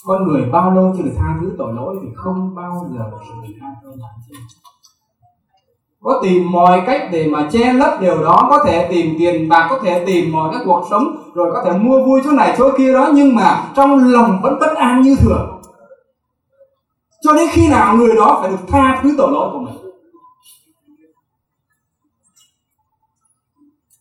con 0.04 0.28
người 0.28 0.42
bao 0.52 0.70
lâu 0.70 0.94
chưa 0.96 1.02
được 1.02 1.14
tha 1.18 1.38
thứ 1.40 1.54
tội 1.58 1.72
lỗi 1.72 1.96
thì 2.02 2.08
không 2.14 2.54
bao 2.54 2.88
giờ 2.92 3.10
được 3.10 3.18
sự 3.28 3.34
bình 3.42 3.58
an 3.60 3.74
hơn 3.84 3.98
có 6.00 6.20
tìm 6.22 6.52
mọi 6.52 6.82
cách 6.86 7.08
để 7.12 7.28
mà 7.32 7.48
che 7.52 7.72
lấp 7.72 8.00
điều 8.00 8.22
đó, 8.22 8.46
có 8.50 8.64
thể 8.64 8.88
tìm 8.90 9.16
tiền 9.18 9.48
bạc, 9.48 9.66
có 9.70 9.78
thể 9.82 10.04
tìm 10.06 10.32
mọi 10.32 10.52
cái 10.52 10.62
cuộc 10.64 10.86
sống, 10.90 11.32
rồi 11.34 11.52
có 11.54 11.62
thể 11.64 11.78
mua 11.78 12.04
vui 12.06 12.20
chỗ 12.24 12.30
này, 12.30 12.54
chỗ 12.58 12.70
kia 12.78 12.92
đó, 12.92 13.10
nhưng 13.14 13.34
mà 13.34 13.64
trong 13.76 14.12
lòng 14.12 14.40
vẫn 14.42 14.58
bất 14.60 14.76
an 14.76 15.02
như 15.02 15.16
thường. 15.20 15.60
Cho 17.22 17.32
đến 17.32 17.48
khi 17.52 17.68
nào 17.68 17.96
người 17.96 18.16
đó 18.16 18.38
phải 18.40 18.50
được 18.50 18.68
tha 18.68 19.00
thứ 19.02 19.14
tội 19.18 19.32
lỗi 19.32 19.50
của 19.52 19.58
mình? 19.58 19.87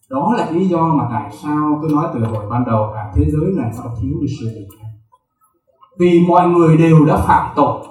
Đó 0.10 0.34
là 0.38 0.52
lý 0.52 0.68
do 0.68 0.94
mà 0.94 1.08
tại 1.12 1.32
sao 1.44 1.80
tôi 1.82 1.92
nói 1.92 2.08
từ 2.14 2.20
hồi 2.20 2.46
ban 2.50 2.66
đầu 2.66 2.94
là 2.94 3.12
thế 3.16 3.24
giới 3.32 3.52
này 3.56 3.72
sao 3.74 3.96
thiếu 4.02 4.12
đi 4.22 4.28
sự 4.40 4.46
bình 4.46 4.80
an. 4.82 4.92
Vì 6.00 6.26
mọi 6.28 6.50
người 6.50 6.78
đều 6.78 7.06
đã 7.06 7.18
phạm 7.18 7.54
tội. 7.56 7.84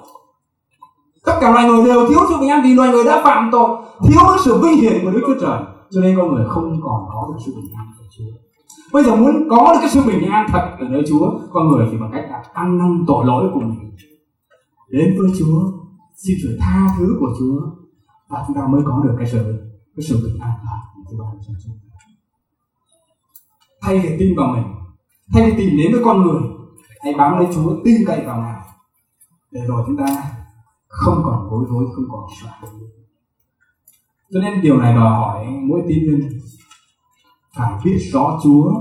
Tất 1.25 1.39
cả 1.41 1.51
loài 1.51 1.69
người 1.69 1.85
đều 1.85 2.09
thiếu 2.09 2.19
sự 2.29 2.35
bình 2.41 2.51
an 2.51 2.61
vì 2.65 2.75
loài 2.75 2.91
người 2.91 3.05
đã 3.05 3.23
phạm 3.25 3.49
tội. 3.53 3.69
Thiếu 4.03 4.21
cái 4.29 4.39
sự 4.45 4.61
vinh 4.63 4.77
hiển 4.77 5.05
của 5.05 5.11
đức 5.11 5.23
chúa 5.27 5.41
trời. 5.41 5.61
Cho 5.91 6.01
nên 6.01 6.17
con 6.17 6.35
người 6.35 6.45
không 6.49 6.81
còn 6.83 7.07
có 7.13 7.29
được 7.29 7.39
sự 7.47 7.53
bình 7.57 7.73
an 7.77 7.87
của 7.99 8.05
chúa. 8.11 8.33
Bây 8.93 9.05
giờ 9.05 9.17
muốn 9.17 9.49
có 9.51 9.73
được 9.73 9.79
cái 9.81 9.91
sự 9.91 10.03
bình 10.07 10.31
an 10.31 10.47
thật 10.53 10.77
ở 10.79 10.89
nơi 10.89 11.03
chúa, 11.09 11.31
con 11.53 11.69
người 11.69 11.87
chỉ 11.91 11.97
bằng 12.01 12.11
cách 12.13 12.25
là 12.31 12.43
ăn 12.53 12.79
năn 12.79 13.05
tội 13.07 13.25
lỗi 13.25 13.51
của 13.55 13.61
mình. 13.61 13.91
Đến 14.91 15.17
với 15.19 15.31
chúa, 15.39 15.61
xin 16.17 16.37
sự 16.43 16.59
tha 16.61 16.95
thứ 16.99 17.17
của 17.21 17.29
chúa, 17.39 17.61
và 18.29 18.45
chúng 18.47 18.57
ta 18.57 18.63
mới 18.67 18.83
có 18.85 19.01
được 19.05 19.15
cái 19.19 19.29
sự 19.33 19.39
cái 19.97 20.05
sự 20.09 20.17
bình 20.25 20.41
an 20.41 20.53
thật 20.63 20.81
của 20.95 21.03
chúa 21.11 21.25
ban 21.25 21.39
cho 21.47 21.53
chúng 21.65 21.75
ta 21.83 21.86
thay 23.83 23.99
vì 23.99 24.17
tin 24.19 24.35
vào 24.37 24.55
mình, 24.55 24.65
thay 25.33 25.51
vì 25.51 25.57
tìm 25.57 25.77
đến 25.77 25.93
với 25.93 26.01
con 26.05 26.23
người, 26.23 26.41
hãy 27.01 27.15
bám 27.19 27.39
lấy 27.39 27.47
chúa, 27.55 27.77
tin 27.85 27.97
cậy 28.07 28.25
vào 28.27 28.41
ngài 28.41 28.61
để 29.51 29.61
rồi 29.67 29.83
chúng 29.87 29.97
ta 29.97 30.23
không 30.89 31.23
còn 31.25 31.51
bối 31.51 31.65
rối, 31.69 31.85
không 31.95 32.05
còn 32.11 32.27
sợ 32.43 32.69
cho 34.33 34.41
nên 34.41 34.63
điều 34.63 34.77
này 34.77 34.95
đòi 34.95 35.11
hỏi 35.11 35.47
mỗi 35.69 35.83
tín 35.89 35.99
nhân 36.05 36.31
phải 37.55 37.73
biết 37.85 37.99
rõ 38.13 38.41
Chúa 38.45 38.73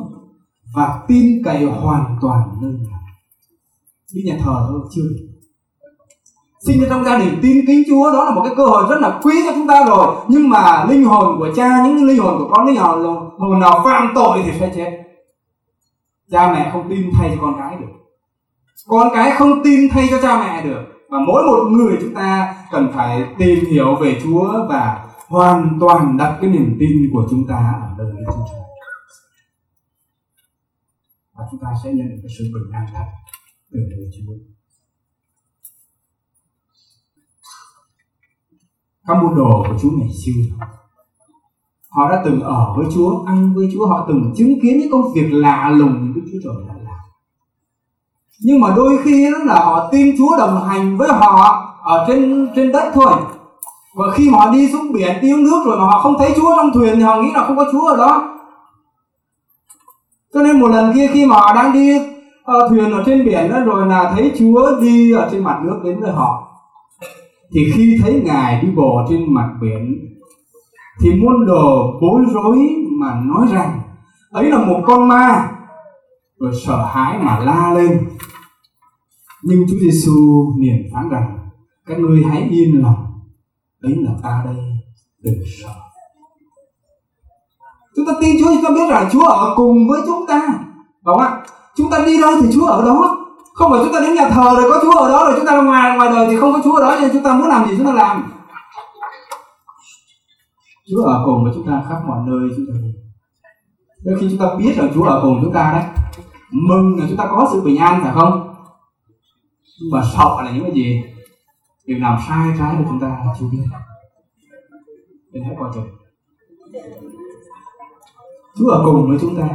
và 0.75 1.05
tin 1.07 1.43
cậy 1.43 1.65
hoàn 1.65 2.17
toàn 2.21 2.49
nơi 2.61 2.71
Ngài. 2.71 3.01
Đi 4.13 4.21
nhà 4.25 4.37
thờ 4.39 4.65
thôi, 4.69 4.81
chưa 4.91 5.01
được. 5.01 5.34
Sinh 6.65 6.81
ra 6.81 6.87
trong 6.89 7.03
gia 7.05 7.17
đình 7.17 7.39
tin 7.41 7.65
kính 7.67 7.83
Chúa 7.87 8.11
đó 8.13 8.23
là 8.23 8.31
một 8.31 8.41
cái 8.45 8.53
cơ 8.57 8.65
hội 8.65 8.83
rất 8.89 8.99
là 8.99 9.19
quý 9.23 9.33
cho 9.45 9.51
chúng 9.55 9.67
ta 9.67 9.85
rồi. 9.87 10.15
Nhưng 10.27 10.49
mà 10.49 10.85
linh 10.89 11.03
hồn 11.03 11.39
của 11.39 11.49
cha, 11.55 11.85
những 11.85 12.07
linh 12.07 12.19
hồn 12.19 12.37
của 12.37 12.53
con, 12.53 12.65
linh 12.67 12.75
hồn 12.75 13.05
hồn 13.37 13.59
nào 13.59 13.81
phạm 13.85 14.11
tội 14.15 14.41
thì 14.45 14.51
sẽ 14.59 14.71
chết. 14.75 15.03
Cha 16.31 16.53
mẹ 16.53 16.69
không 16.73 16.89
tin 16.89 17.11
thay 17.13 17.29
cho 17.35 17.41
con 17.41 17.55
cái 17.59 17.77
được. 17.79 17.93
Con 18.87 19.07
cái 19.13 19.31
không 19.31 19.63
tin 19.63 19.89
thay 19.91 20.07
cho 20.11 20.21
cha 20.21 20.39
mẹ 20.39 20.63
được. 20.63 20.81
Và 21.09 21.19
mỗi 21.27 21.43
một 21.43 21.69
người 21.71 21.97
chúng 22.01 22.13
ta 22.13 22.55
cần 22.71 22.91
phải 22.93 23.23
tìm 23.37 23.65
hiểu 23.65 23.95
về 23.95 24.21
Chúa 24.23 24.67
và 24.69 25.05
hoàn 25.27 25.77
toàn 25.79 26.17
đặt 26.17 26.37
cái 26.41 26.49
niềm 26.49 26.77
tin 26.79 27.09
của 27.13 27.27
chúng 27.29 27.47
ta 27.47 27.73
ở 27.81 27.89
nơi 27.97 28.07
Đức 28.11 28.25
Chúa 28.27 28.45
Trời 28.51 28.61
và 31.37 31.45
chúng 31.51 31.59
ta 31.59 31.67
sẽ 31.83 31.93
nhận 31.93 32.09
được 32.09 32.19
cái 32.23 32.31
sự 32.39 32.43
bình 32.53 32.71
an 32.71 32.85
thật 32.93 33.05
từ 33.71 33.79
nơi 33.89 34.09
Chúa. 34.17 34.54
Các 39.07 39.17
môn 39.23 39.35
đồ 39.35 39.63
của 39.67 39.73
Chúa 39.81 39.89
ngày 39.97 40.09
xưa. 40.25 40.65
Họ 41.89 42.09
đã 42.11 42.21
từng 42.25 42.41
ở 42.41 42.73
với 42.77 42.85
Chúa, 42.93 43.23
ăn 43.25 43.53
với 43.55 43.69
Chúa, 43.73 43.87
họ 43.87 44.05
từng 44.07 44.33
chứng 44.37 44.53
kiến 44.61 44.79
những 44.79 44.91
công 44.91 45.13
việc 45.13 45.27
lạ 45.31 45.69
lùng 45.75 46.13
Đức 46.15 46.21
Chúa 46.25 46.39
Trời 46.43 46.63
đã 46.67 46.73
làm. 46.83 46.99
Nhưng 48.41 48.61
mà 48.61 48.73
đôi 48.75 48.97
khi 49.03 49.31
đó 49.31 49.37
là 49.43 49.65
họ 49.65 49.89
tin 49.91 50.15
Chúa 50.17 50.37
đồng 50.37 50.63
hành 50.63 50.97
với 50.97 51.09
họ 51.13 51.61
ở 51.83 52.05
trên 52.07 52.47
trên 52.55 52.71
đất 52.71 52.91
thôi. 52.93 53.13
Và 53.95 54.05
khi 54.13 54.29
mà 54.29 54.37
họ 54.37 54.51
đi 54.51 54.71
xuống 54.71 54.93
biển 54.93 55.17
tiêu 55.21 55.37
nước 55.37 55.63
rồi 55.65 55.77
mà 55.77 55.85
họ 55.85 55.99
không 55.99 56.15
thấy 56.19 56.33
Chúa 56.35 56.55
trong 56.55 56.71
thuyền 56.73 56.95
thì 56.95 57.01
họ 57.01 57.21
nghĩ 57.21 57.31
là 57.33 57.43
không 57.43 57.57
có 57.57 57.65
Chúa 57.71 57.87
ở 57.87 57.97
đó. 57.97 58.37
Cho 60.33 60.41
nên 60.41 60.59
một 60.59 60.67
lần 60.67 60.93
kia 60.93 61.09
khi 61.13 61.25
mà 61.25 61.35
họ 61.35 61.55
đang 61.55 61.73
đi 61.73 61.97
uh, 61.97 62.69
thuyền 62.69 62.91
ở 62.91 63.03
trên 63.05 63.25
biển 63.25 63.51
đó 63.51 63.59
rồi 63.59 63.87
là 63.87 64.11
thấy 64.15 64.31
Chúa 64.39 64.79
đi 64.81 65.11
ở 65.11 65.29
trên 65.31 65.43
mặt 65.43 65.59
nước 65.63 65.79
đến 65.83 65.99
với 65.99 66.11
họ 66.11 66.54
thì 67.53 67.71
khi 67.73 67.97
thấy 68.01 68.21
ngài 68.25 68.61
đi 68.61 68.71
bộ 68.75 69.05
trên 69.09 69.33
mặt 69.33 69.49
biển, 69.61 70.15
thì 71.01 71.11
môn 71.11 71.45
đồ 71.45 71.99
bối 72.01 72.21
rối 72.33 72.57
mà 72.99 73.21
nói 73.25 73.47
rằng, 73.51 73.81
ấy 74.31 74.49
là 74.49 74.65
một 74.65 74.81
con 74.85 75.07
ma. 75.07 75.51
Rồi 76.39 76.51
sợ 76.65 76.85
hãi 76.85 77.19
mà 77.19 77.39
la 77.39 77.73
lên. 77.73 78.09
Nhưng 79.43 79.65
Chúa 79.69 79.77
Giêsu 79.81 80.11
liền 80.59 80.89
phán 80.93 81.09
rằng, 81.09 81.37
các 81.85 81.99
ngươi 81.99 82.23
hãy 82.23 82.47
yên 82.49 82.81
lòng. 82.81 83.05
Ấy 83.81 83.95
là 83.95 84.11
ta 84.23 84.41
đây, 84.45 84.55
đừng 85.23 85.43
sợ. 85.61 85.73
Chúng 87.95 88.05
ta 88.05 88.13
tin 88.21 88.35
Chúa 88.39 88.53
chúng 88.53 88.63
ta 88.63 88.69
biết 88.69 88.89
rằng 88.89 89.09
Chúa 89.11 89.27
ở 89.27 89.53
cùng 89.55 89.87
với 89.87 90.01
chúng 90.05 90.25
ta. 90.27 90.47
Đúng 91.05 91.15
không 91.15 91.19
ạ? 91.19 91.41
Chúng 91.75 91.91
ta 91.91 92.05
đi 92.05 92.21
đâu 92.21 92.31
thì 92.41 92.47
Chúa 92.53 92.65
ở 92.65 92.85
đó 92.85 93.24
không 93.55 93.71
phải 93.71 93.81
chúng 93.83 93.93
ta 93.93 93.99
đến 93.99 94.15
nhà 94.15 94.29
thờ 94.29 94.55
rồi 94.55 94.69
có 94.69 94.79
Chúa 94.81 94.99
ở 94.99 95.09
đó 95.09 95.25
rồi 95.25 95.33
chúng 95.37 95.45
ta 95.45 95.55
ra 95.55 95.61
ngoài 95.61 95.97
ngoài 95.97 96.09
đời 96.09 96.27
thì 96.29 96.37
không 96.37 96.53
có 96.53 96.59
Chúa 96.63 96.75
ở 96.75 96.81
đó 96.81 96.97
nên 97.01 97.09
chúng 97.13 97.23
ta 97.23 97.33
muốn 97.33 97.47
làm 97.47 97.69
gì 97.69 97.75
chúng 97.77 97.85
ta 97.85 97.93
làm 97.93 98.31
Chúa 100.91 101.03
ở 101.03 101.23
cùng 101.25 101.43
với 101.43 101.53
chúng 101.55 101.67
ta 101.67 101.83
khắp 101.89 101.99
mọi 102.07 102.19
nơi 102.27 102.49
chúng 102.55 102.65
ta 102.67 102.73
đi 102.81 102.93
đôi 104.03 104.17
khi 104.19 104.27
chúng 104.29 104.39
ta 104.39 104.45
biết 104.57 104.73
rằng 104.77 104.91
Chúa 104.93 105.03
ở 105.03 105.19
cùng 105.21 105.39
chúng 105.43 105.53
ta 105.53 105.71
đấy 105.73 105.83
mừng 106.51 106.99
là 106.99 107.05
chúng 107.09 107.17
ta 107.17 107.27
có 107.31 107.49
sự 107.51 107.61
bình 107.61 107.77
an 107.77 107.99
phải 108.03 108.11
không 108.13 108.55
nhưng 109.81 109.91
mà 109.91 110.03
sợ 110.17 110.41
là 110.43 110.51
những 110.51 110.63
cái 110.63 110.73
gì 110.73 111.03
việc 111.87 111.97
làm 111.99 112.17
sai 112.27 112.53
trái 112.59 112.75
của 112.77 112.83
chúng 112.87 112.99
ta 112.99 113.17
chưa 113.39 113.45
biết 113.51 113.63
nên 115.31 115.43
hãy 115.43 115.55
coi 115.59 115.69
chừng 115.73 115.87
Chúa 118.57 118.69
ở 118.69 118.81
cùng 118.85 119.09
với 119.09 119.17
chúng 119.21 119.35
ta 119.35 119.47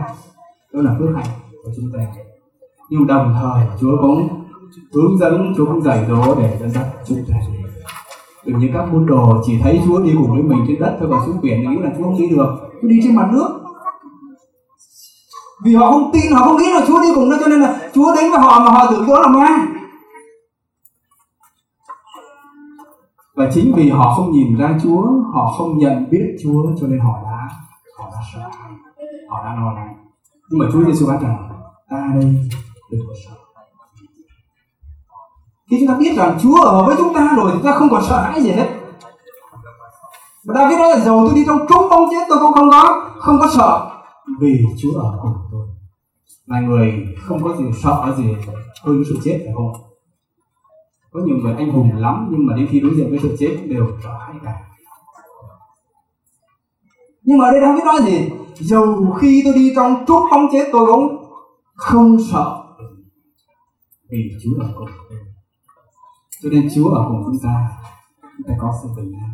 đó 0.72 0.82
là 0.82 0.96
phước 0.98 1.08
hạnh 1.16 1.38
của 1.64 1.70
chúng 1.76 1.92
ta 1.92 2.29
nhưng 2.90 3.06
đồng 3.06 3.34
thời 3.40 3.66
Chúa 3.80 3.96
cũng 4.00 4.28
hướng 4.92 5.18
dẫn, 5.18 5.54
Chúa 5.56 5.66
cũng 5.66 5.82
dạy 5.82 6.06
dỗ 6.08 6.34
để 6.38 6.56
dẫn 6.60 6.70
dắt 6.70 6.86
chúng 7.06 7.18
ta 7.28 7.36
đừng 8.46 8.58
như 8.58 8.68
các 8.74 8.92
môn 8.92 9.06
đồ 9.06 9.42
chỉ 9.46 9.58
thấy 9.62 9.80
Chúa 9.86 10.02
đi 10.02 10.12
cùng 10.16 10.30
với 10.30 10.42
mình 10.42 10.64
trên 10.68 10.80
đất 10.80 10.96
thôi 11.00 11.08
còn 11.10 11.26
xuống 11.26 11.40
biển 11.40 11.60
thì 11.62 11.66
nghĩ 11.66 11.82
là 11.82 11.90
Chúa 11.98 12.04
không 12.04 12.18
đi 12.18 12.28
được. 12.28 12.56
Chúa 12.82 12.88
đi 12.88 13.00
trên 13.02 13.16
mặt 13.16 13.28
nước. 13.32 13.48
Vì 15.64 15.74
họ 15.74 15.90
không 15.90 16.10
tin, 16.12 16.32
họ 16.32 16.44
không 16.44 16.56
nghĩ 16.56 16.72
là 16.72 16.84
Chúa 16.86 17.02
đi 17.02 17.08
cùng 17.14 17.30
nó 17.30 17.36
cho 17.40 17.46
nên 17.46 17.60
là 17.60 17.80
Chúa 17.94 18.14
đến 18.14 18.30
với 18.30 18.40
họ 18.40 18.60
mà 18.60 18.70
họ 18.70 18.90
tưởng 18.90 19.04
Chúa 19.06 19.20
là 19.20 19.28
ma 19.28 19.66
và 23.34 23.50
chính 23.54 23.72
vì 23.76 23.90
họ 23.90 24.14
không 24.16 24.32
nhìn 24.32 24.56
ra 24.56 24.78
Chúa, 24.82 25.02
họ 25.32 25.54
không 25.58 25.78
nhận 25.78 26.10
biết 26.10 26.36
Chúa 26.42 26.62
cho 26.80 26.86
nên 26.86 27.00
họ 27.00 27.18
đã 27.24 27.48
họ 27.98 28.10
đã 28.12 28.18
sợ 28.34 28.40
họ 29.28 29.44
đã 29.44 29.54
lo 29.54 29.72
lắng. 29.72 29.96
Nhưng 30.50 30.58
mà 30.58 30.66
Chúa 30.72 30.84
Giêsu 30.84 31.06
nói 31.06 31.18
rằng, 31.22 31.48
ta 31.90 32.12
đây 32.14 32.34
đừng 32.90 33.00
có 33.08 33.14
sợ 33.26 33.34
khi 35.70 35.76
chúng 35.80 35.88
ta 35.88 35.94
biết 35.94 36.16
rằng 36.16 36.38
Chúa 36.42 36.62
ở 36.62 36.86
với 36.86 36.96
chúng 36.98 37.14
ta 37.14 37.34
rồi 37.36 37.50
thì 37.54 37.60
ta 37.64 37.72
không 37.72 37.88
còn 37.90 38.02
sợ 38.08 38.22
hãi 38.22 38.42
gì 38.42 38.50
hết. 38.50 38.68
Và 40.44 40.54
David 40.54 40.78
nói 40.78 40.88
là 40.90 41.04
dầu 41.04 41.26
tôi 41.26 41.34
đi 41.34 41.44
trong 41.46 41.58
trốn 41.68 41.90
bóng 41.90 42.08
chết 42.10 42.26
tôi 42.28 42.38
cũng 42.38 42.52
không 42.52 42.70
có 42.70 43.10
không 43.18 43.38
có 43.40 43.48
sợ. 43.56 43.90
Vì 44.40 44.64
Chúa 44.78 45.00
ở 45.00 45.18
cùng 45.22 45.32
tôi. 45.52 45.66
Là 46.46 46.60
người 46.60 46.92
không 47.22 47.42
có 47.44 47.56
gì 47.56 47.64
sợ 47.82 48.14
gì 48.18 48.24
hơn 48.82 49.02
sự 49.08 49.18
chết 49.24 49.40
phải 49.44 49.54
không? 49.54 49.72
Có 51.12 51.20
nhiều 51.24 51.36
người 51.42 51.54
anh 51.54 51.70
hùng 51.70 51.90
lắm, 51.96 52.28
nhưng 52.30 52.46
mà 52.46 52.56
đến 52.56 52.68
khi 52.70 52.80
đối 52.80 52.94
diện 52.94 53.10
với 53.10 53.18
sự 53.22 53.36
chết 53.38 53.58
đều 53.66 53.86
sợ 54.02 54.10
hãi 54.18 54.34
cả. 54.44 54.54
Nhưng 57.22 57.38
mà 57.38 57.44
ở 57.44 57.50
đây 57.50 57.60
đang 57.60 57.74
biết 57.74 57.84
nói 57.84 58.02
gì? 58.04 58.30
Dầu 58.54 59.16
khi 59.20 59.42
tôi 59.44 59.54
đi 59.54 59.72
trong 59.76 60.04
trúng 60.06 60.22
bóng 60.30 60.46
chết 60.52 60.68
tôi 60.72 60.86
cũng 60.86 61.24
không 61.74 62.16
sợ 62.32 62.60
vì 64.10 64.30
Chúa 64.44 64.62
ở 64.62 64.72
cùng 64.78 64.88
cho 66.42 66.48
nên 66.52 66.68
Chúa 66.74 66.88
ở 66.88 67.08
cùng 67.08 67.22
chúng 67.26 67.38
ta 67.42 67.68
chúng 68.22 68.46
ta 68.48 68.54
có 68.58 68.72
sự 68.82 68.88
bình 68.96 69.12
an. 69.20 69.30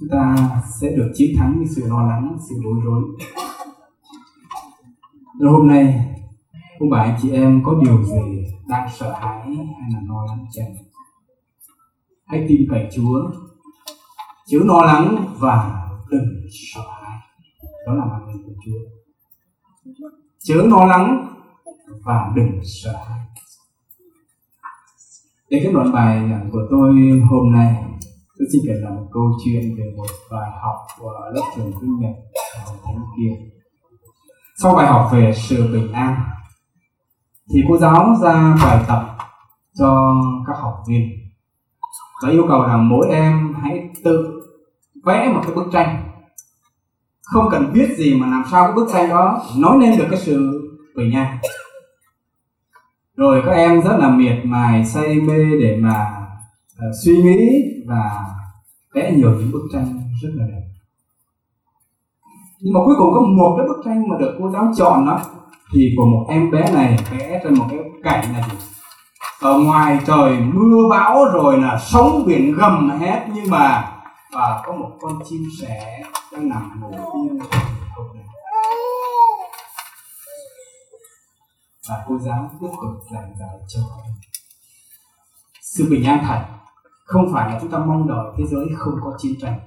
Chúng 0.00 0.08
ta 0.08 0.36
sẽ 0.80 0.90
được 0.96 1.12
chiến 1.14 1.36
thắng 1.38 1.54
những 1.58 1.68
sự 1.76 1.88
lo 1.88 2.02
lắng, 2.02 2.36
sự 2.48 2.54
bối 2.64 2.74
rối. 2.84 3.02
Rồi 5.40 5.52
hôm 5.52 5.68
nay, 5.68 6.14
ông 6.78 6.90
bà 6.90 6.98
anh 6.98 7.18
chị 7.22 7.30
em 7.30 7.62
có 7.64 7.74
điều 7.84 8.04
gì 8.04 8.44
đang 8.68 8.88
sợ 8.98 9.12
hãi 9.12 9.42
hay 9.46 9.90
là 9.94 10.00
lo 10.08 10.24
lắng 10.28 10.46
chẳng 10.52 10.74
hãy 12.26 12.46
tin 12.48 12.66
cậy 12.70 12.88
Chúa. 12.94 13.30
Chớ 14.46 14.58
lo 14.64 14.80
lắng 14.80 15.34
và 15.38 15.88
đừng 16.10 16.28
sợ 16.72 16.80
hãi. 16.80 17.18
Đó 17.86 17.94
là 17.94 18.04
mạng 18.04 18.26
lệnh 18.26 18.42
của 18.46 18.52
Chúa. 18.64 18.78
Chớ 20.38 20.54
lo 20.54 20.84
lắng 20.84 21.34
và 22.04 22.32
đừng 22.36 22.60
sợ 22.82 22.92
hãi 23.08 23.25
để 25.50 25.60
kết 25.62 25.70
luận 25.72 25.92
bài 25.92 26.28
giảng 26.30 26.50
của 26.52 26.62
tôi 26.70 26.90
hôm 27.30 27.52
nay, 27.52 27.74
tôi 28.38 28.48
xin 28.52 28.62
kể 28.66 28.72
là 28.74 28.90
một 28.90 29.06
câu 29.12 29.22
chuyện 29.44 29.62
về 29.78 29.84
một 29.96 30.06
bài 30.30 30.50
học 30.62 30.76
của 30.98 31.12
lớp 31.34 31.42
trường 31.56 31.72
kinh 31.80 31.98
nhật 32.00 32.14
ở 32.66 32.72
thánh 32.84 33.04
kia 33.16 33.56
sau 34.62 34.74
bài 34.74 34.86
học 34.86 35.08
về 35.12 35.32
sự 35.36 35.72
bình 35.72 35.92
an, 35.92 36.20
thì 37.54 37.60
cô 37.68 37.78
giáo 37.78 38.16
ra 38.22 38.56
bài 38.62 38.84
tập 38.88 39.16
cho 39.78 40.14
các 40.46 40.56
học 40.60 40.74
viên. 40.88 41.08
Và 42.22 42.30
yêu 42.30 42.44
cầu 42.48 42.62
rằng 42.62 42.88
mỗi 42.88 43.08
em 43.10 43.54
hãy 43.62 43.90
tự 44.04 44.40
vẽ 45.04 45.32
một 45.34 45.40
cái 45.46 45.54
bức 45.54 45.66
tranh. 45.72 46.02
Không 47.22 47.48
cần 47.50 47.72
biết 47.72 47.88
gì 47.96 48.20
mà 48.20 48.26
làm 48.26 48.44
sao 48.50 48.64
cái 48.64 48.72
bức 48.72 48.88
tranh 48.92 49.08
đó 49.08 49.42
nói 49.58 49.78
lên 49.78 49.98
được 49.98 50.06
cái 50.10 50.20
sự 50.20 50.60
bình 50.96 51.12
an 51.14 51.38
rồi 53.16 53.42
các 53.46 53.52
em 53.52 53.82
rất 53.82 53.96
là 53.98 54.08
miệt 54.08 54.44
mài 54.44 54.84
say 54.84 55.14
mê 55.14 55.38
để 55.60 55.76
mà 55.80 56.06
uh, 56.78 56.94
suy 57.04 57.22
nghĩ 57.22 57.62
và 57.86 58.24
vẽ 58.94 59.12
nhiều 59.12 59.30
những 59.30 59.52
bức 59.52 59.68
tranh 59.72 60.00
rất 60.22 60.28
là 60.34 60.44
đẹp. 60.46 60.62
Nhưng 62.60 62.74
mà 62.74 62.80
cuối 62.84 62.94
cùng 62.98 63.14
có 63.14 63.20
một 63.20 63.54
cái 63.58 63.66
bức 63.66 63.82
tranh 63.84 64.08
mà 64.08 64.16
được 64.18 64.36
cô 64.38 64.50
giáo 64.50 64.72
chọn 64.76 65.06
đó 65.06 65.20
thì 65.74 65.94
của 65.96 66.06
một 66.06 66.26
em 66.28 66.50
bé 66.50 66.72
này 66.72 66.96
vẽ 67.10 67.40
trên 67.44 67.54
một 67.54 67.66
cái 67.70 67.78
cảnh 68.02 68.32
này. 68.32 68.42
Ở 69.40 69.58
ngoài 69.58 69.98
trời 70.06 70.36
mưa 70.40 70.88
bão 70.90 71.24
rồi 71.24 71.58
là 71.58 71.78
sóng 71.78 72.24
biển 72.26 72.54
gầm 72.54 72.90
hết 72.90 73.26
nhưng 73.34 73.50
mà 73.50 73.92
và 74.32 74.62
có 74.66 74.72
một 74.72 74.90
con 75.00 75.12
chim 75.28 75.42
sẻ 75.60 76.02
đang 76.32 76.48
nằm 76.48 76.80
ngủ 76.80 76.88
yên 77.14 77.38
và 81.88 82.04
cô 82.08 82.18
giáo 82.18 82.50
tiếp 82.60 82.66
tục 82.82 83.04
giảng 83.10 83.34
giải 83.38 83.58
cho 83.68 83.80
sự 85.76 85.86
bình 85.90 86.04
an 86.04 86.24
thật 86.26 86.44
không 87.04 87.32
phải 87.32 87.50
là 87.50 87.58
chúng 87.60 87.70
ta 87.70 87.78
mong 87.78 88.08
đợi 88.08 88.26
thế 88.36 88.44
giới 88.46 88.66
không 88.76 88.94
có 89.04 89.12
chiến 89.18 89.32
tranh. 89.40 89.58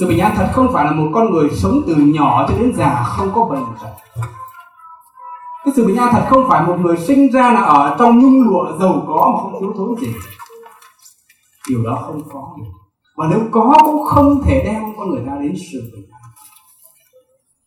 Sự 0.00 0.08
bình 0.08 0.18
an 0.18 0.32
thật 0.36 0.50
không 0.52 0.72
phải 0.72 0.84
là 0.84 0.90
một 0.90 1.10
con 1.14 1.30
người 1.30 1.50
sống 1.50 1.82
từ 1.86 1.94
nhỏ 1.94 2.46
cho 2.48 2.54
đến 2.58 2.72
già, 2.76 3.04
không 3.06 3.32
có 3.34 3.44
bệnh 3.44 3.64
tật. 3.82 4.22
Cái 5.64 5.72
sự 5.76 5.86
bình 5.86 5.96
an 5.96 6.08
thật 6.12 6.26
không 6.30 6.48
phải 6.48 6.66
một 6.66 6.76
người 6.80 6.96
sinh 6.96 7.32
ra 7.32 7.52
là 7.52 7.60
ở 7.60 7.96
trong 7.98 8.18
nhung 8.18 8.48
lụa 8.48 8.78
giàu 8.78 9.04
có 9.06 9.32
mà 9.34 9.42
không 9.42 9.60
thiếu 9.60 9.72
thốn 9.76 10.00
gì. 10.00 10.12
Điều 11.68 11.84
đó 11.84 12.02
không 12.06 12.22
có 12.32 12.54
được. 12.58 12.70
Và 13.16 13.26
nếu 13.30 13.40
có 13.50 13.78
cũng 13.84 14.04
không 14.04 14.42
thể 14.42 14.62
đem 14.64 14.82
con 14.98 15.10
người 15.10 15.22
ta 15.26 15.32
đến 15.40 15.54
sự 15.72 15.90
bình 15.94 16.10
an 16.10 16.15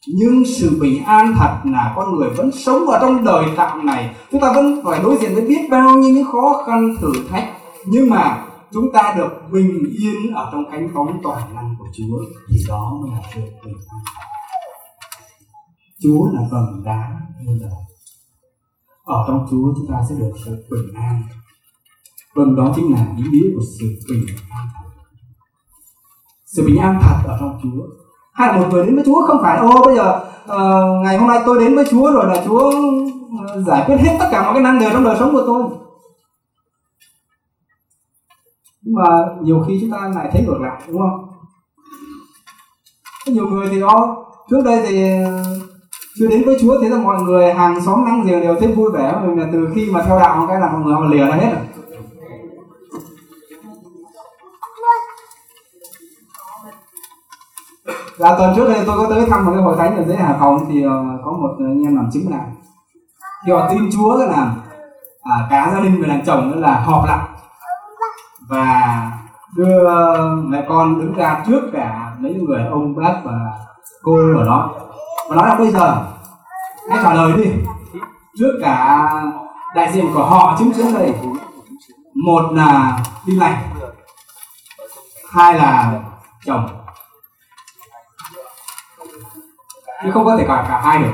nhưng 0.08 0.43
sự 0.45 0.78
bình 0.82 1.04
an 1.04 1.34
thật 1.38 1.60
là 1.64 1.93
con 1.95 2.16
người 2.16 2.30
vẫn 2.30 2.52
sống 2.52 2.88
ở 2.88 3.00
trong 3.02 3.26
đời 3.26 3.45
tạm 3.58 3.86
này. 3.86 4.16
Chúng 4.32 4.41
ta 4.41 4.54
vẫn 4.54 4.82
phải 4.86 5.00
đối 5.04 5.18
diện 5.18 5.34
với 5.34 5.45
biết 5.45 5.68
bao 5.70 5.97
nhiêu 5.97 6.14
những 6.14 6.32
khó 6.32 6.64
khăn, 6.66 6.95
thử 7.02 7.12
thách. 7.30 7.50
Nhưng 7.86 8.10
mà 8.10 8.45
chúng 8.72 8.91
ta 8.93 9.14
được 9.18 9.30
bình 9.52 9.84
yên 10.00 10.34
ở 10.34 10.50
trong 10.52 10.72
cánh 10.72 10.93
bóng 10.93 11.20
toàn 11.24 11.56
năng 11.56 11.76
của 11.80 11.86
Chúa, 11.93 12.20
thì 12.50 12.56
đó 12.68 12.97
mới 13.02 13.12
là 13.12 13.22
sự 13.34 13.41
bình 13.41 13.76
an. 13.88 14.00
Chúa 16.04 16.32
là 16.34 16.41
vầng 16.52 16.84
đá 16.86 17.20
muôn 17.45 17.60
đời. 17.60 17.70
Ở 19.06 19.26
trong 19.28 19.47
Chúa 19.52 19.74
chúng 19.76 19.88
ta 19.89 19.95
sẽ 20.10 20.16
được 20.16 20.32
sự 20.45 20.66
bình 20.72 20.93
an. 20.95 21.22
Vâng 22.36 22.56
đó 22.56 22.74
chính 22.76 22.93
là 22.93 23.08
ý 23.18 23.24
nghĩa 23.32 23.47
của 23.56 23.62
sự 23.80 23.86
bình 24.10 24.26
an 24.50 24.68
thật. 24.76 24.89
Sự 26.45 26.66
bình 26.66 26.78
an 26.78 27.00
thật 27.02 27.18
ở 27.26 27.38
trong 27.39 27.60
Chúa 27.64 27.99
hay 28.40 28.48
là 28.48 28.58
một 28.58 28.68
người 28.72 28.86
đến 28.86 28.96
với 28.96 29.04
Chúa? 29.06 29.26
Không 29.28 29.40
phải. 29.42 29.58
Ô 29.58 29.82
bây 29.86 29.96
giờ 29.96 30.20
uh, 30.46 31.04
ngày 31.04 31.18
hôm 31.18 31.28
nay 31.28 31.40
tôi 31.46 31.60
đến 31.60 31.76
với 31.76 31.86
Chúa 31.92 32.12
rồi 32.12 32.26
là 32.26 32.44
Chúa 32.46 32.70
uh, 32.70 33.68
giải 33.68 33.84
quyết 33.86 33.96
hết 33.96 34.18
tất 34.20 34.28
cả 34.32 34.44
mọi 34.44 34.54
cái 34.54 34.64
năng 34.64 34.80
đề 34.80 34.90
trong 34.94 35.04
đời 35.04 35.16
sống 35.20 35.34
của 35.34 35.44
tôi. 35.48 35.64
Nhưng 38.82 38.96
mà 38.96 39.04
nhiều 39.42 39.64
khi 39.68 39.78
chúng 39.82 39.92
ta 39.92 40.12
lại 40.16 40.30
thấy 40.34 40.44
ngược 40.46 40.62
lại 40.62 40.82
đúng 40.88 41.02
không? 41.02 41.26
Nhiều 43.26 43.48
người 43.48 43.68
thì 43.72 43.80
ô 43.80 44.26
trước 44.50 44.62
đây 44.66 44.86
thì 44.88 45.24
ờ, 45.24 45.44
chưa 46.20 46.28
đến 46.28 46.44
với 46.46 46.58
Chúa 46.62 46.82
thế 46.82 46.90
là 46.90 46.98
mọi 46.98 47.22
người 47.22 47.54
hàng 47.54 47.82
xóm 47.86 48.06
năng 48.06 48.26
giềng 48.26 48.42
đều 48.42 48.56
thấy 48.60 48.72
vui 48.72 48.92
vẻ. 48.92 49.14
Mình 49.26 49.40
là 49.40 49.48
từ 49.52 49.70
khi 49.76 49.90
mà 49.92 50.04
theo 50.04 50.20
đạo 50.20 50.46
cái 50.48 50.60
là 50.60 50.72
mọi 50.72 50.82
người 50.82 50.94
họ 50.94 51.04
lìa 51.04 51.26
ra 51.26 51.36
hết 51.36 51.52
rồi. 51.52 51.78
Là 58.20 58.36
tuần 58.38 58.53
trước 58.55 58.67
đây 58.67 58.84
tôi 58.86 58.97
có 58.97 59.05
tới 59.09 59.26
thăm 59.30 59.45
một 59.45 59.51
cái 59.55 59.63
hội 59.63 59.76
thánh 59.78 59.97
ở 59.97 60.03
dưới 60.03 60.15
Hải 60.15 60.36
Phòng 60.39 60.65
thì 60.70 60.86
uh, 60.86 60.91
có 61.26 61.32
một 61.32 61.55
ờ, 61.59 61.65
anh 61.65 61.84
em 61.84 61.95
làm 61.95 62.09
chứng 62.13 62.32
là 62.32 62.45
khi 63.45 63.51
họ 63.51 63.70
tin 63.70 63.89
Chúa 63.91 64.17
là 64.17 64.51
à, 65.24 65.47
cả 65.49 65.72
gia 65.74 65.80
đình 65.80 65.99
người 65.99 66.09
đàn 66.09 66.26
chồng 66.26 66.61
là 66.61 66.80
họp 66.80 67.05
lại 67.05 67.28
và 68.49 69.11
đưa 69.55 69.89
mẹ 70.36 70.65
con 70.70 70.99
đứng 70.99 71.13
ra 71.13 71.43
trước 71.47 71.61
cả 71.74 72.11
mấy 72.20 72.34
người 72.34 72.63
ông 72.72 72.95
bác 72.95 73.13
và 73.24 73.34
cô 74.03 74.15
ở 74.38 74.45
đó. 74.45 74.70
Và 75.30 75.36
nói 75.36 75.49
là 75.49 75.55
bây 75.55 75.72
giờ 75.72 76.05
hãy 76.89 76.99
trả 77.03 77.13
lời 77.13 77.32
đi. 77.38 77.51
Trước 78.39 78.59
cả 78.61 79.09
đại 79.76 79.91
diện 79.93 80.05
của 80.13 80.24
họ 80.24 80.55
chứng 80.59 80.74
chứng 80.74 80.93
đây 80.93 81.13
một 82.26 82.51
là 82.51 82.99
tin 83.26 83.36
lành 83.36 83.57
hai 85.32 85.53
là 85.53 85.99
chồng. 86.45 86.78
Nhưng 90.04 90.14
không 90.14 90.26
có 90.26 90.38
thể 90.38 90.45
cả 90.47 90.66
cả 90.70 90.82
hai 90.84 91.04
được. 91.04 91.14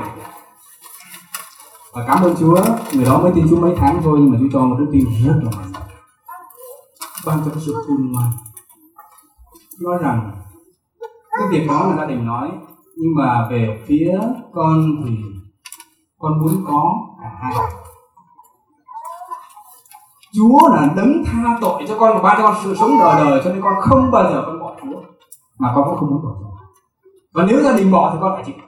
Và 1.92 2.04
cảm 2.06 2.22
ơn 2.22 2.34
Chúa, 2.38 2.60
người 2.92 3.04
đó 3.04 3.18
mới 3.18 3.32
tin 3.34 3.46
Chúa 3.50 3.60
mấy 3.60 3.74
tháng 3.78 4.02
thôi, 4.02 4.18
nhưng 4.20 4.30
mà 4.30 4.38
Chúa 4.40 4.48
cho 4.52 4.66
một 4.66 4.76
đức 4.78 4.86
tin 4.92 5.04
rất 5.26 5.34
là 5.42 5.50
mạnh 5.56 5.72
ban 7.26 7.38
cho 7.44 7.50
sự 7.66 7.74
khôn 7.86 8.12
ngoan. 8.12 8.30
Nói 9.80 9.98
rằng, 10.02 10.30
cái 11.30 11.48
việc 11.50 11.66
đó 11.68 11.86
là 11.90 11.96
gia 11.96 12.06
đình 12.06 12.26
nói, 12.26 12.50
nhưng 12.96 13.14
mà 13.16 13.48
về 13.50 13.84
phía 13.86 14.18
con 14.54 14.96
thì 15.04 15.16
con 16.18 16.40
muốn 16.40 16.64
có 16.66 16.94
cả 17.22 17.30
hai. 17.40 17.54
Chúa 20.32 20.68
là 20.68 20.88
đấng 20.96 21.24
tha 21.26 21.58
tội 21.60 21.84
cho 21.88 21.96
con 21.98 22.16
và 22.16 22.22
ban 22.22 22.36
cho 22.38 22.42
con 22.42 22.56
sự 22.64 22.76
sống 22.80 22.90
đời 23.00 23.24
đời, 23.24 23.40
cho 23.44 23.52
nên 23.52 23.62
con 23.62 23.74
không 23.80 24.10
bao 24.10 24.32
giờ 24.32 24.42
con 24.46 24.60
bỏ 24.60 24.76
Chúa, 24.82 25.00
mà 25.58 25.72
con 25.74 25.84
cũng 25.84 25.98
không 25.98 26.10
muốn 26.10 26.22
bỏ 26.24 26.30
Chúa. 26.40 26.56
Và 27.34 27.44
nếu 27.44 27.62
gia 27.62 27.72
đình 27.72 27.90
bỏ 27.90 28.10
thì 28.12 28.18
con 28.20 28.32
phải 28.34 28.44
chịu 28.44 28.65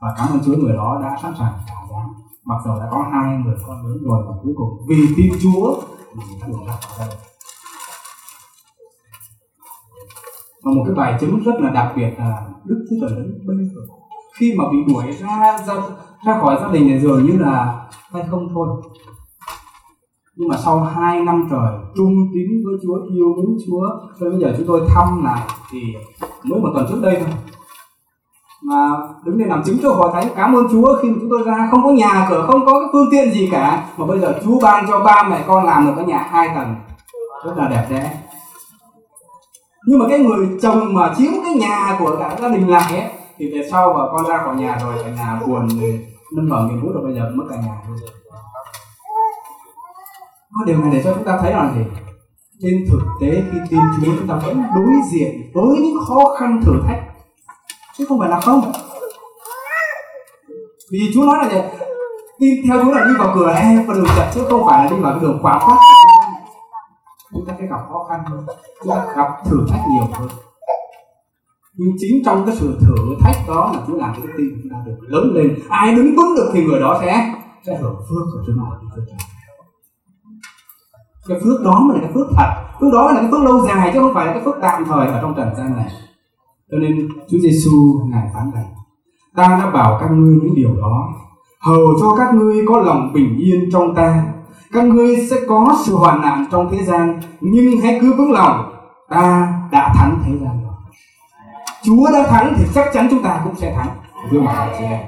và 0.00 0.14
cảm 0.18 0.28
ơn 0.32 0.40
Chúa, 0.46 0.56
người 0.56 0.72
đó 0.72 1.00
đã 1.02 1.16
sẵn 1.22 1.32
sàng 1.38 1.52
trả 1.66 1.74
giá. 1.90 2.02
Mặc 2.44 2.56
dù 2.64 2.70
đã 2.80 2.88
có 2.90 3.04
hai 3.12 3.36
người 3.44 3.54
con 3.66 3.86
lớn 3.86 3.98
rồi, 4.02 4.22
và 4.28 4.34
cuối 4.42 4.52
cùng 4.56 4.68
vì 4.88 4.96
tin 5.16 5.32
Chúa 5.42 5.80
thì 6.14 6.34
đã 6.40 6.46
được 6.46 6.58
ra 6.66 6.74
khỏi 6.80 7.06
đây. 7.06 7.16
Và 10.62 10.72
một 10.76 10.82
cái 10.86 10.94
bài 10.94 11.18
chứng 11.20 11.42
rất 11.44 11.54
là 11.58 11.70
đặc 11.70 11.92
biệt 11.96 12.10
là 12.18 12.46
Đức 12.64 12.86
Chúa 12.90 12.96
Trời 13.00 13.10
lớn 13.10 13.38
bây 13.46 13.56
giờ 13.56 13.80
khi 14.38 14.54
mà 14.58 14.64
bị 14.72 14.92
đuổi 14.92 15.04
ra 15.12 15.58
ra 15.66 15.74
ra 16.26 16.40
khỏi 16.40 16.56
gia 16.60 16.72
đình 16.72 16.88
thì 16.88 17.00
dường 17.00 17.26
như 17.26 17.38
là 17.38 17.86
hay 18.12 18.22
không 18.30 18.48
thôi. 18.54 18.68
Nhưng 20.36 20.48
mà 20.48 20.56
sau 20.64 20.80
hai 20.80 21.24
năm 21.24 21.48
trời 21.50 21.72
trung 21.96 22.14
tín 22.34 22.48
với 22.64 22.74
Chúa, 22.82 22.98
yêu 23.14 23.34
mến 23.36 23.56
Chúa, 23.66 23.82
cho 24.20 24.30
bây 24.30 24.40
giờ 24.40 24.54
chúng 24.58 24.66
tôi 24.66 24.88
thăm 24.88 25.24
lại 25.24 25.46
thì 25.70 25.80
mới 26.44 26.60
một 26.60 26.70
tuần 26.74 26.86
trước 26.88 27.00
đây 27.02 27.16
thôi 27.20 27.34
mà 28.70 28.90
đứng 29.24 29.38
đây 29.38 29.48
làm 29.48 29.62
chứng 29.64 29.78
cho 29.82 29.92
hòa 29.92 30.10
thánh. 30.14 30.28
Cảm 30.36 30.56
ơn 30.56 30.66
Chúa 30.72 30.96
khi 31.02 31.08
mà 31.08 31.16
chúng 31.20 31.30
tôi 31.30 31.42
ra. 31.46 31.68
Không 31.70 31.84
có 31.84 31.90
nhà 31.90 32.26
cửa, 32.30 32.44
không 32.46 32.66
có 32.66 32.72
cái 32.72 32.88
phương 32.92 33.08
tiện 33.10 33.32
gì 33.32 33.48
cả. 33.52 33.84
Mà 33.96 34.06
bây 34.06 34.18
giờ 34.18 34.40
Chúa 34.44 34.60
ban 34.60 34.86
cho 34.88 35.00
ba 35.00 35.22
mẹ 35.30 35.44
con 35.46 35.64
làm 35.64 35.86
được 35.86 35.92
cái 35.96 36.04
nhà 36.04 36.26
hai 36.30 36.48
tầng. 36.54 36.74
Rất 37.44 37.52
là 37.56 37.68
đẹp 37.68 37.86
đẽ. 37.90 38.12
Nhưng 39.86 39.98
mà 39.98 40.06
cái 40.08 40.18
người 40.18 40.48
chồng 40.62 40.94
mà 40.94 41.14
chiếm 41.18 41.32
cái 41.44 41.54
nhà 41.54 41.96
của 41.98 42.16
cả 42.18 42.36
gia 42.40 42.48
đình 42.48 42.68
lại 42.68 43.00
ấy, 43.00 43.10
thì 43.38 43.52
về 43.52 43.68
sau 43.70 43.92
mà 43.92 44.00
con 44.12 44.28
ra 44.28 44.38
khỏi 44.44 44.56
nhà 44.56 44.78
rồi, 44.82 44.94
cả 45.04 45.10
nhà 45.10 45.40
buồn 45.46 45.68
nâng 46.36 46.48
mở 46.48 46.68
miệng 46.68 46.82
bút 46.82 46.90
rồi 46.94 47.04
bây 47.04 47.14
giờ 47.14 47.30
mất 47.34 47.44
cả 47.50 47.56
nhà. 47.56 47.76
Rồi 50.56 50.66
điều 50.66 50.78
này 50.78 50.90
để 50.92 51.02
cho 51.04 51.12
chúng 51.14 51.24
ta 51.24 51.38
thấy 51.42 51.52
là 51.52 51.72
gì? 51.74 51.80
Trên 52.62 52.86
thực 52.90 53.00
tế 53.20 53.42
khi 53.52 53.58
tin 53.70 53.80
Chúa, 54.04 54.12
chúng 54.18 54.28
ta 54.28 54.34
vẫn 54.46 54.62
đối 54.74 54.94
diện 55.10 55.50
với 55.54 55.78
những 55.78 55.98
khó 56.08 56.34
khăn 56.38 56.60
thử 56.64 56.72
thách 56.86 57.09
chứ 58.00 58.06
không 58.08 58.18
phải 58.18 58.28
là 58.28 58.40
không. 58.40 58.72
Vì 60.92 61.10
Chúa 61.14 61.24
nói 61.24 61.36
là 61.38 61.50
gì? 61.50 61.58
Đi 62.38 62.62
theo 62.66 62.84
Chúa 62.84 62.92
là 62.92 63.04
đi 63.04 63.12
vào 63.18 63.32
cửa 63.34 63.52
hẹp 63.52 63.84
và 63.88 63.94
đường 63.94 64.06
chặt 64.16 64.30
chứ 64.34 64.40
không 64.50 64.66
phải 64.66 64.84
là 64.84 64.90
đi 64.90 64.96
vào 65.02 65.12
cái 65.12 65.20
đường 65.22 65.38
quá 65.42 65.60
quát. 65.66 65.78
Chúng 67.32 67.46
ta 67.46 67.54
sẽ 67.58 67.66
gặp 67.66 67.80
khó 67.88 68.06
khăn 68.08 68.20
hơn, 68.26 68.46
chúng 68.82 68.92
ta 68.94 69.06
gặp 69.16 69.28
thử 69.44 69.66
thách 69.70 69.80
nhiều 69.90 70.04
hơn. 70.12 70.28
Nhưng 71.74 71.90
chính 71.98 72.22
trong 72.24 72.46
cái 72.46 72.56
sự 72.56 72.78
thử 72.80 72.94
thách 73.20 73.36
đó 73.48 73.70
là 73.74 73.80
chúng 73.86 74.00
làm 74.00 74.12
cái 74.12 74.32
tin 74.38 74.48
chúng 74.62 74.70
ta 74.72 74.76
được 74.86 74.96
lớn 75.08 75.32
lên. 75.34 75.58
Ai 75.68 75.94
đứng 75.94 76.16
vững 76.16 76.34
được 76.36 76.50
thì 76.54 76.64
người 76.64 76.80
đó 76.80 76.98
sẽ 77.00 77.34
sẽ 77.66 77.76
hưởng 77.76 77.96
phước 77.96 78.24
của 78.32 78.42
Chúa 78.46 78.52
ta 79.10 79.16
cái 81.28 81.40
phước 81.44 81.62
đó 81.64 81.80
mới 81.80 81.98
là 81.98 82.02
cái 82.02 82.12
phước 82.14 82.26
thật. 82.36 82.50
Phước 82.80 82.92
đó 82.92 83.12
là 83.12 83.20
cái 83.20 83.30
phước 83.30 83.40
lâu 83.40 83.66
dài, 83.66 83.90
chứ 83.94 84.00
không 84.00 84.14
phải 84.14 84.26
là 84.26 84.32
cái 84.32 84.42
phước 84.44 84.54
tạm 84.62 84.84
thời 84.84 85.06
ở 85.06 85.18
trong 85.22 85.34
trần 85.36 85.54
gian 85.56 85.76
này 85.76 85.86
cho 86.70 86.78
nên 86.78 87.08
Chúa 87.30 87.38
Giêsu 87.38 88.00
ngài 88.10 88.30
phán 88.34 88.50
rằng, 88.54 88.64
ta 89.36 89.48
đã 89.48 89.70
bảo 89.70 89.98
các 90.00 90.10
ngươi 90.10 90.38
những 90.42 90.54
điều 90.54 90.70
đó. 90.80 91.08
Hầu 91.60 91.86
cho 92.00 92.14
các 92.18 92.34
ngươi 92.34 92.66
có 92.66 92.80
lòng 92.80 93.12
bình 93.14 93.38
yên 93.38 93.68
trong 93.72 93.94
ta. 93.94 94.24
Các 94.72 94.84
ngươi 94.84 95.26
sẽ 95.30 95.36
có 95.48 95.78
sự 95.84 95.96
hoàn 95.96 96.20
nạn 96.20 96.46
trong 96.50 96.68
thế 96.70 96.84
gian, 96.84 97.20
nhưng 97.40 97.80
hãy 97.80 97.98
cứ 98.00 98.12
vững 98.12 98.32
lòng. 98.32 98.72
Ta 99.10 99.54
đã 99.72 99.92
thắng 99.94 100.22
thế 100.24 100.32
gian 100.32 100.62
rồi. 100.62 100.74
Chúa 101.82 102.12
đã 102.12 102.26
thắng 102.28 102.54
thì 102.58 102.64
chắc 102.74 102.90
chắn 102.94 103.06
chúng 103.10 103.22
ta 103.22 103.40
cũng 103.44 103.54
sẽ 103.56 103.74
thắng. 103.76 103.88
Thưa 104.30 104.40
mọi 104.40 104.68
chị 104.78 104.84
em. 104.84 105.00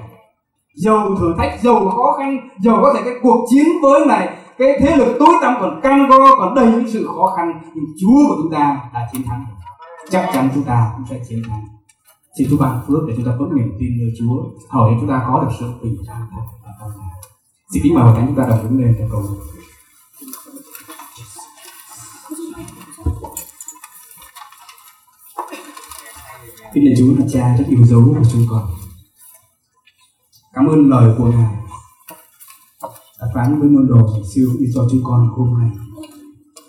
Dầu 0.74 1.16
thử 1.20 1.34
thách 1.38 1.62
dầu 1.62 1.90
khó 1.90 2.16
khăn 2.18 2.38
dầu 2.60 2.78
có 2.82 2.94
thể 2.94 3.00
cái 3.04 3.14
cuộc 3.22 3.46
chiến 3.50 3.66
với 3.82 4.06
này 4.06 4.28
cái 4.58 4.68
thế 4.80 4.96
lực 4.96 5.16
tối 5.18 5.34
tăm 5.42 5.54
còn 5.60 5.80
cam 5.82 6.08
go, 6.08 6.36
còn 6.38 6.54
đầy 6.54 6.66
những 6.66 6.90
sự 6.92 7.08
khó 7.16 7.34
khăn, 7.36 7.52
nhưng 7.74 7.84
Chúa 8.00 8.28
của 8.28 8.34
chúng 8.42 8.52
ta 8.52 8.80
đã 8.94 9.00
chiến 9.12 9.22
thắng 9.26 9.44
chắc 10.12 10.30
chắn 10.34 10.50
chúng 10.54 10.64
ta 10.64 10.92
cũng 10.96 11.06
sẽ 11.10 11.24
chiến 11.28 11.42
thắng 11.48 11.64
xin 12.38 12.46
Chúa 12.50 12.56
ban 12.56 12.82
phước 12.86 13.00
để 13.08 13.14
chúng 13.16 13.26
ta 13.26 13.32
vững 13.38 13.56
niềm 13.56 13.72
tin 13.80 13.98
nơi 13.98 14.12
Chúa 14.18 14.42
hầu 14.68 14.90
cho 14.90 14.96
chúng 15.00 15.08
ta 15.08 15.24
có 15.26 15.40
được 15.40 15.56
sự 15.60 15.72
bình 15.82 15.96
an 16.08 16.26
thật 16.30 16.42
ở 16.64 16.72
trong 16.80 16.90
xin 17.72 17.82
kính 17.82 17.94
mời 17.94 18.14
thánh 18.16 18.26
chúng 18.26 18.36
ta 18.36 18.46
đồng 18.48 18.62
đứng 18.62 18.80
lên 18.80 18.96
để 18.98 19.08
cầu 19.10 19.20
nguyện 19.20 19.40
Kính 26.74 26.84
lạy 26.84 26.94
Chúa 26.98 27.14
là 27.18 27.26
Cha 27.32 27.56
rất 27.56 27.64
yêu 27.68 27.84
dấu 27.84 28.14
của 28.18 28.24
chúng 28.32 28.46
con. 28.50 28.70
Cảm 30.52 30.66
ơn 30.66 30.90
lời 30.90 31.14
của 31.18 31.24
Ngài 31.24 31.54
đã 33.20 33.26
phán 33.34 33.60
với 33.60 33.68
môn 33.68 33.88
đồ 33.88 34.08
ngày 34.12 34.22
siêu 34.34 34.48
đi 34.58 34.66
cho 34.74 34.88
chúng 34.90 35.00
con 35.04 35.28
hôm 35.28 35.60
nay. 35.60 35.81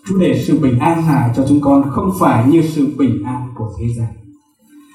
Chúa 0.08 0.18
để 0.20 0.44
sự 0.48 0.60
bình 0.62 0.80
an 0.80 1.04
này 1.08 1.30
cho 1.36 1.46
chúng 1.50 1.62
con 1.62 1.84
không 1.90 2.12
phải 2.20 2.48
như 2.50 2.62
sự 2.62 2.88
bình 2.98 3.24
an 3.26 3.42
của 3.56 3.68
thế 3.80 3.86
gian. 3.98 4.08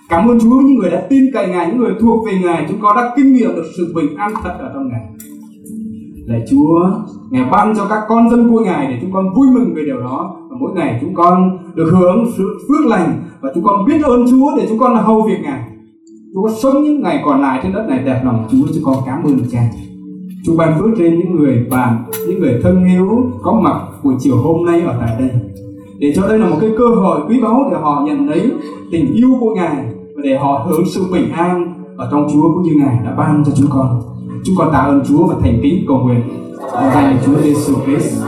Cảm 0.09 0.29
ơn 0.29 0.41
Chúa 0.41 0.61
những 0.61 0.75
người 0.75 0.91
đã 0.91 1.07
tin 1.11 1.25
cậy 1.33 1.49
Ngài, 1.49 1.67
những 1.67 1.79
người 1.79 1.93
thuộc 2.01 2.27
về 2.27 2.33
Ngài, 2.43 2.67
chúng 2.69 2.81
con 2.81 2.97
đã 2.97 3.15
kinh 3.17 3.33
nghiệm 3.33 3.55
được 3.57 3.65
sự 3.77 3.93
bình 3.95 4.17
an 4.17 4.33
thật 4.43 4.57
ở 4.59 4.71
trong 4.75 4.89
Ngài. 4.89 5.01
Lạy 6.27 6.45
Chúa, 6.51 6.91
Ngài 7.31 7.45
ban 7.51 7.77
cho 7.77 7.87
các 7.91 8.01
con 8.09 8.31
dân 8.31 8.51
của 8.51 8.61
Ngài 8.61 8.87
để 8.87 8.99
chúng 9.01 9.13
con 9.13 9.35
vui 9.35 9.47
mừng 9.51 9.75
về 9.75 9.83
điều 9.85 10.01
đó. 10.01 10.37
Và 10.51 10.57
mỗi 10.61 10.73
ngày 10.75 10.99
chúng 11.01 11.15
con 11.15 11.59
được 11.75 11.91
hưởng 11.93 12.33
sự 12.37 12.59
phước 12.69 12.87
lành 12.87 13.23
và 13.41 13.53
chúng 13.55 13.65
con 13.65 13.85
biết 13.85 14.03
ơn 14.03 14.25
Chúa 14.31 14.57
để 14.57 14.67
chúng 14.69 14.79
con 14.79 14.97
hầu 14.97 15.23
việc 15.23 15.39
Ngài. 15.43 15.63
Chúng 16.35 16.43
con 16.43 16.53
sống 16.63 16.83
những 16.83 17.03
ngày 17.03 17.23
còn 17.25 17.43
lại 17.43 17.61
trên 17.63 17.73
đất 17.73 17.87
này 17.89 17.99
đẹp 17.99 18.23
lòng 18.25 18.49
Chúa, 18.51 18.67
chúng 18.75 18.85
con 18.85 18.97
cảm 19.07 19.23
ơn 19.23 19.39
Cha. 19.53 19.63
Chúa 20.49 20.57
ban 20.57 20.79
phước 20.79 20.91
trên 20.99 21.19
những 21.19 21.37
người 21.37 21.67
bạn, 21.71 22.05
những 22.29 22.41
người 22.41 22.61
thân 22.63 22.85
yêu 22.87 23.33
có 23.43 23.61
mặt 23.63 23.81
buổi 24.03 24.15
chiều 24.19 24.37
hôm 24.37 24.67
nay 24.67 24.81
ở 24.81 24.95
tại 25.01 25.17
đây. 25.19 25.31
Để 25.99 26.13
cho 26.17 26.29
đây 26.29 26.39
là 26.39 26.49
một 26.49 26.57
cái 26.61 26.71
cơ 26.79 26.85
hội 26.89 27.21
quý 27.29 27.41
báu 27.41 27.69
để 27.71 27.77
họ 27.81 28.03
nhận 28.07 28.29
lấy 28.29 28.51
tình 28.93 29.15
yêu 29.15 29.29
của 29.41 29.55
Ngài 29.55 29.77
và 30.15 30.23
để 30.23 30.39
họ 30.39 30.67
hưởng 30.69 30.87
sự 30.87 31.05
bình 31.13 31.33
an 31.33 31.75
ở 31.97 32.09
trong 32.11 32.29
Chúa 32.33 32.43
cũng 32.55 32.63
như 32.63 32.73
Ngài 32.79 32.99
đã 33.05 33.15
ban 33.19 33.43
cho 33.47 33.53
chúng 33.57 33.67
con. 33.71 34.01
Chúng 34.45 34.57
con 34.59 34.69
tạ 34.73 34.79
ơn 34.79 35.03
Chúa 35.09 35.27
và 35.27 35.35
thành 35.43 35.59
kính 35.63 35.85
cầu 35.89 35.99
nguyện. 35.99 36.21
Dành 36.73 37.19
Chúa 37.27 37.41
Giêsu 37.43 37.75
Christ. 37.87 38.23